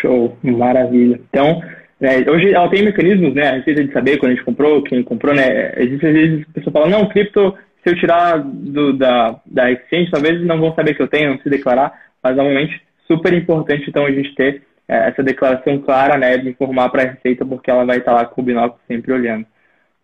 Show, 0.00 0.38
maravilha. 0.42 1.20
Então, 1.28 1.60
é, 2.00 2.18
hoje 2.30 2.54
ela 2.54 2.68
tem 2.68 2.84
mecanismos, 2.84 3.34
né? 3.34 3.48
A 3.48 3.54
Receita 3.54 3.84
de 3.84 3.92
saber 3.92 4.18
quando 4.18 4.32
a 4.32 4.34
gente 4.36 4.44
comprou, 4.44 4.82
quem 4.84 5.02
comprou, 5.02 5.34
né? 5.34 5.70
Às 5.70 5.88
vezes 5.88 6.46
a 6.48 6.52
pessoa 6.52 6.72
fala, 6.72 6.88
não, 6.88 7.08
cripto 7.08 7.58
se 7.82 7.90
eu 7.90 7.96
tirar 7.96 8.38
do, 8.38 8.92
da, 8.92 9.40
da 9.44 9.70
exchange, 9.70 10.10
talvez 10.10 10.40
não 10.44 10.60
vão 10.60 10.74
saber 10.74 10.94
que 10.94 11.02
eu 11.02 11.08
tenho, 11.08 11.30
não 11.30 11.38
se 11.40 11.50
declarar, 11.50 11.92
mas 12.22 12.36
normalmente 12.36 12.80
super 13.06 13.32
importante 13.32 13.84
então 13.88 14.06
a 14.06 14.10
gente 14.10 14.34
ter 14.34 14.62
é, 14.88 15.08
essa 15.08 15.22
declaração 15.22 15.78
clara, 15.78 16.16
né, 16.16 16.38
de 16.38 16.48
informar 16.48 16.88
para 16.90 17.02
a 17.02 17.06
Receita, 17.06 17.44
porque 17.44 17.70
ela 17.70 17.84
vai 17.84 17.98
estar 17.98 18.12
lá 18.12 18.24
com 18.24 18.40
o 18.40 18.44
binóculo 18.44 18.80
sempre 18.86 19.12
olhando. 19.12 19.46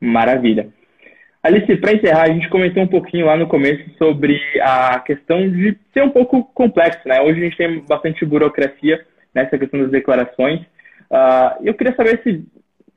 Maravilha. 0.01 0.69
Alice, 1.43 1.77
para 1.77 1.93
encerrar, 1.93 2.23
a 2.23 2.33
gente 2.33 2.49
comentou 2.49 2.83
um 2.83 2.89
pouquinho 2.89 3.27
lá 3.27 3.37
no 3.37 3.47
começo 3.47 3.85
sobre 3.97 4.41
a 4.61 4.99
questão 5.01 5.49
de 5.49 5.77
ser 5.95 6.03
um 6.03 6.11
pouco 6.11 6.43
complexo, 6.53 7.07
né? 7.07 7.21
Hoje 7.21 7.41
a 7.41 7.45
gente 7.45 7.57
tem 7.57 7.81
bastante 7.89 8.25
burocracia 8.25 9.01
nessa 9.33 9.57
questão 9.57 9.81
das 9.81 9.91
declarações. 9.91 10.61
Uh, 11.11 11.63
eu 11.65 11.75
queria 11.75 11.95
saber 11.95 12.21
se 12.23 12.45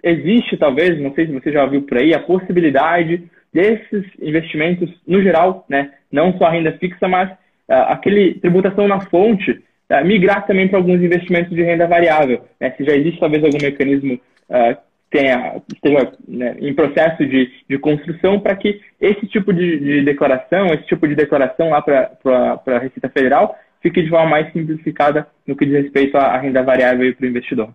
existe, 0.03 0.57
talvez, 0.57 0.99
não 0.99 1.13
sei 1.13 1.27
se 1.27 1.33
você 1.33 1.51
já 1.51 1.65
viu 1.67 1.83
por 1.83 1.99
aí, 1.99 2.13
a 2.13 2.19
possibilidade 2.19 3.29
desses 3.53 4.05
investimentos 4.21 4.89
no 5.05 5.21
geral, 5.21 5.65
né? 5.67 5.93
Não 6.11 6.37
só 6.37 6.45
a 6.45 6.51
renda 6.51 6.71
fixa, 6.73 7.07
mas 7.07 7.29
uh, 7.31 7.87
aquele 7.87 8.35
tributação 8.35 8.87
na 8.87 9.01
fonte, 9.01 9.51
uh, 9.51 10.05
migrar 10.05 10.45
também 10.45 10.67
para 10.67 10.79
alguns 10.79 11.01
investimentos 11.01 11.53
de 11.53 11.61
renda 11.61 11.87
variável. 11.87 12.45
Né? 12.59 12.71
Se 12.77 12.83
já 12.83 12.95
existe 12.95 13.19
talvez 13.19 13.43
algum 13.43 13.57
mecanismo 13.61 14.13
uh, 14.13 14.77
tenha, 15.09 15.61
esteja 15.73 16.13
né, 16.27 16.55
em 16.59 16.73
processo 16.73 17.25
de, 17.25 17.51
de 17.69 17.77
construção 17.77 18.39
para 18.39 18.55
que 18.55 18.81
esse 18.99 19.27
tipo 19.27 19.53
de, 19.53 19.79
de, 19.79 20.05
declaração, 20.05 20.67
esse 20.67 20.85
tipo 20.85 21.07
de 21.07 21.15
declaração 21.15 21.69
lá 21.69 21.81
para 21.81 22.61
a 22.65 22.79
Receita 22.79 23.09
Federal 23.09 23.57
fique 23.81 24.01
de 24.01 24.09
forma 24.09 24.29
mais 24.29 24.51
simplificada 24.53 25.27
no 25.45 25.55
que 25.55 25.65
diz 25.65 25.83
respeito 25.83 26.17
à, 26.17 26.27
à 26.27 26.37
renda 26.37 26.63
variável 26.63 27.13
para 27.13 27.25
o 27.25 27.29
investidor. 27.29 27.73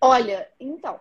Olha, 0.00 0.46
então, 0.58 0.98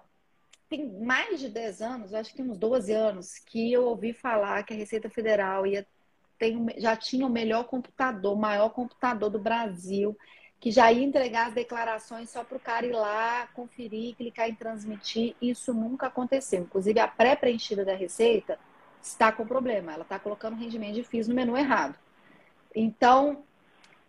tem 0.71 0.89
mais 1.01 1.41
de 1.41 1.49
10 1.49 1.81
anos, 1.81 2.13
acho 2.13 2.33
que 2.33 2.41
uns 2.41 2.57
12 2.57 2.93
anos, 2.93 3.37
que 3.37 3.73
eu 3.73 3.83
ouvi 3.83 4.13
falar 4.13 4.63
que 4.63 4.73
a 4.73 4.77
Receita 4.77 5.09
Federal 5.09 5.67
ia 5.67 5.85
tem, 6.39 6.65
já 6.77 6.95
tinha 6.95 7.27
o 7.27 7.29
melhor 7.29 7.65
computador, 7.65 8.33
o 8.33 8.39
maior 8.39 8.69
computador 8.69 9.29
do 9.29 9.37
Brasil, 9.37 10.17
que 10.61 10.71
já 10.71 10.89
ia 10.89 11.03
entregar 11.03 11.47
as 11.47 11.53
declarações 11.53 12.29
só 12.29 12.45
para 12.45 12.55
o 12.55 12.59
cara 12.59 12.85
ir 12.85 12.93
lá, 12.93 13.47
conferir, 13.47 14.15
clicar 14.15 14.47
em 14.49 14.55
transmitir. 14.55 15.35
Isso 15.41 15.73
nunca 15.73 16.07
aconteceu. 16.07 16.61
Inclusive, 16.61 17.01
a 17.01 17.07
pré-preenchida 17.07 17.83
da 17.83 17.93
Receita 17.93 18.57
está 19.01 19.29
com 19.29 19.45
problema. 19.45 19.91
Ela 19.91 20.03
está 20.03 20.17
colocando 20.17 20.55
rendimento 20.55 20.95
de 20.95 21.03
FIIs 21.03 21.27
no 21.27 21.35
menu 21.35 21.57
errado. 21.57 21.95
Então, 22.73 23.43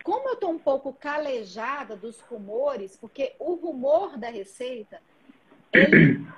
como 0.05 0.29
eu 0.29 0.35
estou 0.35 0.53
um 0.53 0.59
pouco 0.61 0.93
calejada 0.93 1.97
dos 1.97 2.21
rumores, 2.21 2.97
porque 2.97 3.35
o 3.41 3.55
rumor 3.55 4.17
da 4.17 4.31
Receita, 4.31 5.03
ele 5.73 6.25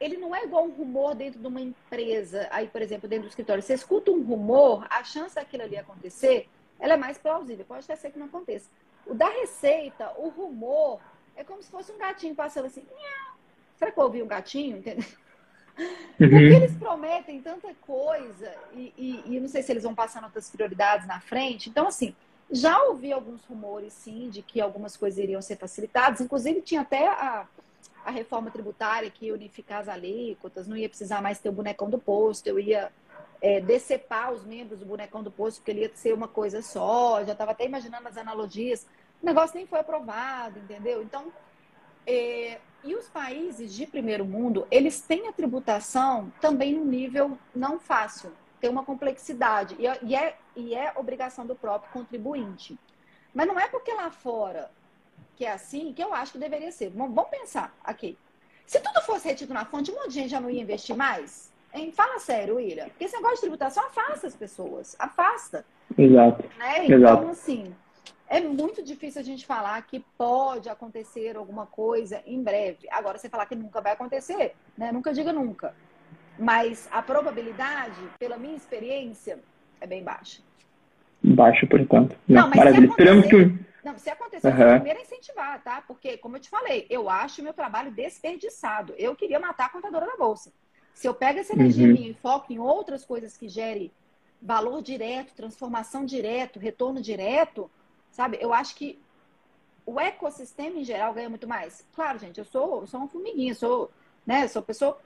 ele 0.00 0.16
não 0.16 0.34
é 0.34 0.44
igual 0.44 0.64
um 0.64 0.70
rumor 0.70 1.14
dentro 1.14 1.38
de 1.38 1.46
uma 1.46 1.60
empresa, 1.60 2.48
aí, 2.50 2.66
por 2.66 2.80
exemplo, 2.80 3.08
dentro 3.08 3.26
do 3.26 3.28
escritório. 3.28 3.62
Você 3.62 3.74
escuta 3.74 4.10
um 4.10 4.22
rumor, 4.22 4.86
a 4.88 5.04
chance 5.04 5.34
daquilo 5.34 5.62
ali 5.64 5.76
acontecer, 5.76 6.48
ela 6.78 6.94
é 6.94 6.96
mais 6.96 7.18
plausível. 7.18 7.64
Pode 7.66 7.84
até 7.84 7.94
ser 7.96 8.10
que 8.10 8.18
não 8.18 8.26
aconteça. 8.26 8.68
O 9.06 9.14
da 9.14 9.28
receita, 9.28 10.12
o 10.16 10.28
rumor, 10.28 11.00
é 11.36 11.44
como 11.44 11.62
se 11.62 11.70
fosse 11.70 11.92
um 11.92 11.98
gatinho 11.98 12.34
passando 12.34 12.64
assim. 12.66 12.84
Será 13.76 13.90
que 13.92 13.98
eu 13.98 14.04
ouvi 14.04 14.22
um 14.22 14.26
gatinho? 14.26 14.78
Entendeu? 14.78 15.04
Uhum. 15.78 16.28
Porque 16.28 16.34
eles 16.34 16.76
prometem 16.76 17.40
tanta 17.40 17.72
coisa 17.80 18.54
e, 18.74 18.92
e, 18.96 19.36
e 19.36 19.40
não 19.40 19.48
sei 19.48 19.62
se 19.62 19.72
eles 19.72 19.84
vão 19.84 19.94
passando 19.94 20.24
outras 20.24 20.50
prioridades 20.50 21.06
na 21.06 21.20
frente. 21.20 21.70
Então, 21.70 21.86
assim, 21.86 22.14
Já 22.52 22.82
ouvi 22.82 23.12
alguns 23.12 23.44
rumores, 23.44 23.92
sim, 23.92 24.28
de 24.28 24.42
que 24.42 24.60
algumas 24.60 24.96
coisas 24.96 25.18
iriam 25.18 25.40
ser 25.40 25.56
facilitadas. 25.56 26.20
Inclusive, 26.20 26.60
tinha 26.60 26.80
até 26.80 27.06
a, 27.06 27.46
a 28.04 28.10
reforma 28.10 28.50
tributária 28.50 29.10
que 29.10 29.26
ia 29.26 29.34
unificar 29.34 29.80
as 29.80 29.88
alíquotas, 29.88 30.66
não 30.66 30.76
ia 30.76 30.88
precisar 30.88 31.20
mais 31.20 31.38
ter 31.38 31.48
o 31.48 31.52
bonecão 31.52 31.88
do 31.88 31.98
posto, 31.98 32.46
eu 32.46 32.58
ia 32.58 32.90
é, 33.40 33.60
decepar 33.60 34.32
os 34.32 34.44
membros 34.44 34.78
do 34.78 34.86
bonecão 34.86 35.22
do 35.22 35.30
posto, 35.30 35.58
porque 35.58 35.70
ele 35.70 35.80
ia 35.80 35.90
ser 35.94 36.12
uma 36.12 36.28
coisa 36.28 36.62
só. 36.62 37.24
Já 37.24 37.32
estava 37.32 37.52
até 37.52 37.64
imaginando 37.64 38.08
as 38.08 38.16
analogias. 38.16 38.86
O 39.22 39.26
negócio 39.26 39.56
nem 39.56 39.66
foi 39.66 39.80
aprovado, 39.80 40.58
entendeu? 40.58 41.02
Então, 41.02 41.32
é, 42.06 42.58
e 42.82 42.94
os 42.94 43.08
países 43.08 43.74
de 43.74 43.86
primeiro 43.86 44.24
mundo, 44.24 44.66
eles 44.70 45.00
têm 45.00 45.28
a 45.28 45.32
tributação 45.32 46.32
também 46.40 46.74
num 46.74 46.84
nível 46.84 47.38
não 47.54 47.78
fácil, 47.78 48.32
tem 48.60 48.70
uma 48.70 48.84
complexidade, 48.84 49.76
e 49.78 49.86
é, 49.86 49.98
e 50.02 50.14
é, 50.14 50.36
e 50.56 50.74
é 50.74 50.92
obrigação 50.96 51.46
do 51.46 51.54
próprio 51.54 51.92
contribuinte. 51.92 52.78
Mas 53.34 53.46
não 53.46 53.58
é 53.58 53.68
porque 53.68 53.92
lá 53.92 54.10
fora 54.10 54.70
que 55.40 55.46
é 55.46 55.52
assim 55.52 55.94
que 55.94 56.04
eu 56.04 56.12
acho 56.12 56.32
que 56.32 56.38
deveria 56.38 56.70
ser. 56.70 56.90
Vamos 56.90 57.24
pensar 57.30 57.74
aqui. 57.82 58.14
Se 58.66 58.78
tudo 58.78 59.00
fosse 59.00 59.26
retido 59.26 59.54
na 59.54 59.64
fonte, 59.64 59.90
um 59.90 59.94
monte 59.94 60.08
de 60.08 60.14
gente 60.16 60.28
já 60.28 60.38
não 60.38 60.50
ia 60.50 60.60
investir 60.60 60.94
mais? 60.94 61.50
Hein? 61.72 61.90
Fala 61.92 62.18
sério, 62.18 62.56
William. 62.56 62.90
Porque 62.90 63.04
esse 63.04 63.16
negócio 63.16 63.36
de 63.36 63.40
tributação 63.40 63.82
afasta 63.86 64.26
as 64.26 64.36
pessoas. 64.36 64.94
Afasta. 64.98 65.64
Exato. 65.96 66.44
Né? 66.58 66.84
Então, 66.84 66.98
Exato. 66.98 67.28
assim, 67.28 67.74
é 68.28 68.38
muito 68.38 68.82
difícil 68.82 69.22
a 69.22 69.24
gente 69.24 69.46
falar 69.46 69.80
que 69.86 70.04
pode 70.18 70.68
acontecer 70.68 71.34
alguma 71.38 71.64
coisa 71.64 72.22
em 72.26 72.42
breve. 72.42 72.86
Agora, 72.90 73.16
você 73.16 73.30
falar 73.30 73.46
que 73.46 73.54
nunca 73.54 73.80
vai 73.80 73.92
acontecer, 73.92 74.54
né? 74.76 74.92
Nunca 74.92 75.10
diga 75.10 75.32
nunca. 75.32 75.74
Mas 76.38 76.86
a 76.92 77.00
probabilidade, 77.00 77.98
pela 78.18 78.36
minha 78.36 78.56
experiência, 78.56 79.38
é 79.80 79.86
bem 79.86 80.04
baixa. 80.04 80.42
Baixa 81.24 81.66
por 81.66 81.80
enquanto. 81.80 82.14
Não, 82.28 82.46
mas 82.48 82.56
Maravilha. 82.56 82.88
Esperamos 82.88 83.26
que. 83.26 83.69
Não, 83.84 83.96
se 83.98 84.10
acontecer, 84.10 84.48
uhum. 84.48 84.74
primeiro 84.74 84.98
é 84.98 85.02
incentivar, 85.02 85.62
tá? 85.62 85.82
Porque, 85.82 86.18
como 86.18 86.36
eu 86.36 86.40
te 86.40 86.50
falei, 86.50 86.86
eu 86.90 87.08
acho 87.08 87.42
meu 87.42 87.54
trabalho 87.54 87.90
desperdiçado. 87.90 88.94
Eu 88.98 89.16
queria 89.16 89.40
matar 89.40 89.66
a 89.66 89.70
contadora 89.70 90.06
da 90.06 90.16
bolsa. 90.16 90.52
Se 90.92 91.06
eu 91.06 91.14
pego 91.14 91.38
essa 91.38 91.54
energia 91.54 91.86
uhum. 91.86 91.92
minha 91.94 92.10
e 92.10 92.14
foco 92.14 92.52
em 92.52 92.58
outras 92.58 93.04
coisas 93.04 93.36
que 93.36 93.48
gerem 93.48 93.90
valor 94.42 94.82
direto, 94.82 95.34
transformação 95.34 96.04
direto, 96.04 96.58
retorno 96.58 97.00
direto, 97.00 97.70
Sabe? 98.10 98.38
Eu 98.40 98.52
acho 98.52 98.74
que 98.74 98.98
o 99.86 99.98
ecossistema 99.98 100.78
em 100.78 100.84
geral 100.84 101.14
ganha 101.14 101.28
muito 101.28 101.48
mais. 101.48 101.86
Claro, 101.94 102.18
gente, 102.18 102.38
eu 102.38 102.44
sou, 102.44 102.82
eu 102.82 102.86
sou 102.86 103.00
uma 103.00 103.08
formiguinha, 103.08 103.54
sou, 103.54 103.90
né, 104.26 104.46
sou 104.48 104.62
pessoa, 104.62 104.98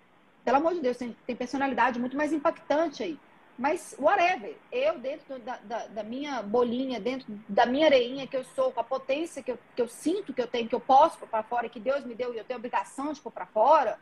pelo 0.44 0.56
amor 0.58 0.74
de 0.74 0.80
Deus, 0.80 0.96
tem, 0.96 1.16
tem 1.26 1.36
personalidade 1.36 1.98
muito 1.98 2.16
mais 2.16 2.32
impactante 2.32 3.02
aí. 3.02 3.18
Mas, 3.56 3.94
whatever, 3.98 4.56
eu 4.72 4.98
dentro 4.98 5.38
da, 5.38 5.56
da, 5.58 5.86
da, 5.86 6.02
minha 6.02 6.42
bolinha, 6.42 6.98
dentro 6.98 7.26
da 7.48 7.64
minha 7.64 7.86
areinha 7.86 8.26
que 8.26 8.36
eu 8.36 8.44
sou, 8.44 8.72
com 8.72 8.80
a 8.80 8.84
potência 8.84 9.42
que 9.42 9.52
eu, 9.52 9.58
que 9.76 9.82
eu 9.82 9.88
sinto 9.88 10.32
que 10.32 10.42
eu 10.42 10.48
tenho, 10.48 10.68
que 10.68 10.74
eu 10.74 10.80
posso 10.80 11.18
pôr 11.18 11.28
para 11.28 11.42
fora, 11.44 11.68
que 11.68 11.78
Deus 11.78 12.04
me 12.04 12.14
deu 12.14 12.34
e 12.34 12.38
eu 12.38 12.44
tenho 12.44 12.58
obrigação 12.58 13.12
de 13.12 13.20
pôr 13.20 13.30
para 13.30 13.46
fora, 13.46 13.98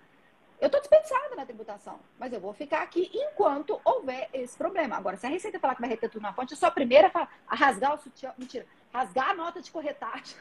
eu 0.59 0.67
estou 0.67 0.81
dispensada 0.81 1.35
na 1.37 1.45
tributação. 1.45 2.01
Mas 2.19 2.33
eu 2.33 2.41
vou 2.41 2.55
ficar 2.55 2.83
aqui 2.83 3.11
enquanto 3.13 3.79
houver 3.85 4.31
esse 4.33 4.57
problema. 4.57 4.97
Agora, 4.97 5.17
se 5.17 5.27
a 5.27 5.29
Receita 5.29 5.59
falar 5.59 5.75
que 5.75 5.81
vai 5.83 5.91
reter 5.91 6.09
tudo 6.09 6.23
na 6.23 6.33
fonte, 6.33 6.53
eu 6.53 6.57
sou 6.57 6.69
a 6.69 6.73
primeira 6.73 7.11
a, 7.13 7.29
a 7.47 7.55
rasgar 7.55 7.95
o 7.95 7.99
sutiã. 7.99 8.33
Mentira 8.39 8.65
rasgar 8.93 9.31
a 9.31 9.35
nota 9.35 9.61
de 9.61 9.71
corretagem. 9.71 10.37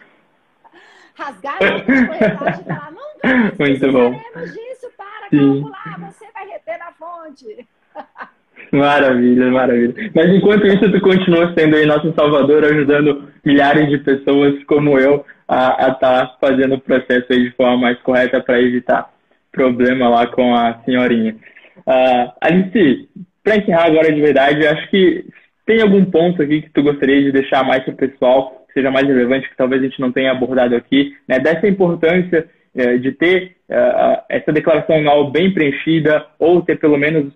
Rasgar 1.16 1.58
a 1.62 1.66
nota 1.66 1.92
de 1.92 2.08
corretagem 2.08 2.62
e 2.62 2.64
falar, 2.64 2.92
não 2.92 3.12
Muito 3.60 3.92
bom. 3.92 4.12
disso 4.46 4.90
para 4.96 5.30
Sim. 5.30 5.62
calcular, 5.62 6.00
você 6.00 6.32
vai 6.32 6.48
reter 6.48 6.80
na 6.80 6.94
fonte. 6.94 7.68
Maravilha, 8.72 9.52
maravilha. 9.52 9.94
Mas 10.16 10.34
enquanto 10.34 10.66
isso, 10.66 10.92
tu 10.92 11.02
continua 11.02 11.54
sendo 11.58 11.76
aí 11.76 11.86
nosso 11.86 12.14
salvador, 12.14 12.64
ajudando 12.64 13.28
milhares 13.44 13.90
de 13.90 13.98
pessoas 13.98 14.64
como 14.64 14.98
eu 14.98 15.26
a 15.48 15.90
estar 15.90 15.98
tá 15.98 16.38
fazendo 16.40 16.76
o 16.76 16.80
processo 16.80 17.26
aí 17.30 17.50
de 17.50 17.52
forma 17.52 17.78
mais 17.78 18.00
correta 18.00 18.42
para 18.42 18.62
evitar 18.62 19.10
problema 19.52 20.08
lá 20.08 20.28
com 20.28 20.56
a 20.56 20.80
senhorinha. 20.86 21.36
Uh, 21.80 22.32
Alice, 22.40 23.10
para 23.44 23.58
encerrar 23.58 23.88
agora 23.88 24.14
de 24.14 24.22
verdade, 24.22 24.66
acho 24.66 24.90
que 24.90 25.26
tem 25.66 25.82
algum 25.82 26.06
ponto 26.06 26.42
aqui 26.42 26.62
que 26.62 26.70
tu 26.70 26.82
gostaria 26.82 27.22
de 27.22 27.32
deixar 27.32 27.64
mais 27.64 27.84
para 27.84 27.94
o 27.94 27.98
pessoal, 27.98 28.66
que 28.68 28.74
seja 28.74 28.90
mais 28.90 29.06
relevante, 29.06 29.50
que 29.50 29.58
talvez 29.58 29.82
a 29.82 29.86
gente 29.86 30.00
não 30.00 30.12
tenha 30.12 30.32
abordado 30.32 30.76
aqui, 30.76 31.16
né? 31.28 31.40
dessa 31.40 31.68
importância 31.68 32.48
é, 32.74 32.98
de 32.98 33.12
ter 33.12 33.56
uh, 33.70 34.22
essa 34.30 34.52
declaração 34.54 34.96
anual 34.96 35.30
bem 35.32 35.54
preenchida, 35.54 36.26
ou 36.40 36.62
ter 36.62 36.80
pelo 36.80 36.98
menos, 36.98 37.34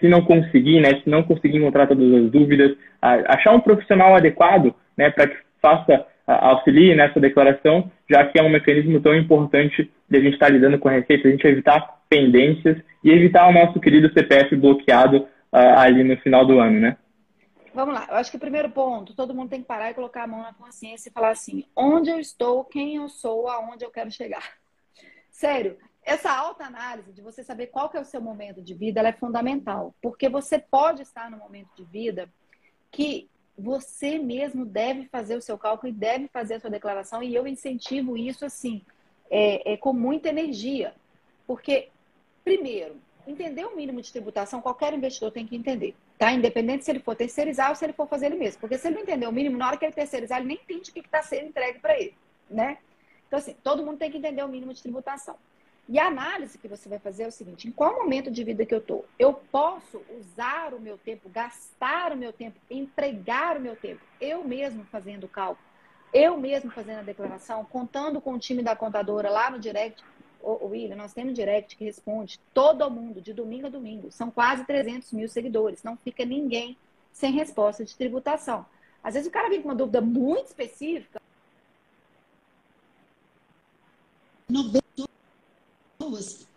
se 0.00 0.08
não 0.08 0.22
conseguir, 0.22 0.80
né, 0.80 1.00
se 1.02 1.08
não 1.08 1.22
conseguir 1.22 1.58
encontrar 1.58 1.86
todas 1.86 2.12
as 2.12 2.30
dúvidas, 2.30 2.72
uh, 2.72 3.24
achar 3.26 3.52
um 3.52 3.60
profissional 3.60 4.14
adequado 4.14 4.74
né, 4.96 5.10
para 5.10 5.28
que 5.28 5.36
faça, 5.60 6.06
auxilie 6.26 6.94
nessa 6.94 7.20
declaração, 7.20 7.90
já 8.10 8.24
que 8.26 8.38
é 8.38 8.42
um 8.42 8.48
mecanismo 8.48 9.00
tão 9.00 9.14
importante 9.14 9.90
de 10.08 10.16
a 10.16 10.20
gente 10.20 10.34
estar 10.34 10.46
tá 10.46 10.52
lidando 10.52 10.78
com 10.78 10.88
a 10.88 10.92
receita, 10.92 11.28
a 11.28 11.30
gente 11.30 11.46
evitar 11.46 12.00
pendências 12.08 12.78
e 13.04 13.10
evitar 13.10 13.48
o 13.48 13.52
nosso 13.52 13.78
querido 13.80 14.12
CPF 14.12 14.56
bloqueado 14.56 15.26
ali 15.52 16.02
no 16.02 16.16
final 16.18 16.44
do 16.44 16.58
ano, 16.58 16.80
né? 16.80 16.96
Vamos 17.76 17.94
lá. 17.94 18.06
Eu 18.08 18.16
acho 18.16 18.30
que 18.30 18.38
o 18.38 18.40
primeiro 18.40 18.70
ponto, 18.70 19.14
todo 19.14 19.34
mundo 19.34 19.50
tem 19.50 19.60
que 19.60 19.68
parar 19.68 19.90
e 19.90 19.94
colocar 19.94 20.22
a 20.22 20.26
mão 20.26 20.40
na 20.40 20.54
consciência 20.54 21.10
e 21.10 21.12
falar 21.12 21.28
assim: 21.28 21.62
onde 21.76 22.08
eu 22.08 22.18
estou, 22.18 22.64
quem 22.64 22.96
eu 22.96 23.06
sou, 23.06 23.48
aonde 23.48 23.84
eu 23.84 23.90
quero 23.90 24.10
chegar. 24.10 24.42
Sério, 25.30 25.76
essa 26.06 26.30
alta 26.30 26.64
análise 26.64 27.12
de 27.12 27.20
você 27.20 27.42
saber 27.42 27.66
qual 27.66 27.90
que 27.90 27.96
é 27.96 28.00
o 28.00 28.04
seu 28.04 28.20
momento 28.20 28.62
de 28.62 28.72
vida, 28.72 29.00
ela 29.00 29.08
é 29.08 29.12
fundamental, 29.12 29.92
porque 30.00 30.28
você 30.28 30.56
pode 30.56 31.02
estar 31.02 31.28
no 31.28 31.36
momento 31.36 31.68
de 31.76 31.84
vida 31.84 32.32
que 32.92 33.28
você 33.58 34.16
mesmo 34.16 34.64
deve 34.64 35.06
fazer 35.08 35.36
o 35.36 35.42
seu 35.42 35.58
cálculo 35.58 35.92
e 35.92 35.96
deve 35.96 36.28
fazer 36.28 36.54
a 36.54 36.60
sua 36.60 36.70
declaração, 36.70 37.22
e 37.22 37.34
eu 37.34 37.44
incentivo 37.44 38.16
isso 38.16 38.44
assim, 38.44 38.82
é, 39.28 39.72
é 39.72 39.76
com 39.76 39.92
muita 39.92 40.28
energia, 40.28 40.94
porque 41.44 41.88
primeiro, 42.44 42.94
entender 43.26 43.64
o 43.64 43.74
mínimo 43.74 44.00
de 44.00 44.12
tributação, 44.12 44.62
qualquer 44.62 44.94
investidor 44.94 45.32
tem 45.32 45.44
que 45.44 45.56
entender. 45.56 45.96
Tá? 46.16 46.30
Independente 46.30 46.84
se 46.84 46.90
ele 46.92 47.00
for 47.00 47.16
terceirizar 47.16 47.70
ou 47.70 47.74
se 47.74 47.84
ele 47.84 47.92
for 47.92 48.06
fazer 48.06 48.26
ele 48.26 48.36
mesmo. 48.36 48.60
Porque 48.60 48.78
se 48.78 48.86
ele 48.86 48.94
não 48.94 49.02
entender 49.02 49.26
o 49.26 49.32
mínimo, 49.32 49.58
na 49.58 49.66
hora 49.66 49.76
que 49.76 49.84
ele 49.84 49.92
terceirizar, 49.92 50.38
ele 50.38 50.46
nem 50.46 50.56
entende 50.56 50.90
o 50.90 50.94
que 50.94 51.00
está 51.00 51.20
sendo 51.22 51.48
entregue 51.48 51.80
para 51.80 51.98
ele. 51.98 52.14
Né? 52.48 52.78
Então, 53.26 53.38
assim, 53.40 53.56
todo 53.64 53.84
mundo 53.84 53.98
tem 53.98 54.10
que 54.10 54.18
entender 54.18 54.44
o 54.44 54.48
mínimo 54.48 54.72
de 54.72 54.80
tributação. 54.80 55.36
E 55.88 55.98
a 55.98 56.06
análise 56.06 56.58
que 56.58 56.66
você 56.66 56.88
vai 56.88 56.98
fazer 56.98 57.24
é 57.24 57.28
o 57.28 57.32
seguinte: 57.32 57.68
em 57.68 57.70
qual 57.70 57.94
momento 57.94 58.30
de 58.30 58.42
vida 58.42 58.66
que 58.66 58.74
eu 58.74 58.78
estou? 58.78 59.04
Eu 59.18 59.32
posso 59.32 60.02
usar 60.18 60.74
o 60.74 60.80
meu 60.80 60.98
tempo, 60.98 61.28
gastar 61.28 62.12
o 62.12 62.16
meu 62.16 62.32
tempo, 62.32 62.58
empregar 62.70 63.56
o 63.56 63.60
meu 63.60 63.76
tempo, 63.76 64.00
eu 64.20 64.42
mesmo 64.42 64.84
fazendo 64.84 65.24
o 65.24 65.28
cálculo, 65.28 65.64
eu 66.12 66.36
mesmo 66.36 66.70
fazendo 66.70 66.98
a 66.98 67.02
declaração, 67.02 67.64
contando 67.64 68.20
com 68.20 68.32
o 68.34 68.38
time 68.38 68.62
da 68.62 68.74
contadora 68.74 69.30
lá 69.30 69.50
no 69.50 69.58
direct 69.60 70.02
Ô, 70.46 70.66
William, 70.66 70.94
nós 70.94 71.12
temos 71.12 71.34
direct 71.34 71.76
que 71.76 71.84
responde 71.84 72.38
todo 72.54 72.88
mundo, 72.88 73.20
de 73.20 73.32
domingo 73.32 73.66
a 73.66 73.70
domingo. 73.70 74.12
São 74.12 74.30
quase 74.30 74.64
300 74.64 75.12
mil 75.12 75.28
seguidores. 75.28 75.82
Não 75.82 75.96
fica 75.96 76.24
ninguém 76.24 76.76
sem 77.12 77.32
resposta 77.32 77.84
de 77.84 77.96
tributação. 77.96 78.64
Às 79.02 79.14
vezes 79.14 79.28
o 79.28 79.32
cara 79.32 79.48
vem 79.48 79.60
com 79.60 79.68
uma 79.70 79.74
dúvida 79.74 80.00
muito 80.00 80.46
específica. 80.46 81.20
90 84.48 84.85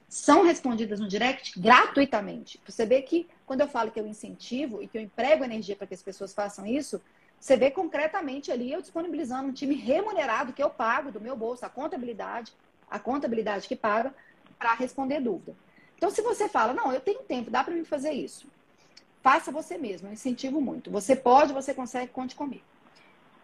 são 0.07 0.43
respondidas 0.43 0.99
no 0.99 1.07
direct 1.07 1.59
gratuitamente. 1.59 2.59
Você 2.65 2.85
vê 2.85 3.01
que 3.01 3.27
quando 3.45 3.61
eu 3.61 3.67
falo 3.67 3.91
que 3.91 3.99
eu 3.99 4.07
incentivo 4.07 4.81
e 4.81 4.87
que 4.87 4.97
eu 4.97 5.01
emprego 5.01 5.43
energia 5.43 5.75
para 5.75 5.85
que 5.85 5.93
as 5.93 6.01
pessoas 6.01 6.33
façam 6.33 6.65
isso, 6.65 6.99
você 7.39 7.55
vê 7.55 7.71
concretamente 7.71 8.51
ali 8.51 8.71
eu 8.71 8.81
disponibilizando 8.81 9.47
um 9.47 9.53
time 9.53 9.75
remunerado 9.75 10.51
que 10.51 10.61
eu 10.61 10.69
pago 10.69 11.11
do 11.11 11.21
meu 11.21 11.35
bolso, 11.35 11.65
a 11.65 11.69
contabilidade, 11.69 12.51
a 12.89 12.99
contabilidade 12.99 13.67
que 13.67 13.75
paga 13.75 14.13
para 14.57 14.73
responder 14.73 15.21
dúvida. 15.21 15.55
Então, 15.95 16.09
se 16.09 16.21
você 16.21 16.49
fala, 16.49 16.73
não, 16.73 16.91
eu 16.91 16.99
tenho 16.99 17.19
tempo, 17.19 17.51
dá 17.51 17.63
para 17.63 17.73
mim 17.73 17.83
fazer 17.83 18.11
isso. 18.11 18.47
Faça 19.21 19.51
você 19.51 19.77
mesmo, 19.77 20.07
eu 20.07 20.13
incentivo 20.13 20.59
muito. 20.59 20.89
Você 20.91 21.15
pode, 21.15 21.53
você 21.53 21.73
consegue, 21.73 22.11
conte 22.11 22.35
comigo. 22.35 22.63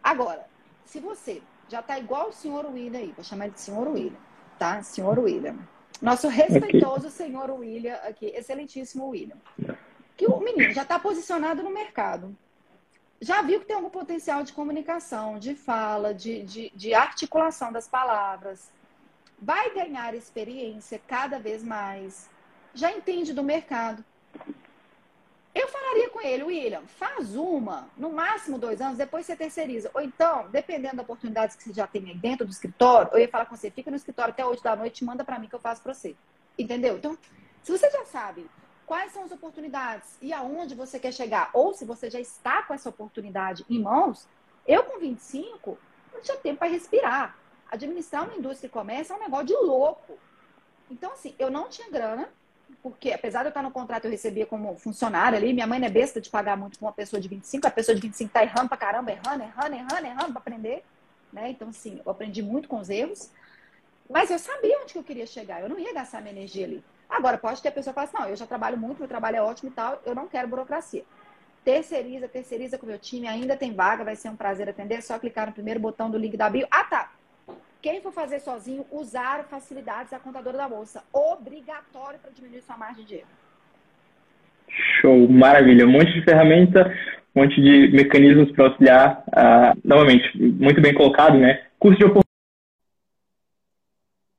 Agora, 0.03 0.47
se 0.85 0.99
você 0.99 1.41
já 1.67 1.79
está 1.79 1.99
igual 1.99 2.29
o 2.29 2.33
senhor 2.33 2.65
William 2.65 2.99
aí, 2.99 3.11
vou 3.11 3.23
chamar 3.23 3.45
ele 3.45 3.55
de 3.55 3.61
senhor 3.61 3.87
William, 3.87 4.19
tá? 4.57 4.81
Senhor 4.83 5.19
William. 5.19 5.57
Nosso 6.01 6.27
respeitoso 6.27 7.07
okay. 7.07 7.11
senhor 7.11 7.49
William 7.51 7.95
aqui, 8.03 8.27
excelentíssimo 8.27 9.09
William. 9.09 9.37
Que 10.15 10.27
o 10.27 10.39
menino 10.39 10.73
já 10.73 10.83
está 10.83 10.99
posicionado 10.99 11.63
no 11.63 11.69
mercado. 11.69 12.35
Já 13.21 13.41
viu 13.41 13.59
que 13.59 13.65
tem 13.65 13.75
algum 13.75 13.89
potencial 13.89 14.43
de 14.43 14.53
comunicação, 14.53 15.39
de 15.39 15.55
fala, 15.55 16.13
de, 16.13 16.43
de, 16.43 16.71
de 16.75 16.93
articulação 16.93 17.71
das 17.71 17.87
palavras, 17.87 18.71
vai 19.39 19.73
ganhar 19.73 20.13
experiência 20.13 21.01
cada 21.07 21.39
vez 21.39 21.63
mais, 21.63 22.29
já 22.73 22.91
entende 22.91 23.33
do 23.33 23.43
mercado. 23.43 24.03
Eu 25.55 25.69
falaria 25.69 26.09
com 26.09 26.19
ele, 26.21 26.43
William, 26.43 26.81
faz 26.85 27.33
uma, 27.33 27.87
no 27.97 28.11
máximo 28.11 28.59
dois 28.59 28.81
anos, 28.81 28.97
depois 28.97 29.25
você 29.25 29.37
terceiriza. 29.37 29.89
Ou 29.93 30.01
então, 30.01 30.49
dependendo 30.51 30.97
da 30.97 31.03
oportunidade 31.03 31.55
que 31.55 31.63
você 31.63 31.73
já 31.73 31.87
tem 31.87 32.09
aí 32.09 32.17
dentro 32.17 32.45
do 32.45 32.51
escritório, 32.51 33.09
eu 33.13 33.19
ia 33.19 33.29
falar 33.29 33.45
com 33.45 33.55
você, 33.55 33.71
fica 33.71 33.89
no 33.89 33.95
escritório 33.95 34.33
até 34.33 34.45
8 34.45 34.61
da 34.61 34.75
noite, 34.75 35.05
manda 35.05 35.23
para 35.23 35.39
mim 35.39 35.47
que 35.47 35.55
eu 35.55 35.59
faço 35.59 35.81
para 35.81 35.93
você. 35.93 36.13
Entendeu? 36.59 36.97
Então, 36.97 37.17
se 37.63 37.71
você 37.71 37.89
já 37.89 38.03
sabe 38.03 38.45
quais 38.85 39.13
são 39.13 39.23
as 39.23 39.31
oportunidades 39.31 40.17
e 40.21 40.33
aonde 40.33 40.75
você 40.75 40.99
quer 40.99 41.13
chegar, 41.13 41.49
ou 41.53 41.73
se 41.73 41.85
você 41.85 42.09
já 42.09 42.19
está 42.19 42.61
com 42.63 42.73
essa 42.73 42.89
oportunidade 42.89 43.65
em 43.69 43.81
mãos, 43.81 44.27
Eu, 44.67 44.83
com 44.83 44.99
25, 44.99 45.77
não 46.13 46.21
tinha 46.21 46.37
tempo 46.37 46.59
para 46.59 46.67
respirar. 46.67 47.37
Administrar 47.71 48.23
uma 48.23 48.35
indústria 48.35 48.67
e 48.67 48.71
comércio 48.71 49.13
é 49.13 49.15
um 49.15 49.19
negócio 49.19 49.45
de 49.45 49.53
louco. 49.53 50.17
Então, 50.89 51.13
assim, 51.13 51.35
eu 51.37 51.49
não 51.49 51.69
tinha 51.69 51.89
grana, 51.89 52.29
porque 52.82 53.11
apesar 53.11 53.39
de 53.39 53.45
eu 53.45 53.49
estar 53.49 53.63
no 53.63 53.72
contrato, 53.72 54.05
eu 54.05 54.11
recebia 54.11 54.45
como 54.45 54.78
funcionário 54.78 55.38
ali. 55.38 55.53
Minha 55.53 55.68
mãe 55.68 55.80
não 55.80 55.88
é 55.88 55.89
besta 55.89 56.22
de 56.22 56.30
pagar 56.30 56.55
muito 56.55 56.78
com 56.80 56.86
uma 56.86 56.91
pessoa 56.91 57.20
de 57.20 57.28
25. 57.28 57.68
A 57.68 57.72
pessoa 57.72 57.95
de 57.95 58.01
25 58.01 58.32
tá 58.32 58.43
errando 58.43 58.70
pra 58.70 58.78
caramba, 58.78 59.11
errando, 59.11 59.43
errando, 59.43 59.76
errando, 59.76 60.05
errando 60.05 60.32
pra 60.32 60.39
aprender. 60.39 60.84
Né? 61.34 61.49
Então, 61.49 61.70
assim, 61.70 62.01
eu 62.05 62.11
aprendi 62.11 62.41
muito 62.41 62.68
com 62.68 62.80
os 62.80 62.89
erros. 62.89 63.30
Mas 64.09 64.30
eu 64.30 64.38
sabia 64.38 64.80
onde 64.82 64.93
que 64.93 64.99
eu 64.99 65.03
queria 65.03 65.26
chegar. 65.26 65.61
Eu 65.61 65.70
não 65.70 65.80
ia 65.80 65.93
gastar 65.93 66.22
minha 66.22 66.34
energia 66.34 66.66
ali. 66.66 66.84
Agora, 67.09 67.38
pode 67.38 67.61
ter 67.61 67.70
a 67.70 67.72
pessoa 67.72 67.93
que 67.93 67.95
fala 67.95 68.07
assim, 68.07 68.18
não, 68.18 68.30
eu 68.30 68.36
já 68.36 68.45
trabalho 68.45 68.78
muito, 68.78 68.99
meu 68.99 69.07
trabalho 69.07 69.38
é 69.38 69.41
ótimo 69.41 69.70
e 69.70 69.74
tal, 69.74 70.01
eu 70.05 70.16
não 70.16 70.28
quero 70.28 70.47
burocracia. 70.47 71.03
Terceiriza, 71.63 72.28
terceiriza 72.28 72.78
com 72.78 72.86
o 72.86 72.89
meu 72.89 72.99
time, 72.99 73.28
ainda 73.28 73.55
tem 73.55 73.74
vaga, 73.74 74.03
vai 74.03 74.16
ser 74.16 74.30
um 74.30 74.36
prazer 74.36 74.70
atender, 74.70 74.95
é 74.95 75.01
só 75.01 75.18
clicar 75.18 75.47
no 75.47 75.53
primeiro 75.53 75.80
botão 75.80 76.09
do 76.09 76.18
link 76.18 76.36
da 76.38 76.49
bio. 76.49 76.68
Ah, 76.70 76.84
tá! 76.84 77.11
Quem 77.86 78.01
for 78.01 78.11
fazer 78.11 78.39
sozinho, 78.39 78.83
usar 78.91 79.43
facilidades 79.43 80.09
da 80.09 80.17
contadora 80.17 80.57
da 80.57 80.67
bolsa. 80.67 81.03
Obrigatório 81.13 82.17
para 82.17 82.31
diminuir 82.31 82.63
sua 82.63 82.75
margem 82.75 83.05
de 83.05 83.17
erro. 83.17 83.27
Show, 84.99 85.29
maravilha. 85.29 85.86
Um 85.86 85.91
monte 85.91 86.11
de 86.11 86.23
ferramenta, 86.23 86.91
um 87.36 87.41
monte 87.41 87.61
de 87.61 87.95
mecanismos 87.95 88.51
para 88.53 88.65
auxiliar. 88.65 89.23
Uh, 89.27 89.79
novamente, 89.83 90.36
muito 90.36 90.81
bem 90.81 90.95
colocado, 90.95 91.38
né? 91.38 91.61
Custo 91.77 91.99
de 91.99 92.11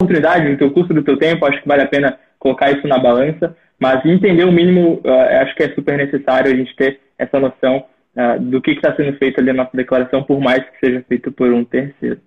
oportunidade, 0.01 0.49
no 0.49 0.59
teu 0.59 0.73
custo 0.73 0.93
do 0.93 1.05
teu 1.05 1.17
tempo, 1.17 1.47
acho 1.47 1.63
que 1.63 1.69
vale 1.69 1.83
a 1.83 1.89
pena 1.89 2.19
colocar 2.41 2.73
isso 2.73 2.89
na 2.89 2.99
balança, 2.99 3.57
mas 3.79 4.05
entender 4.05 4.43
o 4.43 4.51
mínimo, 4.51 5.01
uh, 5.05 5.43
acho 5.43 5.55
que 5.55 5.63
é 5.63 5.73
super 5.73 5.97
necessário 5.97 6.53
a 6.53 6.57
gente 6.57 6.75
ter 6.75 6.99
essa 7.17 7.39
noção 7.39 7.87
uh, 8.17 8.41
do 8.41 8.61
que 8.61 8.73
está 8.73 8.93
sendo 8.97 9.17
feito 9.19 9.39
ali 9.39 9.53
na 9.53 9.63
nossa 9.63 9.77
declaração, 9.77 10.25
por 10.25 10.41
mais 10.41 10.69
que 10.69 10.81
seja 10.81 11.05
feito 11.09 11.31
por 11.31 11.53
um 11.53 11.65
terceiro. 11.65 12.21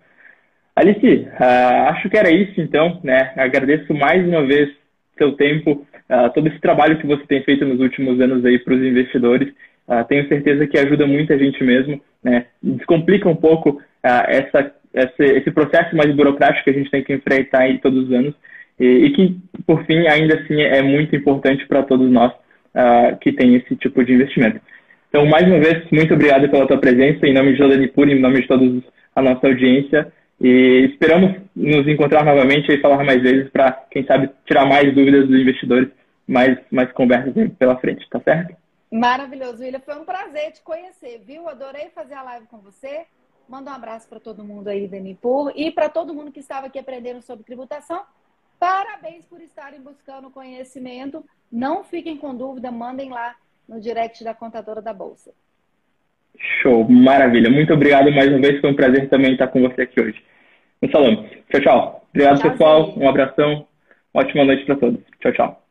Alice, 0.80 1.06
uh, 1.06 1.90
acho 1.90 2.10
que 2.10 2.18
era 2.18 2.32
isso 2.32 2.60
então, 2.60 3.00
né? 3.04 3.32
Agradeço 3.36 3.94
mais 3.94 4.26
uma 4.28 4.46
vez 4.46 4.70
seu 5.18 5.34
tempo, 5.34 5.86
todo 6.34 6.48
esse 6.48 6.60
trabalho 6.60 6.98
que 6.98 7.06
você 7.06 7.22
tem 7.28 7.44
feito 7.44 7.66
nos 7.66 7.82
últimos 7.82 8.22
anos 8.22 8.46
aí 8.46 8.58
para 8.58 8.74
os 8.74 8.82
investidores. 8.82 9.54
tenho 10.08 10.26
certeza 10.30 10.66
que 10.66 10.80
ajuda 10.80 11.06
muita 11.06 11.38
gente 11.38 11.62
mesmo, 11.62 12.02
né? 12.24 12.46
Descomplica 12.64 13.28
um 13.28 13.36
pouco 13.36 13.82
essa, 14.02 14.72
esse, 14.94 15.24
esse 15.24 15.52
processo 15.52 15.94
mais 15.94 16.16
burocrático 16.16 16.64
que 16.64 16.70
a 16.70 16.74
gente 16.74 16.90
tem 16.90 17.04
que 17.04 17.14
enfrentar 17.14 17.64
aí 17.64 17.80
todos 17.80 18.06
os 18.06 18.14
anos 18.14 18.34
e, 18.80 18.86
e 18.86 19.12
que, 19.12 19.36
por 19.68 19.86
fim, 19.86 20.08
ainda 20.08 20.36
assim 20.40 20.62
é 20.62 20.82
muito 20.82 21.16
importante 21.16 21.68
para 21.68 21.84
todos 21.84 22.10
nós 22.10 22.32
uh, 22.32 23.18
que 23.20 23.32
tem 23.32 23.56
esse 23.56 23.76
tipo 23.76 24.04
de 24.04 24.14
investimento. 24.14 24.62
Então, 25.10 25.26
mais 25.26 25.46
uma 25.46 25.60
vez, 25.60 25.84
muito 25.92 26.14
obrigado 26.14 26.48
pela 26.50 26.68
tua 26.68 26.78
presença, 26.78 27.26
em 27.26 27.34
nome 27.34 27.52
de 27.52 27.58
Jodani 27.58 27.88
Puri, 27.88 28.14
em 28.14 28.20
nome 28.20 28.42
de 28.42 28.48
toda 28.48 28.64
a 29.16 29.22
nossa 29.22 29.48
audiência, 29.48 30.12
e 30.40 30.90
esperamos 30.92 31.42
nos 31.56 31.88
encontrar 31.88 32.24
novamente 32.24 32.72
e 32.72 32.82
falar 32.82 33.04
mais 33.04 33.22
vezes 33.22 33.50
para, 33.50 33.72
quem 33.92 34.06
sabe, 34.06 34.30
tirar 34.46 34.66
mais 34.66 34.94
dúvidas 34.94 35.28
dos 35.28 35.40
investidores, 35.40 35.90
mais, 36.28 36.58
mais 36.72 36.92
conversas 36.94 37.34
pela 37.58 37.78
frente, 37.78 38.08
tá 38.10 38.20
certo? 38.22 38.56
Maravilhoso, 38.92 39.62
William. 39.62 39.82
Foi 39.82 39.96
um 39.96 40.06
prazer 40.06 40.52
te 40.52 40.62
conhecer, 40.62 41.22
viu? 41.26 41.48
Adorei 41.48 41.90
fazer 41.94 42.16
a 42.16 42.24
live 42.24 42.48
com 42.48 42.60
você. 42.60 43.06
Manda 43.48 43.72
um 43.72 43.74
abraço 43.74 44.08
para 44.08 44.20
todo 44.20 44.44
mundo 44.44 44.68
aí 44.68 44.88
da 44.88 45.00
Nipur 45.00 45.52
e 45.56 45.72
para 45.72 45.90
todo 45.90 46.14
mundo 46.14 46.32
que 46.32 46.40
estava 46.40 46.68
aqui 46.68 46.80
aprendendo 46.80 47.22
sobre 47.22 47.44
tributação. 47.44 48.04
Parabéns 48.60 49.26
por 49.26 49.42
estarem 49.42 49.82
buscando 49.82 50.30
conhecimento. 50.30 51.24
Não 51.52 51.84
fiquem 51.84 52.18
com 52.18 52.36
dúvida, 52.36 52.72
mandem 52.72 53.10
lá 53.10 53.36
no 53.68 53.80
direct 53.80 54.24
da 54.24 54.34
contadora 54.34 54.82
da 54.82 54.94
Bolsa. 54.94 55.32
Show, 56.38 56.88
maravilha. 56.90 57.50
Muito 57.50 57.74
obrigado 57.74 58.12
mais 58.12 58.30
uma 58.30 58.40
vez. 58.40 58.62
Foi 58.62 58.72
um 58.72 58.76
prazer 58.76 59.10
também 59.10 59.34
estar 59.34 59.48
com 59.48 59.62
você 59.62 59.82
aqui 59.82 60.00
hoje. 60.00 60.24
Um 60.82 60.90
salão. 60.90 61.28
Tchau, 61.50 61.62
tchau. 61.62 62.08
Obrigado, 62.10 62.40
tchau, 62.40 62.52
pessoal. 62.52 62.86
Sim. 62.86 62.94
Um 63.00 63.10
abração. 63.10 63.68
Ótima 64.14 64.46
noite 64.46 64.66
para 64.66 64.78
todos. 64.78 65.02
Tchau, 65.20 65.34
tchau. 65.34 65.62